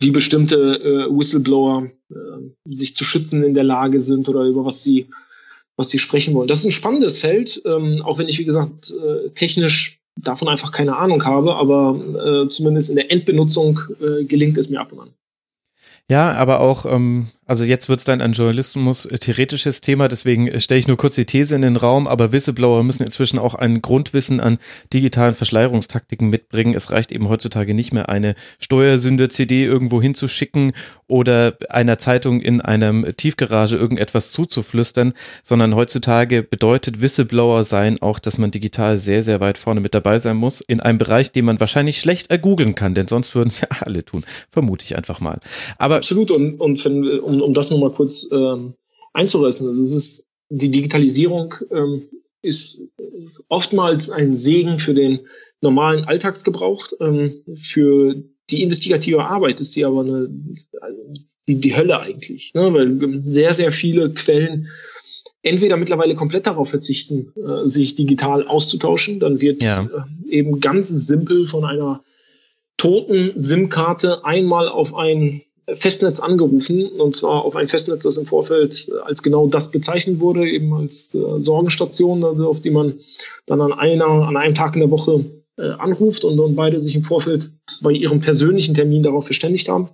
[0.00, 2.14] wie bestimmte äh, Whistleblower äh,
[2.70, 5.06] sich zu schützen in der Lage sind oder über was sie
[5.78, 6.48] was sie sprechen wollen.
[6.48, 10.72] Das ist ein spannendes Feld, ähm, auch wenn ich, wie gesagt, äh, technisch davon einfach
[10.72, 15.00] keine Ahnung habe, aber äh, zumindest in der Endbenutzung äh, gelingt es mir ab und
[15.00, 15.10] an.
[16.10, 20.78] Ja, aber auch, ähm, also jetzt wird es dann ein Journalismus-theoretisches Thema, deswegen äh, stelle
[20.78, 24.38] ich nur kurz die These in den Raum, aber Whistleblower müssen inzwischen auch ein Grundwissen
[24.38, 24.58] an
[24.92, 26.74] digitalen Verschleierungstaktiken mitbringen.
[26.74, 30.72] Es reicht eben heutzutage nicht mehr, eine Steuersünder-CD irgendwo hinzuschicken
[31.06, 38.36] oder einer Zeitung in einem Tiefgarage irgendetwas zuzuflüstern, sondern heutzutage bedeutet Whistleblower sein auch, dass
[38.36, 41.60] man digital sehr, sehr weit vorne mit dabei sein muss, in einem Bereich, den man
[41.60, 45.40] wahrscheinlich schlecht ergoogeln kann, denn sonst würden es ja alle tun, vermute ich einfach mal.
[45.78, 48.74] Aber Absolut, und, und wenn, um, um das nochmal kurz ähm,
[49.12, 52.08] einzureißen, also es ist, die Digitalisierung ähm,
[52.42, 52.92] ist
[53.48, 55.20] oftmals ein Segen für den
[55.60, 56.86] normalen Alltagsgebrauch.
[57.00, 58.14] Ähm, für
[58.50, 60.28] die investigative Arbeit ist sie aber eine,
[61.46, 62.72] die, die Hölle eigentlich, ne?
[62.72, 64.68] weil sehr, sehr viele Quellen
[65.42, 69.82] entweder mittlerweile komplett darauf verzichten, äh, sich digital auszutauschen, dann wird ja.
[69.84, 72.02] äh, eben ganz simpel von einer
[72.76, 75.42] toten SIM-Karte einmal auf ein
[75.74, 80.48] Festnetz angerufen und zwar auf ein Festnetz, das im Vorfeld als genau das bezeichnet wurde,
[80.48, 82.94] eben als äh, Sorgenstation, also auf die man
[83.46, 85.24] dann an einer, an einem Tag in der Woche
[85.56, 89.90] äh, anruft und, und beide sich im Vorfeld bei ihrem persönlichen Termin darauf verständigt haben.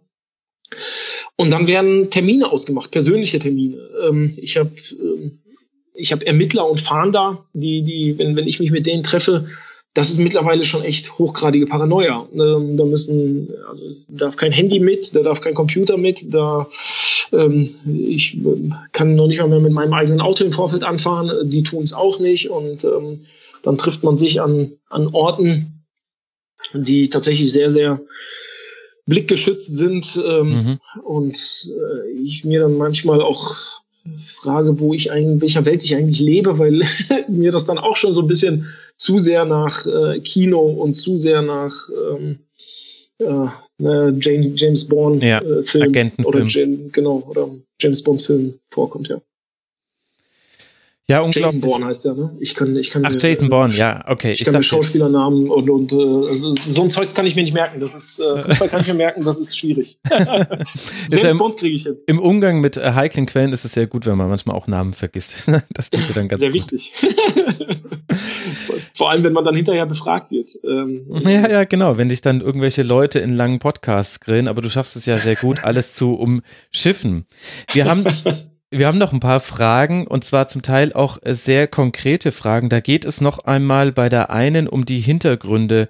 [1.36, 3.78] Und dann werden Termine ausgemacht, persönliche Termine.
[4.02, 5.40] Ähm, ich habe ähm,
[5.94, 9.46] ich Ermittler und Fahnder, die, die, wenn, wenn ich mich mit denen treffe,
[9.94, 12.28] das ist mittlerweile schon echt hochgradige Paranoia.
[12.32, 16.68] Ähm, da müssen, also darf kein Handy mit, da darf kein Computer mit, da
[17.32, 21.48] ähm, ich äh, kann noch nicht mal mehr mit meinem eigenen Auto im Vorfeld anfahren,
[21.48, 23.20] die tun es auch nicht und ähm,
[23.62, 25.84] dann trifft man sich an, an Orten,
[26.74, 28.00] die tatsächlich sehr, sehr
[29.06, 30.78] blickgeschützt sind ähm, mhm.
[31.04, 33.83] und äh, ich mir dann manchmal auch
[34.18, 36.82] frage, wo ich eigentlich, in welcher Welt ich eigentlich lebe, weil
[37.28, 38.66] mir das dann auch schon so ein bisschen
[38.96, 42.38] zu sehr nach äh, Kino und zu sehr nach ähm,
[43.18, 43.48] äh,
[43.78, 47.50] ne, James, James Bond ja, äh, Film oder Jam, genau oder
[47.80, 49.20] James Bond Film vorkommt, ja.
[51.06, 51.44] Ja, unglaublich.
[51.44, 52.34] Jason Bourne heißt der, ne?
[52.40, 54.32] Ich kann, ich kann Ach, mir, Jason Bourne, ja, okay.
[54.32, 57.42] Ich, ich kann mir Schauspielernamen und, und äh, also so ein Zeugs kann ich mir
[57.42, 57.78] nicht merken.
[57.78, 59.98] Das ist, äh, Fußball kann ich mir merken, das ist schwierig.
[60.10, 61.98] James ja Bond kriege ich hin.
[62.06, 64.94] Im Umgang mit äh, heiklen Quellen ist es sehr gut, wenn man manchmal auch Namen
[64.94, 65.44] vergisst.
[65.74, 66.72] das tut mir dann ganz Sehr gut.
[66.72, 66.94] wichtig.
[68.96, 70.50] Vor allem, wenn man dann hinterher befragt wird.
[70.64, 71.98] Ähm, ja, ja, genau.
[71.98, 75.36] Wenn dich dann irgendwelche Leute in langen Podcasts grillen, aber du schaffst es ja sehr
[75.36, 77.26] gut, alles zu umschiffen.
[77.72, 78.04] Wir haben
[78.78, 82.68] wir haben noch ein paar Fragen und zwar zum Teil auch sehr konkrete Fragen.
[82.68, 85.88] Da geht es noch einmal bei der einen um die Hintergründe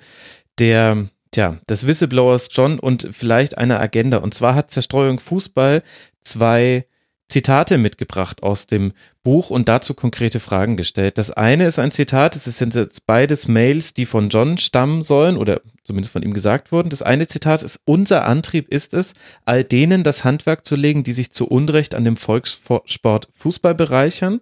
[0.59, 4.19] der, tja, des Whistleblowers John und vielleicht einer Agenda.
[4.19, 5.83] Und zwar hat Zerstreuung Fußball
[6.23, 6.85] zwei
[7.35, 8.93] Zitate mitgebracht aus dem
[9.25, 11.19] Buch und dazu konkrete Fragen gestellt.
[11.19, 15.37] Das eine ist ein Zitat, es sind jetzt beides Mails, die von John stammen sollen
[15.37, 16.91] oder zumindest von ihm gesagt wurden.
[16.91, 19.15] Das eine Zitat ist, unser Antrieb ist es,
[19.47, 24.41] all denen das Handwerk zu legen, die sich zu Unrecht an dem Volkssport Fußball bereichern.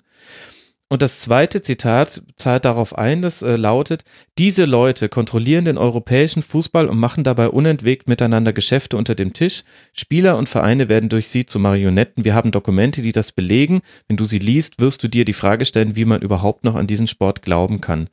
[0.93, 4.05] Und das zweite Zitat zahlt darauf ein, das äh, lautet,
[4.37, 9.65] diese Leute kontrollieren den europäischen Fußball und machen dabei unentwegt miteinander Geschäfte unter dem Tisch.
[9.95, 12.27] Spieler und Vereine werden durch sie zu Marionetten.
[12.27, 13.81] Wir haben Dokumente, die das belegen.
[14.07, 16.87] Wenn du sie liest, wirst du dir die Frage stellen, wie man überhaupt noch an
[16.87, 18.11] diesen Sport glauben kann.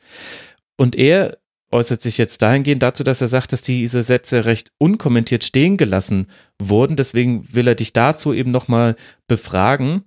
[0.77, 1.37] Und er
[1.73, 6.27] äußert sich jetzt dahingehend dazu, dass er sagt, dass diese Sätze recht unkommentiert stehen gelassen
[6.59, 6.95] wurden.
[6.95, 8.95] Deswegen will er dich dazu eben nochmal
[9.27, 10.05] befragen.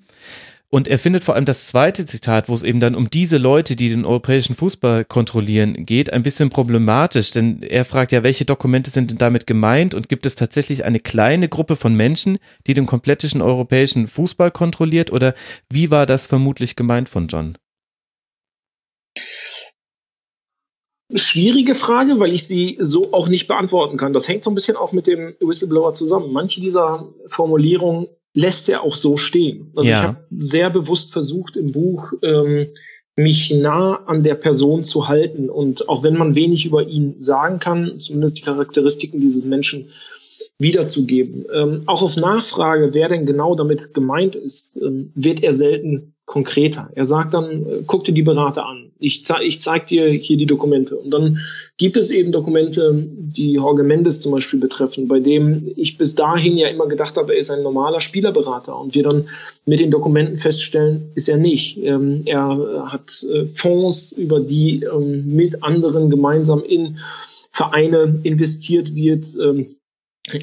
[0.74, 3.76] Und er findet vor allem das zweite Zitat, wo es eben dann um diese Leute,
[3.76, 7.30] die den europäischen Fußball kontrollieren, geht, ein bisschen problematisch.
[7.30, 10.98] Denn er fragt ja, welche Dokumente sind denn damit gemeint und gibt es tatsächlich eine
[10.98, 15.34] kleine Gruppe von Menschen, die den kompletten europäischen Fußball kontrolliert oder
[15.68, 17.58] wie war das vermutlich gemeint von John?
[21.14, 24.14] Schwierige Frage, weil ich sie so auch nicht beantworten kann.
[24.14, 26.32] Das hängt so ein bisschen auch mit dem Whistleblower zusammen.
[26.32, 29.70] Manche dieser Formulierungen lässt er auch so stehen.
[29.76, 29.96] Also Ja.
[29.96, 32.68] ich habe sehr bewusst versucht im Buch ähm,
[33.16, 37.58] mich nah an der Person zu halten und auch wenn man wenig über ihn sagen
[37.58, 39.90] kann, zumindest die Charakteristiken dieses Menschen
[40.58, 41.44] wiederzugeben.
[41.52, 46.88] Ähm, auch auf Nachfrage, wer denn genau damit gemeint ist, ähm, wird er selten konkreter.
[46.94, 48.92] Er sagt dann, äh, guck dir die Berater an.
[48.98, 50.96] Ich, zei ich zeig dir hier die Dokumente.
[50.96, 51.38] Und dann
[51.78, 56.56] gibt es eben Dokumente, die Jorge Mendes zum Beispiel betreffen, bei dem ich bis dahin
[56.56, 58.78] ja immer gedacht habe, er ist ein normaler Spielerberater.
[58.78, 59.28] Und wir dann
[59.64, 61.78] mit den Dokumenten feststellen, ist er nicht.
[61.78, 66.98] Ähm, er hat äh, Fonds, über die ähm, mit anderen gemeinsam in
[67.50, 69.26] Vereine investiert wird.
[69.42, 69.76] Ähm,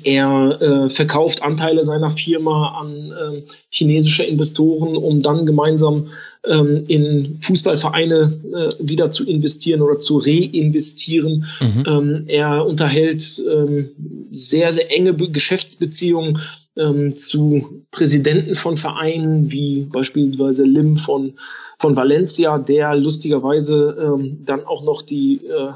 [0.03, 6.07] er äh, verkauft Anteile seiner Firma an äh, chinesische Investoren, um dann gemeinsam
[6.45, 11.45] ähm, in Fußballvereine äh, wieder zu investieren oder zu reinvestieren.
[11.61, 11.83] Mhm.
[11.87, 13.91] Ähm, er unterhält ähm,
[14.31, 16.39] sehr, sehr enge Be Geschäftsbeziehungen
[16.75, 21.35] ähm, zu Präsidenten von Vereinen, wie beispielsweise Lim von,
[21.77, 25.71] von Valencia, der lustigerweise ähm, dann auch noch die, äh,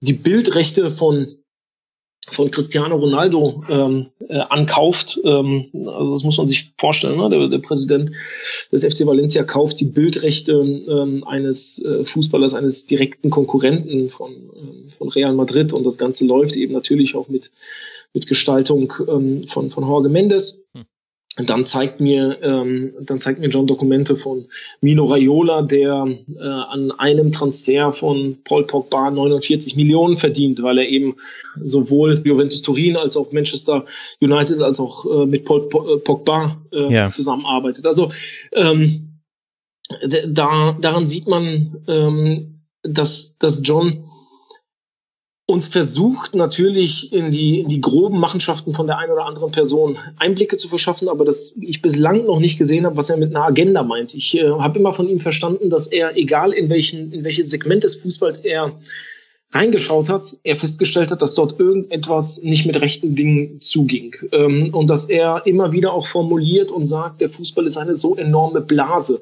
[0.00, 1.26] die Bildrechte von
[2.30, 5.20] von Cristiano Ronaldo ähm, äh, ankauft.
[5.24, 7.18] Ähm, also das muss man sich vorstellen.
[7.18, 7.28] Ne?
[7.30, 8.12] Der, der Präsident
[8.70, 14.88] des FC Valencia kauft die Bildrechte ähm, eines äh, Fußballers, eines direkten Konkurrenten von, ähm,
[14.88, 17.50] von Real Madrid und das Ganze läuft eben natürlich auch mit,
[18.14, 20.66] mit Gestaltung ähm, von, von Jorge Mendes.
[20.74, 20.84] Hm.
[21.38, 24.44] Dann zeigt mir, ähm, dann zeigt mir John Dokumente von
[24.82, 30.88] Mino Raiola, der äh, an einem Transfer von Paul Pogba 49 Millionen verdient, weil er
[30.88, 31.16] eben
[31.62, 33.86] sowohl Juventus Turin als auch Manchester
[34.20, 37.08] United als auch äh, mit Paul äh, Pogba äh, Ja.
[37.08, 37.86] zusammenarbeitet.
[37.86, 38.12] Also
[38.52, 39.22] ähm,
[40.28, 44.04] da, daran sieht man, ähm, dass, dass John
[45.46, 49.98] uns versucht natürlich in die, in die groben Machenschaften von der einen oder anderen Person
[50.16, 53.44] Einblicke zu verschaffen, aber dass ich bislang noch nicht gesehen habe, was er mit einer
[53.44, 54.14] Agenda meint.
[54.14, 57.82] Ich äh, habe immer von ihm verstanden, dass er, egal in welchen, in welches Segment
[57.82, 58.72] des Fußballs er
[59.52, 64.14] reingeschaut hat, er festgestellt hat, dass dort irgendetwas nicht mit rechten Dingen zuging.
[64.32, 68.16] Ähm, und dass er immer wieder auch formuliert und sagt, der Fußball ist eine so
[68.16, 69.20] enorme Blase.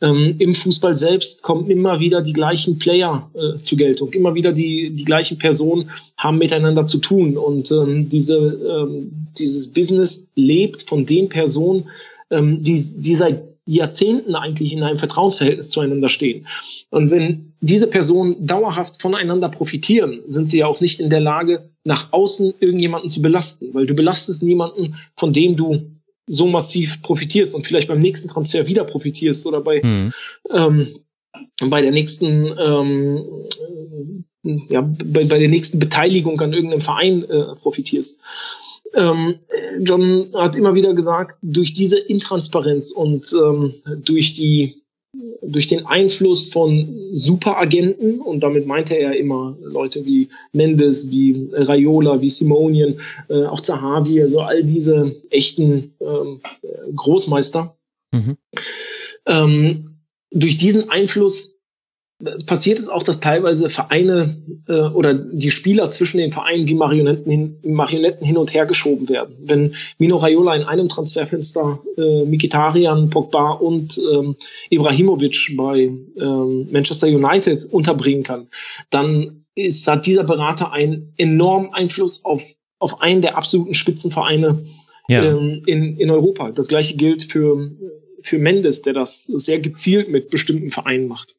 [0.00, 4.12] Ähm, Im Fußball selbst kommen immer wieder die gleichen Player äh, zur Geltung.
[4.12, 7.36] Immer wieder die, die gleichen Personen haben miteinander zu tun.
[7.36, 11.88] Und ähm, diese, ähm, dieses Business lebt von den Personen,
[12.30, 16.46] ähm, die, die seit Jahrzehnten eigentlich in einem Vertrauensverhältnis zueinander stehen.
[16.90, 21.70] Und wenn diese Personen dauerhaft voneinander profitieren, sind sie ja auch nicht in der Lage,
[21.84, 25.90] nach außen irgendjemanden zu belasten, weil du belastest niemanden, von dem du
[26.26, 30.12] so massiv profitierst und vielleicht beim nächsten Transfer wieder profitierst oder bei, mhm.
[30.50, 30.88] ähm,
[31.68, 33.24] bei der nächsten ähm,
[34.42, 38.22] ja, bei, bei der nächsten Beteiligung an irgendeinem Verein äh, profitierst.
[38.94, 39.36] Ähm,
[39.80, 43.74] John hat immer wieder gesagt, durch diese Intransparenz und ähm,
[44.04, 44.82] durch die
[45.42, 52.22] durch den Einfluss von Superagenten, und damit meinte er immer Leute wie Mendes, wie Raiola,
[52.22, 52.98] wie Simonien,
[53.28, 56.40] äh, auch Zahavi, also all diese echten ähm,
[56.96, 57.76] Großmeister.
[58.12, 58.36] Mhm.
[59.26, 59.98] Ähm,
[60.30, 61.60] durch diesen Einfluss
[62.46, 64.36] passiert es auch, dass teilweise Vereine
[64.68, 69.08] äh, oder die Spieler zwischen den Vereinen wie Marionetten hin, Marionetten hin und her geschoben
[69.08, 69.34] werden.
[69.40, 74.36] Wenn Mino Raiola in einem Transferfenster äh, Mikitarian, Pogba und ähm,
[74.70, 78.48] Ibrahimovic bei ähm, Manchester United unterbringen kann,
[78.90, 82.42] dann ist, hat dieser Berater einen enormen Einfluss auf,
[82.78, 84.64] auf einen der absoluten Spitzenvereine
[85.08, 85.24] ja.
[85.24, 86.52] ähm, in, in Europa.
[86.52, 87.70] Das gleiche gilt für,
[88.22, 91.36] für Mendes, der das sehr gezielt mit bestimmten Vereinen macht.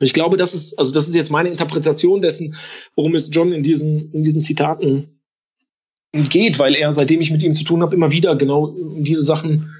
[0.00, 2.54] Ich glaube, das ist, also das ist jetzt meine Interpretation dessen,
[2.94, 5.20] worum es John in diesen, in diesen Zitaten
[6.12, 9.74] geht, weil er, seitdem ich mit ihm zu tun habe, immer wieder genau diese Sachen,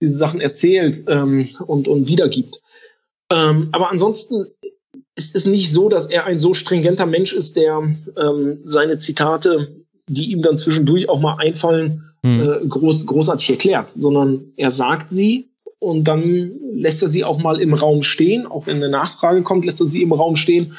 [0.00, 2.60] diese Sachen erzählt ähm, und, und wiedergibt.
[3.30, 4.46] Ähm, aber ansonsten
[5.16, 7.82] ist es nicht so, dass er ein so stringenter Mensch ist, der
[8.16, 12.40] ähm, seine Zitate, die ihm dann zwischendurch auch mal einfallen, hm.
[12.40, 15.47] äh, groß, großartig erklärt, sondern er sagt sie
[15.78, 19.64] und dann lässt er sie auch mal im Raum stehen, auch wenn eine Nachfrage kommt,
[19.64, 20.76] lässt er sie im Raum stehen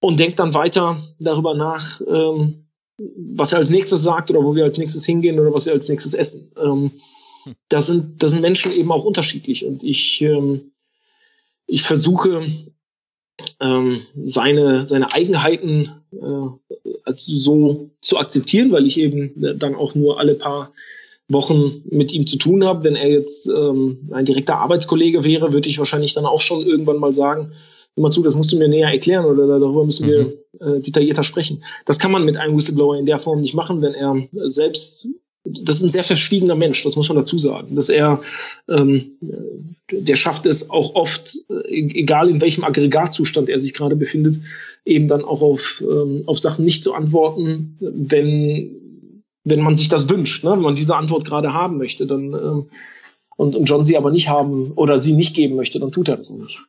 [0.00, 2.66] und denkt dann weiter darüber nach, ähm,
[2.98, 5.88] was er als nächstes sagt oder wo wir als nächstes hingehen oder was wir als
[5.88, 6.52] nächstes essen.
[6.56, 6.90] Ähm,
[7.68, 9.64] da sind, da sind Menschen eben auch unterschiedlich.
[9.64, 10.72] Und ich, ähm,
[11.66, 12.46] ich versuche
[13.60, 20.20] ähm, seine, seine Eigenheiten äh, als so zu akzeptieren, weil ich eben dann auch nur
[20.20, 20.72] alle paar
[21.28, 22.84] Wochen mit ihm zu tun habe.
[22.84, 26.98] Wenn er jetzt ähm, ein direkter Arbeitskollege wäre, würde ich wahrscheinlich dann auch schon irgendwann
[26.98, 27.52] mal sagen,
[27.96, 30.32] immer zu, das musst du mir näher erklären oder darüber müssen wir mhm.
[30.60, 31.62] äh, detaillierter sprechen.
[31.84, 35.08] Das kann man mit einem Whistleblower in der Form nicht machen, wenn er selbst
[35.44, 37.74] das ist ein sehr verschwiegener Mensch, das muss man dazu sagen.
[37.74, 38.20] Dass er,
[38.68, 39.18] ähm,
[39.90, 44.38] der schafft es auch oft, äh, egal in welchem Aggregatzustand er sich gerade befindet,
[44.84, 48.91] eben dann auch auf, ähm, auf Sachen nicht zu antworten, wenn
[49.44, 50.52] wenn man sich das wünscht, ne?
[50.52, 52.70] wenn man diese Antwort gerade haben möchte, dann ähm,
[53.36, 56.16] und, und John sie aber nicht haben oder sie nicht geben möchte, dann tut er
[56.16, 56.62] das nicht.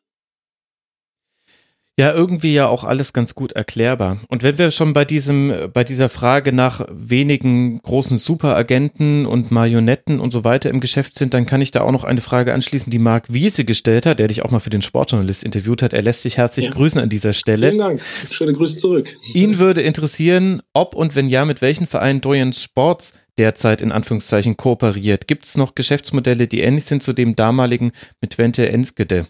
[1.99, 4.17] Ja, irgendwie ja auch alles ganz gut erklärbar.
[4.27, 10.19] Und wenn wir schon bei diesem, bei dieser Frage nach wenigen großen Superagenten und Marionetten
[10.19, 12.89] und so weiter im Geschäft sind, dann kann ich da auch noch eine Frage anschließen,
[12.89, 15.93] die Marc Wiese gestellt hat, der dich auch mal für den Sportjournalist interviewt hat.
[15.93, 16.71] Er lässt dich herzlich ja.
[16.71, 17.67] grüßen an dieser Stelle.
[17.67, 18.01] Vielen Dank.
[18.31, 19.15] Schöne Grüße zurück.
[19.35, 24.57] Ihn würde interessieren, ob und wenn ja, mit welchen Vereinen Dorian Sports derzeit in Anführungszeichen
[24.57, 25.27] kooperiert.
[25.27, 29.27] Gibt es noch Geschäftsmodelle, die ähnlich sind zu dem damaligen mit Twente Enskede?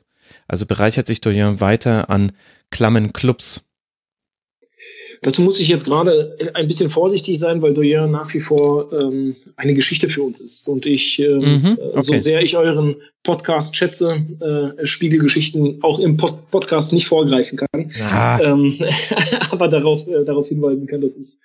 [0.48, 2.32] Also bereichert sich Doyen weiter an
[2.70, 3.64] klammen Clubs.
[5.22, 9.36] Dazu muss ich jetzt gerade ein bisschen vorsichtig sein, weil Doyen nach wie vor ähm,
[9.56, 10.68] eine Geschichte für uns ist.
[10.68, 12.02] Und ich, ähm, mhm, okay.
[12.02, 17.92] so sehr ich euren Podcast schätze, äh, Spiegelgeschichten auch im Post Podcast nicht vorgreifen kann.
[17.98, 18.40] Ja.
[18.42, 18.74] Ähm,
[19.52, 21.40] aber darauf, äh, darauf hinweisen kann, dass es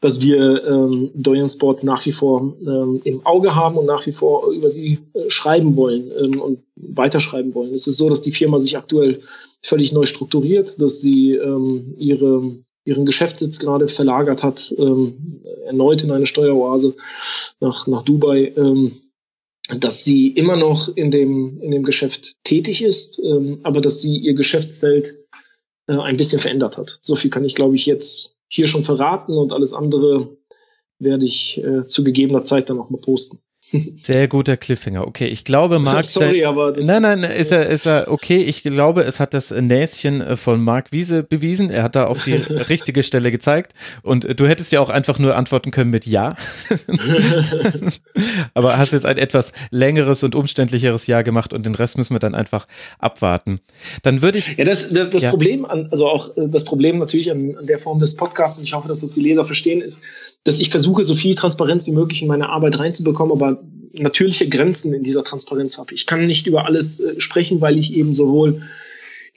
[0.00, 4.12] dass wir ähm, Doyen Sports nach wie vor ähm, im Auge haben und nach wie
[4.12, 7.74] vor über sie äh, schreiben wollen ähm, und weiterschreiben wollen.
[7.74, 9.20] Es ist so, dass die Firma sich aktuell
[9.62, 16.10] völlig neu strukturiert, dass sie ähm, ihre, ihren Geschäftssitz gerade verlagert hat, ähm, erneut in
[16.10, 16.94] eine Steueroase
[17.60, 18.52] nach, nach Dubai.
[18.56, 18.92] Ähm,
[19.78, 24.16] dass sie immer noch in dem, in dem Geschäft tätig ist, ähm, aber dass sie
[24.16, 25.16] ihr Geschäftsfeld
[25.86, 26.98] äh, ein bisschen verändert hat.
[27.02, 30.36] So viel kann ich, glaube ich, jetzt hier schon verraten und alles andere
[30.98, 33.38] werde ich äh, zu gegebener Zeit dann auch mal posten.
[33.96, 35.06] Sehr guter Cliffhanger.
[35.06, 36.04] Okay, ich glaube, Marc.
[36.04, 36.72] Sorry, aber.
[36.78, 38.38] nein, nein, ist er, ist er okay.
[38.38, 41.70] Ich glaube, es hat das Näschen äh, von Marc Wiese bewiesen.
[41.70, 42.34] Er hat da auf die
[42.68, 43.74] richtige Stelle gezeigt.
[44.02, 46.36] Und äh, du hättest ja auch einfach nur antworten können mit Ja.
[48.54, 52.20] aber hast jetzt ein etwas längeres und umständlicheres Ja gemacht und den Rest müssen wir
[52.20, 52.66] dann einfach
[52.98, 53.60] abwarten.
[54.02, 54.56] Dann würde ich.
[54.56, 55.30] Ja, das, das, das ja.
[55.30, 58.64] Problem, an, also auch äh, das Problem natürlich an, an der Form des Podcasts, und
[58.64, 60.04] ich hoffe, dass das die Leser verstehen, ist,
[60.44, 63.59] dass ich versuche, so viel Transparenz wie möglich in meine Arbeit reinzubekommen, aber
[63.92, 65.94] natürliche Grenzen in dieser Transparenz habe.
[65.94, 68.62] Ich kann nicht über alles äh, sprechen, weil ich eben sowohl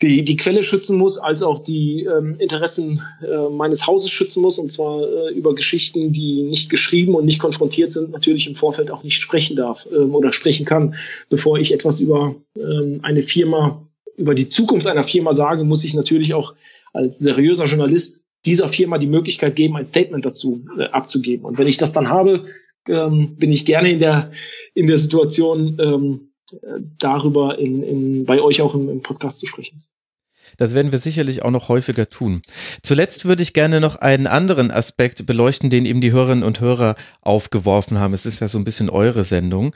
[0.02, 4.58] die, die Quelle schützen muss, als auch die ähm, Interessen äh, meines Hauses schützen muss,
[4.60, 8.92] und zwar äh, über Geschichten, die nicht geschrieben und nicht konfrontiert sind, natürlich im Vorfeld
[8.92, 10.96] auch nicht sprechen darf ähm, oder sprechen kann.
[11.30, 15.94] Bevor ich etwas über ähm, eine Firma, über die Zukunft einer Firma sage, muss ich
[15.94, 16.54] natürlich auch
[16.92, 21.46] als seriöser Journalist dieser Firma die Möglichkeit geben, ein Statement dazu äh, abzugeben.
[21.46, 22.44] Und wenn ich das dann habe,
[22.88, 24.32] ähm, bin ich gerne in der,
[24.74, 26.34] in der Situation, ähm,
[27.00, 29.84] darüber in, in, bei euch auch im, im Podcast zu sprechen.
[30.58, 32.44] Das werden wir sicherlich auch noch häufiger tun.
[32.84, 36.96] Zuletzt würde ich gerne noch einen anderen Aspekt beleuchten, den eben die Hörerinnen und Hörer
[37.22, 38.14] aufgeworfen haben.
[38.14, 39.76] Es ist ja so ein bisschen eure Sendung.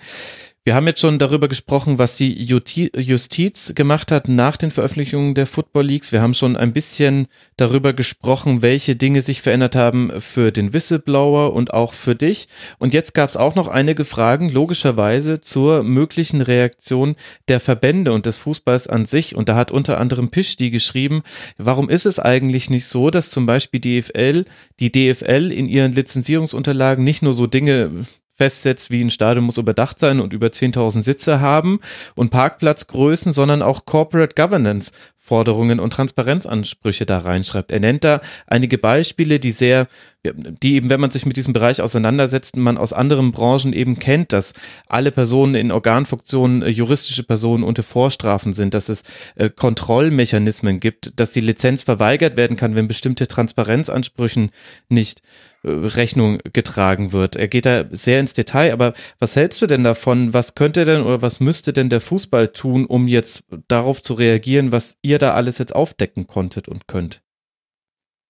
[0.67, 5.47] Wir haben jetzt schon darüber gesprochen, was die Justiz gemacht hat nach den Veröffentlichungen der
[5.47, 6.11] Football Leagues.
[6.11, 11.53] Wir haben schon ein bisschen darüber gesprochen, welche Dinge sich verändert haben für den Whistleblower
[11.53, 12.49] und auch für dich.
[12.79, 17.15] Und jetzt gab es auch noch einige Fragen, logischerweise, zur möglichen Reaktion
[17.47, 19.37] der Verbände und des Fußballs an sich.
[19.37, 21.23] Und da hat unter anderem Pischti geschrieben,
[21.57, 24.43] warum ist es eigentlich nicht so, dass zum Beispiel die DFL,
[24.81, 28.05] die DFL in ihren Lizenzierungsunterlagen nicht nur so Dinge
[28.37, 31.79] festsetzt, wie ein Stadion muss überdacht sein und über 10.000 Sitze haben
[32.15, 34.91] und Parkplatzgrößen, sondern auch Corporate Governance
[35.27, 37.73] Forderungen und Transparenzansprüche da reinschreibt.
[37.73, 39.87] Er nennt da einige Beispiele, die sehr,
[40.23, 44.31] die eben, wenn man sich mit diesem Bereich auseinandersetzt, man aus anderen Branchen eben kennt,
[44.31, 44.53] dass
[44.87, 49.03] alle Personen in Organfunktionen äh, juristische Personen unter Vorstrafen sind, dass es
[49.35, 54.51] äh, Kontrollmechanismen gibt, dass die Lizenz verweigert werden kann, wenn bestimmte Transparenzansprüchen
[54.87, 55.21] nicht
[55.63, 57.35] Rechnung getragen wird.
[57.35, 60.33] Er geht da sehr ins Detail, aber was hältst du denn davon?
[60.33, 64.71] Was könnte denn oder was müsste denn der Fußball tun, um jetzt darauf zu reagieren,
[64.71, 67.21] was ihr da alles jetzt aufdecken konntet und könnt?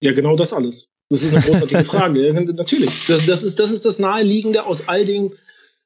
[0.02, 0.90] Ja, genau das alles.
[1.10, 2.26] Das ist eine großartige Frage.
[2.28, 3.06] Ja, natürlich.
[3.06, 5.32] Das, das, ist, das ist das Naheliegende aus all dem,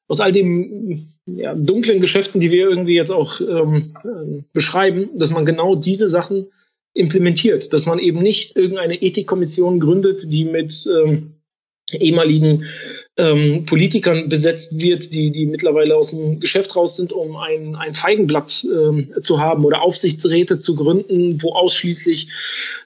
[0.08, 5.30] aus all den ja, dunklen Geschäften, die wir irgendwie jetzt auch ähm, äh, beschreiben, dass
[5.30, 6.48] man genau diese Sachen
[6.94, 11.34] implementiert, dass man eben nicht irgendeine Ethikkommission gründet, die mit ähm,
[11.92, 12.64] ehemaligen
[13.16, 17.94] ähm, Politikern besetzt wird, die, die mittlerweile aus dem Geschäft raus sind, um ein, ein
[17.94, 22.28] Feigenblatt ähm, zu haben oder Aufsichtsräte zu gründen, wo ausschließlich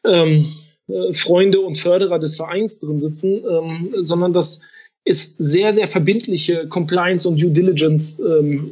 [0.04, 0.44] ähm,
[0.88, 4.62] äh, Freunde und Förderer des Vereins drin sitzen, ähm, sondern das
[5.04, 8.66] ist sehr, sehr verbindliche Compliance und Due Diligence ähm,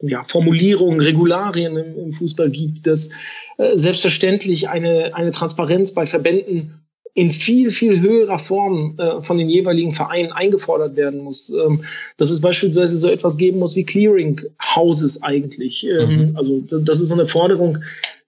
[0.00, 3.10] ja, Formulierungen, Regularien im, im Fußball gibt, dass
[3.58, 6.82] äh, selbstverständlich eine, eine Transparenz bei Verbänden
[7.14, 11.50] in viel, viel höherer Form äh, von den jeweiligen Vereinen eingefordert werden muss.
[11.50, 11.84] Ähm,
[12.16, 14.40] dass es beispielsweise so etwas geben muss wie Clearing
[14.74, 15.86] Houses eigentlich.
[15.86, 16.36] Ähm, mhm.
[16.36, 17.78] Also das ist so eine Forderung,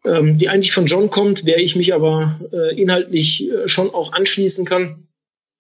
[0.05, 4.13] ähm, die eigentlich von John kommt, der ich mich aber äh, inhaltlich äh, schon auch
[4.13, 5.07] anschließen kann.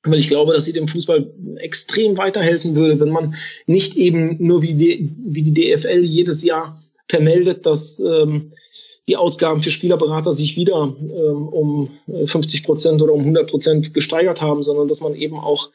[0.04, 3.34] Weil ich glaube, dass sie dem Fußball extrem weiterhelfen würde, wenn man
[3.66, 6.78] nicht eben nur wie die, wie die DFL jedes Jahr
[7.08, 8.52] vermeldet, dass ähm,
[9.06, 11.90] die Ausgaben für Spielerberater sich wieder ähm, um
[12.26, 15.70] 50 Prozent oder um 100 Prozent gesteigert haben, sondern dass man eben auch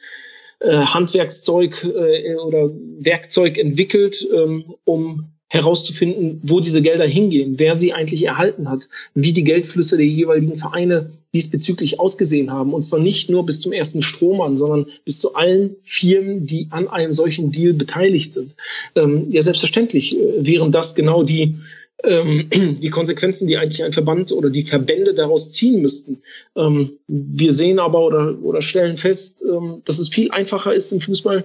[0.60, 7.92] äh, Handwerkszeug äh, oder Werkzeug entwickelt, ähm, um herauszufinden, wo diese Gelder hingehen, wer sie
[7.92, 12.74] eigentlich erhalten hat, wie die Geldflüsse der jeweiligen Vereine diesbezüglich ausgesehen haben.
[12.74, 16.88] Und zwar nicht nur bis zum ersten Strohmann, sondern bis zu allen Firmen, die an
[16.88, 18.56] einem solchen Deal beteiligt sind.
[18.96, 21.56] Ähm, ja, selbstverständlich äh, wären das genau die
[22.04, 22.50] ähm,
[22.82, 26.22] die Konsequenzen, die eigentlich ein Verband oder die Verbände daraus ziehen müssten.
[26.56, 31.02] Ähm, wir sehen aber oder, oder stellen fest, ähm, dass es viel einfacher ist im
[31.02, 31.44] Fußball,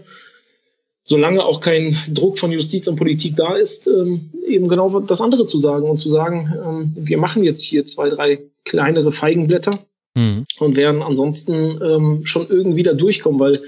[1.04, 5.44] solange auch kein Druck von Justiz und Politik da ist, ähm, eben genau das andere
[5.44, 9.78] zu sagen und zu sagen, ähm, wir machen jetzt hier zwei, drei kleinere Feigenblätter
[10.14, 10.44] mhm.
[10.58, 13.62] und werden ansonsten ähm, schon irgendwie da durchkommen, weil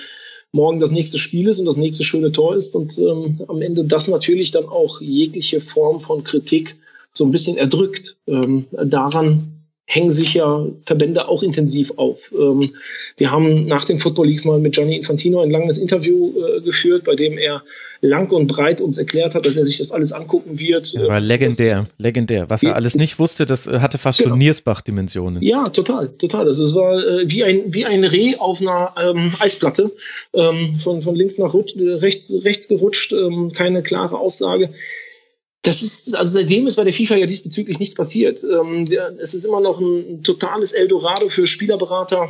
[0.53, 3.85] morgen das nächste Spiel ist und das nächste schöne Tor ist und ähm, am Ende
[3.85, 6.77] das natürlich dann auch jegliche Form von Kritik
[7.13, 8.17] so ein bisschen erdrückt.
[8.27, 9.56] Ähm, daran
[9.87, 12.35] hängen sich ja Verbände auch intensiv auf.
[12.37, 12.75] Ähm,
[13.17, 17.05] wir haben nach den Football Leagues mal mit Gianni Infantino ein langes Interview äh, geführt,
[17.05, 17.63] bei dem er
[18.01, 20.93] lang und breit uns erklärt hat, dass er sich das alles angucken wird.
[20.93, 22.51] Ja, war legendär, das, legendär.
[22.51, 24.31] Was er alles nicht wusste, das äh, hatte fast genau.
[24.31, 25.41] schon Niersbach-Dimensionen.
[25.43, 26.47] Ja, total, total.
[26.47, 29.93] Das war äh, wie, ein, wie ein Reh auf einer ähm, Eisplatte,
[30.35, 34.71] ähm, von, von links nach rechts, rechts gerutscht, ähm, keine klare Aussage.
[35.67, 38.45] Das ist, also seitdem ist bei der FIFA ja diesbezüglich nichts passiert.
[38.45, 38.87] Ähm,
[39.19, 42.29] es ist immer noch ein totales Eldorado für Spielerberater,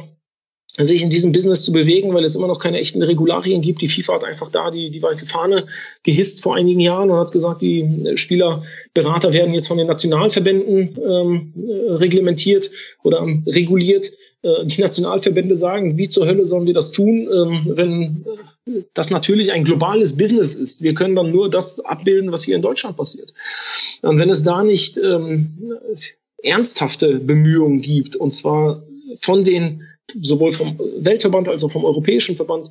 [0.84, 3.80] sich in diesem Business zu bewegen, weil es immer noch keine echten Regularien gibt.
[3.80, 5.64] Die FIFA hat einfach da die, die weiße Fahne
[6.02, 11.52] gehisst vor einigen Jahren und hat gesagt, die Spielerberater werden jetzt von den Nationalverbänden ähm,
[11.96, 12.70] reglementiert
[13.02, 14.12] oder ähm, reguliert.
[14.42, 18.24] Äh, die Nationalverbände sagen, wie zur Hölle sollen wir das tun, ähm, wenn
[18.92, 20.82] das natürlich ein globales Business ist.
[20.82, 23.32] Wir können dann nur das abbilden, was hier in Deutschland passiert.
[24.02, 25.72] Und wenn es da nicht ähm,
[26.42, 28.82] ernsthafte Bemühungen gibt, und zwar
[29.20, 29.82] von den
[30.12, 32.70] sowohl vom Weltverband als auch vom Europäischen Verband,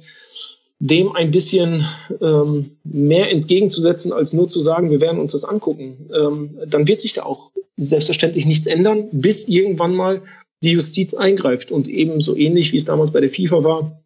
[0.79, 1.85] dem ein bisschen
[2.21, 7.01] ähm, mehr entgegenzusetzen, als nur zu sagen, wir werden uns das angucken, ähm, dann wird
[7.01, 10.21] sich da auch selbstverständlich nichts ändern, bis irgendwann mal
[10.61, 14.03] die Justiz eingreift und eben so ähnlich wie es damals bei der FIFA war,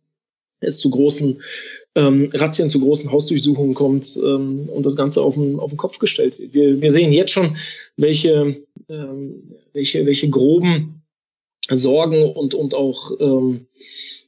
[0.59, 1.41] es zu großen
[1.95, 5.99] ähm, Razzien, zu großen Hausdurchsuchungen kommt ähm, und das Ganze auf den, auf den Kopf
[5.99, 6.53] gestellt wird.
[6.53, 7.57] Wir, wir sehen jetzt schon,
[7.97, 8.55] welche,
[8.89, 9.43] ähm,
[9.73, 10.98] welche, welche groben
[11.75, 13.67] Sorgen und, und auch ähm,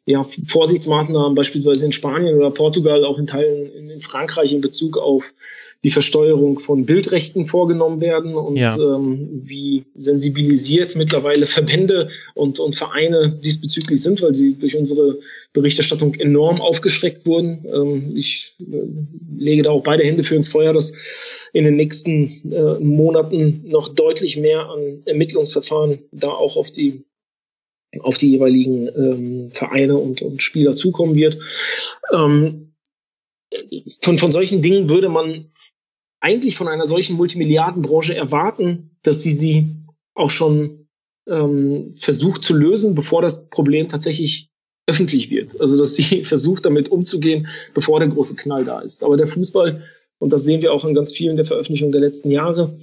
[0.06, 5.34] ja, Vorsichtsmaßnahmen beispielsweise in Spanien oder Portugal, auch in Teilen in Frankreich in Bezug auf
[5.84, 8.76] die Versteuerung von Bildrechten vorgenommen werden und ja.
[8.76, 15.20] ähm, wie sensibilisiert mittlerweile Verbände und, und Vereine diesbezüglich sind, weil sie durch unsere
[15.54, 17.66] Berichterstattung enorm aufgeschreckt wurden.
[17.72, 18.64] Ähm, ich äh,
[19.38, 20.94] lege da auch beide Hände für ins Feuer, dass
[21.54, 27.04] in den nächsten äh, Monaten noch deutlich mehr an Ermittlungsverfahren da auch auf die
[28.00, 31.38] auf die jeweiligen ähm, Vereine und, und Spieler zukommen wird.
[32.14, 32.74] Ähm,
[34.02, 35.52] von, von solchen Dingen würde man
[36.22, 39.76] eigentlich von einer solchen Multimilliardenbranche erwarten, dass sie sie
[40.14, 40.88] auch schon
[41.28, 44.50] ähm, versucht zu lösen, bevor das Problem tatsächlich
[44.88, 45.60] öffentlich wird.
[45.60, 49.04] Also dass sie versucht, damit umzugehen, bevor der große Knall da ist.
[49.04, 49.84] Aber der Fußball,
[50.20, 52.78] und das sehen wir auch in ganz vielen der Veröffentlichungen der letzten Jahre,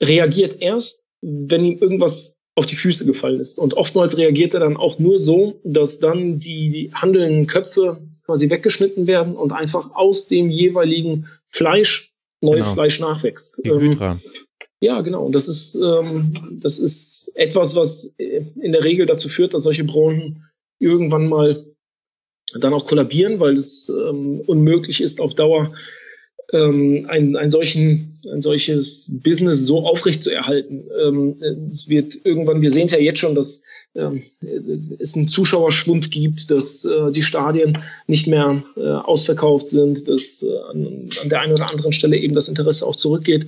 [0.00, 3.58] reagiert erst, wenn ihm irgendwas auf die Füße gefallen ist.
[3.58, 9.06] Und oftmals reagiert er dann auch nur so, dass dann die handelnden Köpfe quasi weggeschnitten
[9.06, 12.74] werden und einfach aus dem jeweiligen Fleisch neues genau.
[12.74, 13.60] Fleisch nachwächst.
[13.64, 14.12] Die Hydra.
[14.12, 14.20] Ähm,
[14.80, 15.24] ja, genau.
[15.24, 19.84] Und das ist, ähm, das ist etwas, was in der Regel dazu führt, dass solche
[19.84, 20.44] Branchen
[20.78, 21.66] irgendwann mal
[22.54, 25.74] dann auch kollabieren, weil es ähm, unmöglich ist, auf Dauer
[26.56, 30.84] ähm, ein, ein, solchen, ein solches Business so aufrecht zu erhalten.
[31.04, 31.36] Ähm,
[31.70, 33.62] es wird irgendwann, wir sehen es ja jetzt schon, dass
[33.94, 34.22] ähm,
[34.98, 40.56] es einen Zuschauerschwund gibt, dass äh, die Stadien nicht mehr äh, ausverkauft sind, dass äh,
[40.70, 43.46] an, an der einen oder anderen Stelle eben das Interesse auch zurückgeht.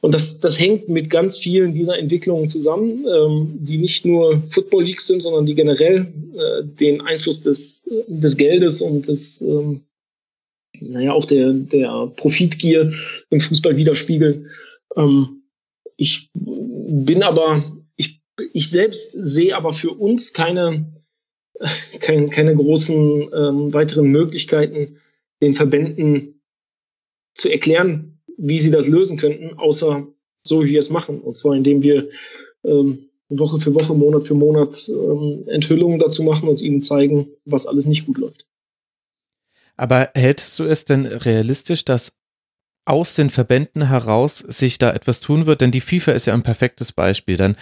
[0.00, 4.84] Und das, das hängt mit ganz vielen dieser Entwicklungen zusammen, ähm, die nicht nur Football
[4.84, 9.82] Leagues sind, sondern die generell äh, den Einfluss des, des Geldes und des ähm,
[10.80, 12.92] naja, auch der, der Profitgier
[13.30, 14.46] im Fußball widerspiegeln.
[14.96, 15.42] Ähm,
[15.96, 17.64] ich bin aber,
[17.96, 18.22] ich,
[18.52, 20.92] ich selbst sehe aber für uns keine,
[22.00, 24.98] keine, keine großen ähm, weiteren Möglichkeiten,
[25.42, 26.40] den Verbänden
[27.34, 30.06] zu erklären, wie sie das lösen könnten, außer
[30.42, 31.20] so, wie wir es machen.
[31.20, 32.08] Und zwar, indem wir
[32.64, 37.66] ähm, Woche für Woche, Monat für Monat ähm, Enthüllungen dazu machen und ihnen zeigen, was
[37.66, 38.47] alles nicht gut läuft.
[39.78, 42.12] Aber hältst du es denn realistisch, dass
[42.88, 46.42] aus den Verbänden heraus sich da etwas tun wird, denn die FIFA ist ja ein
[46.42, 47.36] perfektes Beispiel.
[47.36, 47.56] Dann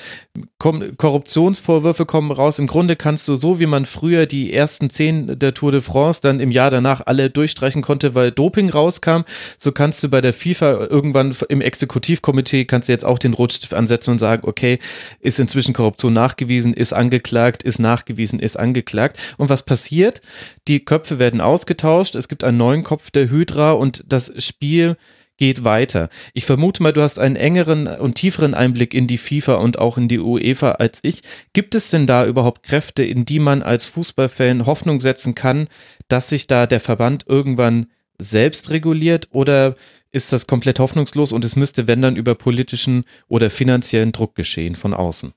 [0.58, 2.60] kommen Korruptionsvorwürfe kommen raus.
[2.60, 6.20] Im Grunde kannst du so, wie man früher die ersten zehn der Tour de France
[6.22, 9.22] dann im Jahr danach alle durchstreichen konnte, weil Doping rauskam,
[9.58, 13.74] so kannst du bei der FIFA irgendwann im Exekutivkomitee kannst du jetzt auch den Rotstift
[13.74, 14.78] ansetzen und sagen, okay,
[15.20, 19.18] ist inzwischen Korruption nachgewiesen, ist angeklagt, ist nachgewiesen, ist angeklagt.
[19.38, 20.20] Und was passiert?
[20.68, 24.96] Die Köpfe werden ausgetauscht, es gibt einen neuen Kopf der Hydra und das Spiel
[25.36, 26.08] geht weiter.
[26.34, 29.98] Ich vermute mal, du hast einen engeren und tieferen Einblick in die FIFA und auch
[29.98, 31.22] in die UEFA als ich.
[31.52, 35.68] Gibt es denn da überhaupt Kräfte, in die man als Fußballfan Hoffnung setzen kann,
[36.08, 37.86] dass sich da der Verband irgendwann
[38.18, 39.76] selbst reguliert oder
[40.12, 44.74] ist das komplett hoffnungslos und es müsste, wenn dann, über politischen oder finanziellen Druck geschehen
[44.74, 45.34] von außen?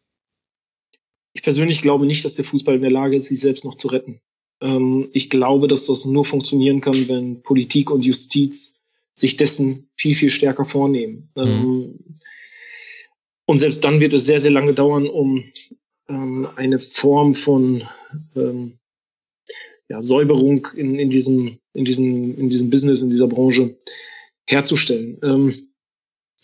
[1.33, 3.89] Ich persönlich glaube nicht, dass der Fußball in der Lage ist, sich selbst noch zu
[3.89, 4.21] retten.
[4.61, 8.78] Ähm, ich glaube, dass das nur funktionieren kann, wenn Politik und Justiz
[9.19, 11.29] sich dessen viel, viel stärker vornehmen.
[11.37, 11.43] Mhm.
[11.45, 11.99] Ähm,
[13.45, 15.43] Und selbst dann wird es sehr, sehr lange dauern, um
[16.07, 17.81] ähm, eine Form von
[18.35, 18.77] ähm,
[19.89, 23.75] ja, Säuberung in, in, diesem, in, diesem, in diesem Business, in dieser Branche
[24.45, 25.17] herzustellen.
[25.23, 25.53] Ähm,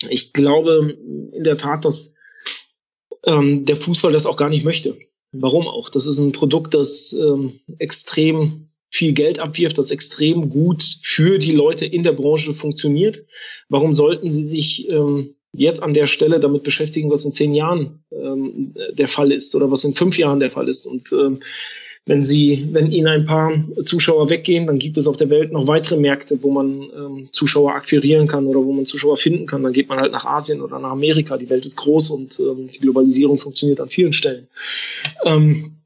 [0.09, 0.97] ich glaube
[1.31, 2.15] in der Tat, dass
[3.23, 4.97] ähm, der Fußball das auch gar nicht möchte.
[5.31, 5.89] Warum auch?
[5.89, 7.15] Das ist ein Produkt, das
[7.77, 13.25] extrem viel Geld abwirft, das extrem gut für die Leute in der Branche funktioniert.
[13.69, 18.03] Warum sollten sie sich ähm, jetzt an der Stelle damit beschäftigen, was in zehn Jahren
[18.11, 20.85] ähm, der Fall ist oder was in fünf Jahren der Fall ist?
[20.85, 21.39] Und ähm,
[22.07, 23.51] wenn sie, wenn ihnen ein paar
[23.83, 27.73] Zuschauer weggehen, dann gibt es auf der Welt noch weitere Märkte, wo man ähm, Zuschauer
[27.73, 29.63] akquirieren kann oder wo man Zuschauer finden kann.
[29.63, 31.35] Dann geht man halt nach Asien oder nach Amerika.
[31.35, 34.47] Die Welt ist groß und ähm, die Globalisierung funktioniert an vielen Stellen.
[35.23, 35.77] Ähm,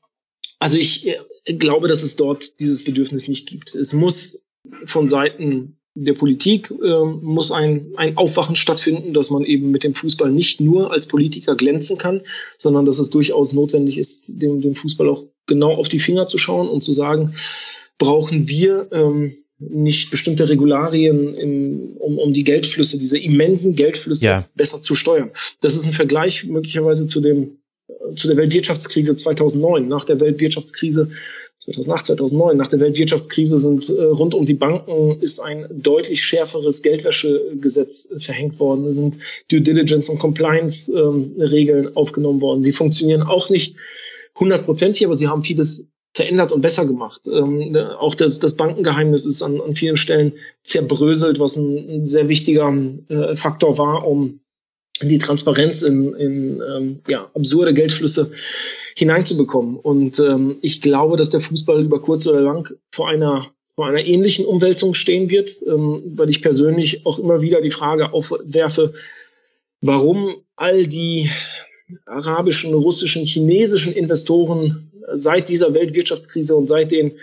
[0.60, 1.16] also ich äh,
[1.58, 3.76] glaube, dass es dort dieses Bedürfnis nicht gibt.
[3.76, 4.50] Es muss
[4.86, 9.94] von Seiten der Politik äh, muss ein, ein Aufwachen stattfinden, dass man eben mit dem
[9.94, 12.22] Fußball nicht nur als Politiker glänzen kann,
[12.58, 16.38] sondern dass es durchaus notwendig ist, dem, dem Fußball auch genau auf die Finger zu
[16.38, 17.34] schauen und zu sagen,
[17.98, 24.46] brauchen wir ähm, nicht bestimmte Regularien, im, um, um die Geldflüsse, diese immensen Geldflüsse ja.
[24.56, 25.32] besser zu steuern.
[25.60, 27.59] Das ist ein Vergleich möglicherweise zu dem
[28.16, 29.88] zu der Weltwirtschaftskrise 2009.
[29.88, 31.10] Nach der Weltwirtschaftskrise
[31.58, 36.82] 2008, 2009, nach der Weltwirtschaftskrise sind äh, rund um die Banken ist ein deutlich schärferes
[36.82, 38.86] Geldwäschegesetz verhängt worden.
[38.86, 39.18] Es sind
[39.50, 42.62] Due Diligence und Compliance ähm, Regeln aufgenommen worden.
[42.62, 43.76] Sie funktionieren auch nicht
[44.40, 47.28] hundertprozentig, aber sie haben vieles verändert und besser gemacht.
[47.28, 50.34] Ähm, auch das, das Bankengeheimnis ist an, an vielen Stellen
[50.64, 52.74] zerbröselt, was ein, ein sehr wichtiger
[53.10, 54.40] äh, Faktor war, um
[55.02, 58.32] die Transparenz in, in ähm, ja, absurde Geldflüsse
[58.98, 59.78] hineinzubekommen.
[59.78, 64.06] Und ähm, ich glaube, dass der Fußball über kurz oder lang vor einer, vor einer
[64.06, 68.94] ähnlichen Umwälzung stehen wird, ähm, weil ich persönlich auch immer wieder die Frage aufwerfe,
[69.82, 71.30] warum all die
[72.06, 77.14] arabischen, russischen, chinesischen Investoren seit dieser Weltwirtschaftskrise und seit den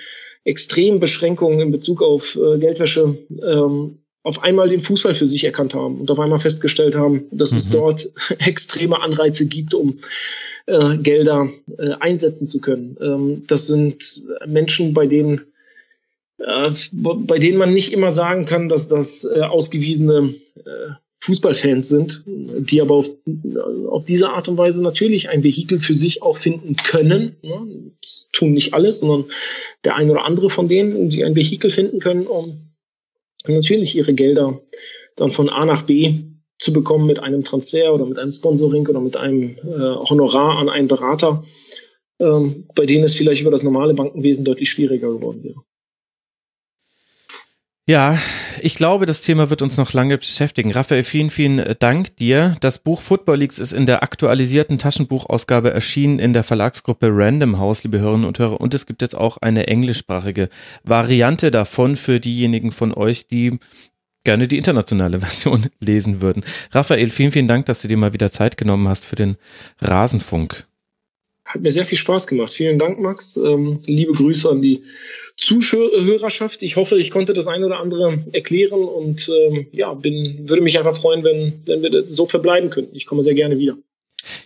[0.45, 3.17] extremen Beschränkungen in Bezug auf äh, Geldwäsche
[3.47, 7.53] ähm, auf einmal den Fußball für sich erkannt haben und auf einmal festgestellt haben, dass
[7.53, 7.57] mhm.
[7.59, 8.11] es dort
[8.45, 9.99] extreme Anreize gibt, um
[10.67, 11.49] äh, Gelder
[11.79, 12.97] äh, einsetzen zu können.
[13.01, 15.43] Ähm, das sind Menschen, bei denen
[16.39, 22.25] äh, bei denen man nicht immer sagen kann, dass das äh, ausgewiesene äh, Fußballfans sind,
[22.27, 23.09] die aber auf,
[23.89, 27.37] auf diese Art und Weise natürlich ein Vehikel für sich auch finden können.
[27.43, 27.93] Ne?
[28.03, 29.31] Das tun nicht alles, sondern
[29.85, 32.67] der ein oder andere von denen, die ein Vehikel finden können, um
[33.55, 34.61] natürlich ihre Gelder
[35.17, 36.15] dann von A nach B
[36.59, 40.69] zu bekommen mit einem Transfer oder mit einem Sponsoring oder mit einem äh, Honorar an
[40.69, 41.43] einen Berater,
[42.19, 45.63] ähm, bei denen es vielleicht über das normale Bankenwesen deutlich schwieriger geworden wäre.
[47.89, 48.19] Ja,
[48.61, 50.73] ich glaube, das Thema wird uns noch lange beschäftigen.
[50.73, 52.57] Raphael, vielen, vielen Dank dir.
[52.59, 57.85] Das Buch Football Leagues ist in der aktualisierten Taschenbuchausgabe erschienen in der Verlagsgruppe Random House,
[57.85, 58.61] liebe Hörerinnen und Hörer.
[58.61, 60.49] Und es gibt jetzt auch eine englischsprachige
[60.83, 63.61] Variante davon für diejenigen von euch, die
[64.25, 66.43] gerne die internationale Version lesen würden.
[66.73, 69.37] Raphael, vielen, vielen Dank, dass du dir mal wieder Zeit genommen hast für den
[69.81, 70.67] Rasenfunk.
[71.47, 72.53] Hat mir sehr viel Spaß gemacht.
[72.53, 73.37] Vielen Dank, Max.
[73.37, 74.83] Ähm, liebe Grüße an die
[75.37, 76.63] Zuhörerschaft.
[76.63, 80.79] Ich hoffe, ich konnte das ein oder andere erklären und ähm, ja, bin, würde mich
[80.79, 82.97] einfach freuen, wenn, wenn wir so verbleiben könnten.
[82.97, 83.77] Ich komme sehr gerne wieder.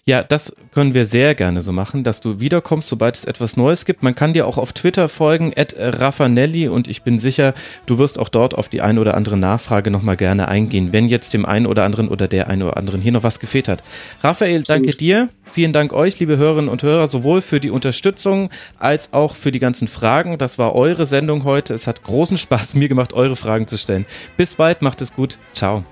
[0.04, 3.84] Ja, das können wir sehr gerne so machen, dass du wiederkommst, sobald es etwas Neues
[3.84, 4.02] gibt.
[4.02, 7.54] Man kann dir auch auf Twitter folgen, at Raffanelli, und ich bin sicher,
[7.86, 11.34] du wirst auch dort auf die eine oder andere Nachfrage nochmal gerne eingehen, wenn jetzt
[11.34, 13.82] dem einen oder anderen oder der einen oder anderen hier noch was gefehlt hat.
[14.22, 14.86] Raphael, Absolut.
[14.86, 15.28] danke dir.
[15.52, 19.58] Vielen Dank euch, liebe Hörerinnen und Hörer, sowohl für die Unterstützung als auch für die
[19.58, 20.38] ganzen Fragen.
[20.38, 21.74] Das war eure Sendung heute.
[21.74, 24.06] Es hat großen Spaß mir gemacht, eure Fragen zu stellen.
[24.36, 25.38] Bis bald, macht es gut.
[25.52, 25.84] Ciao.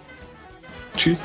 [0.96, 1.24] Tschüss.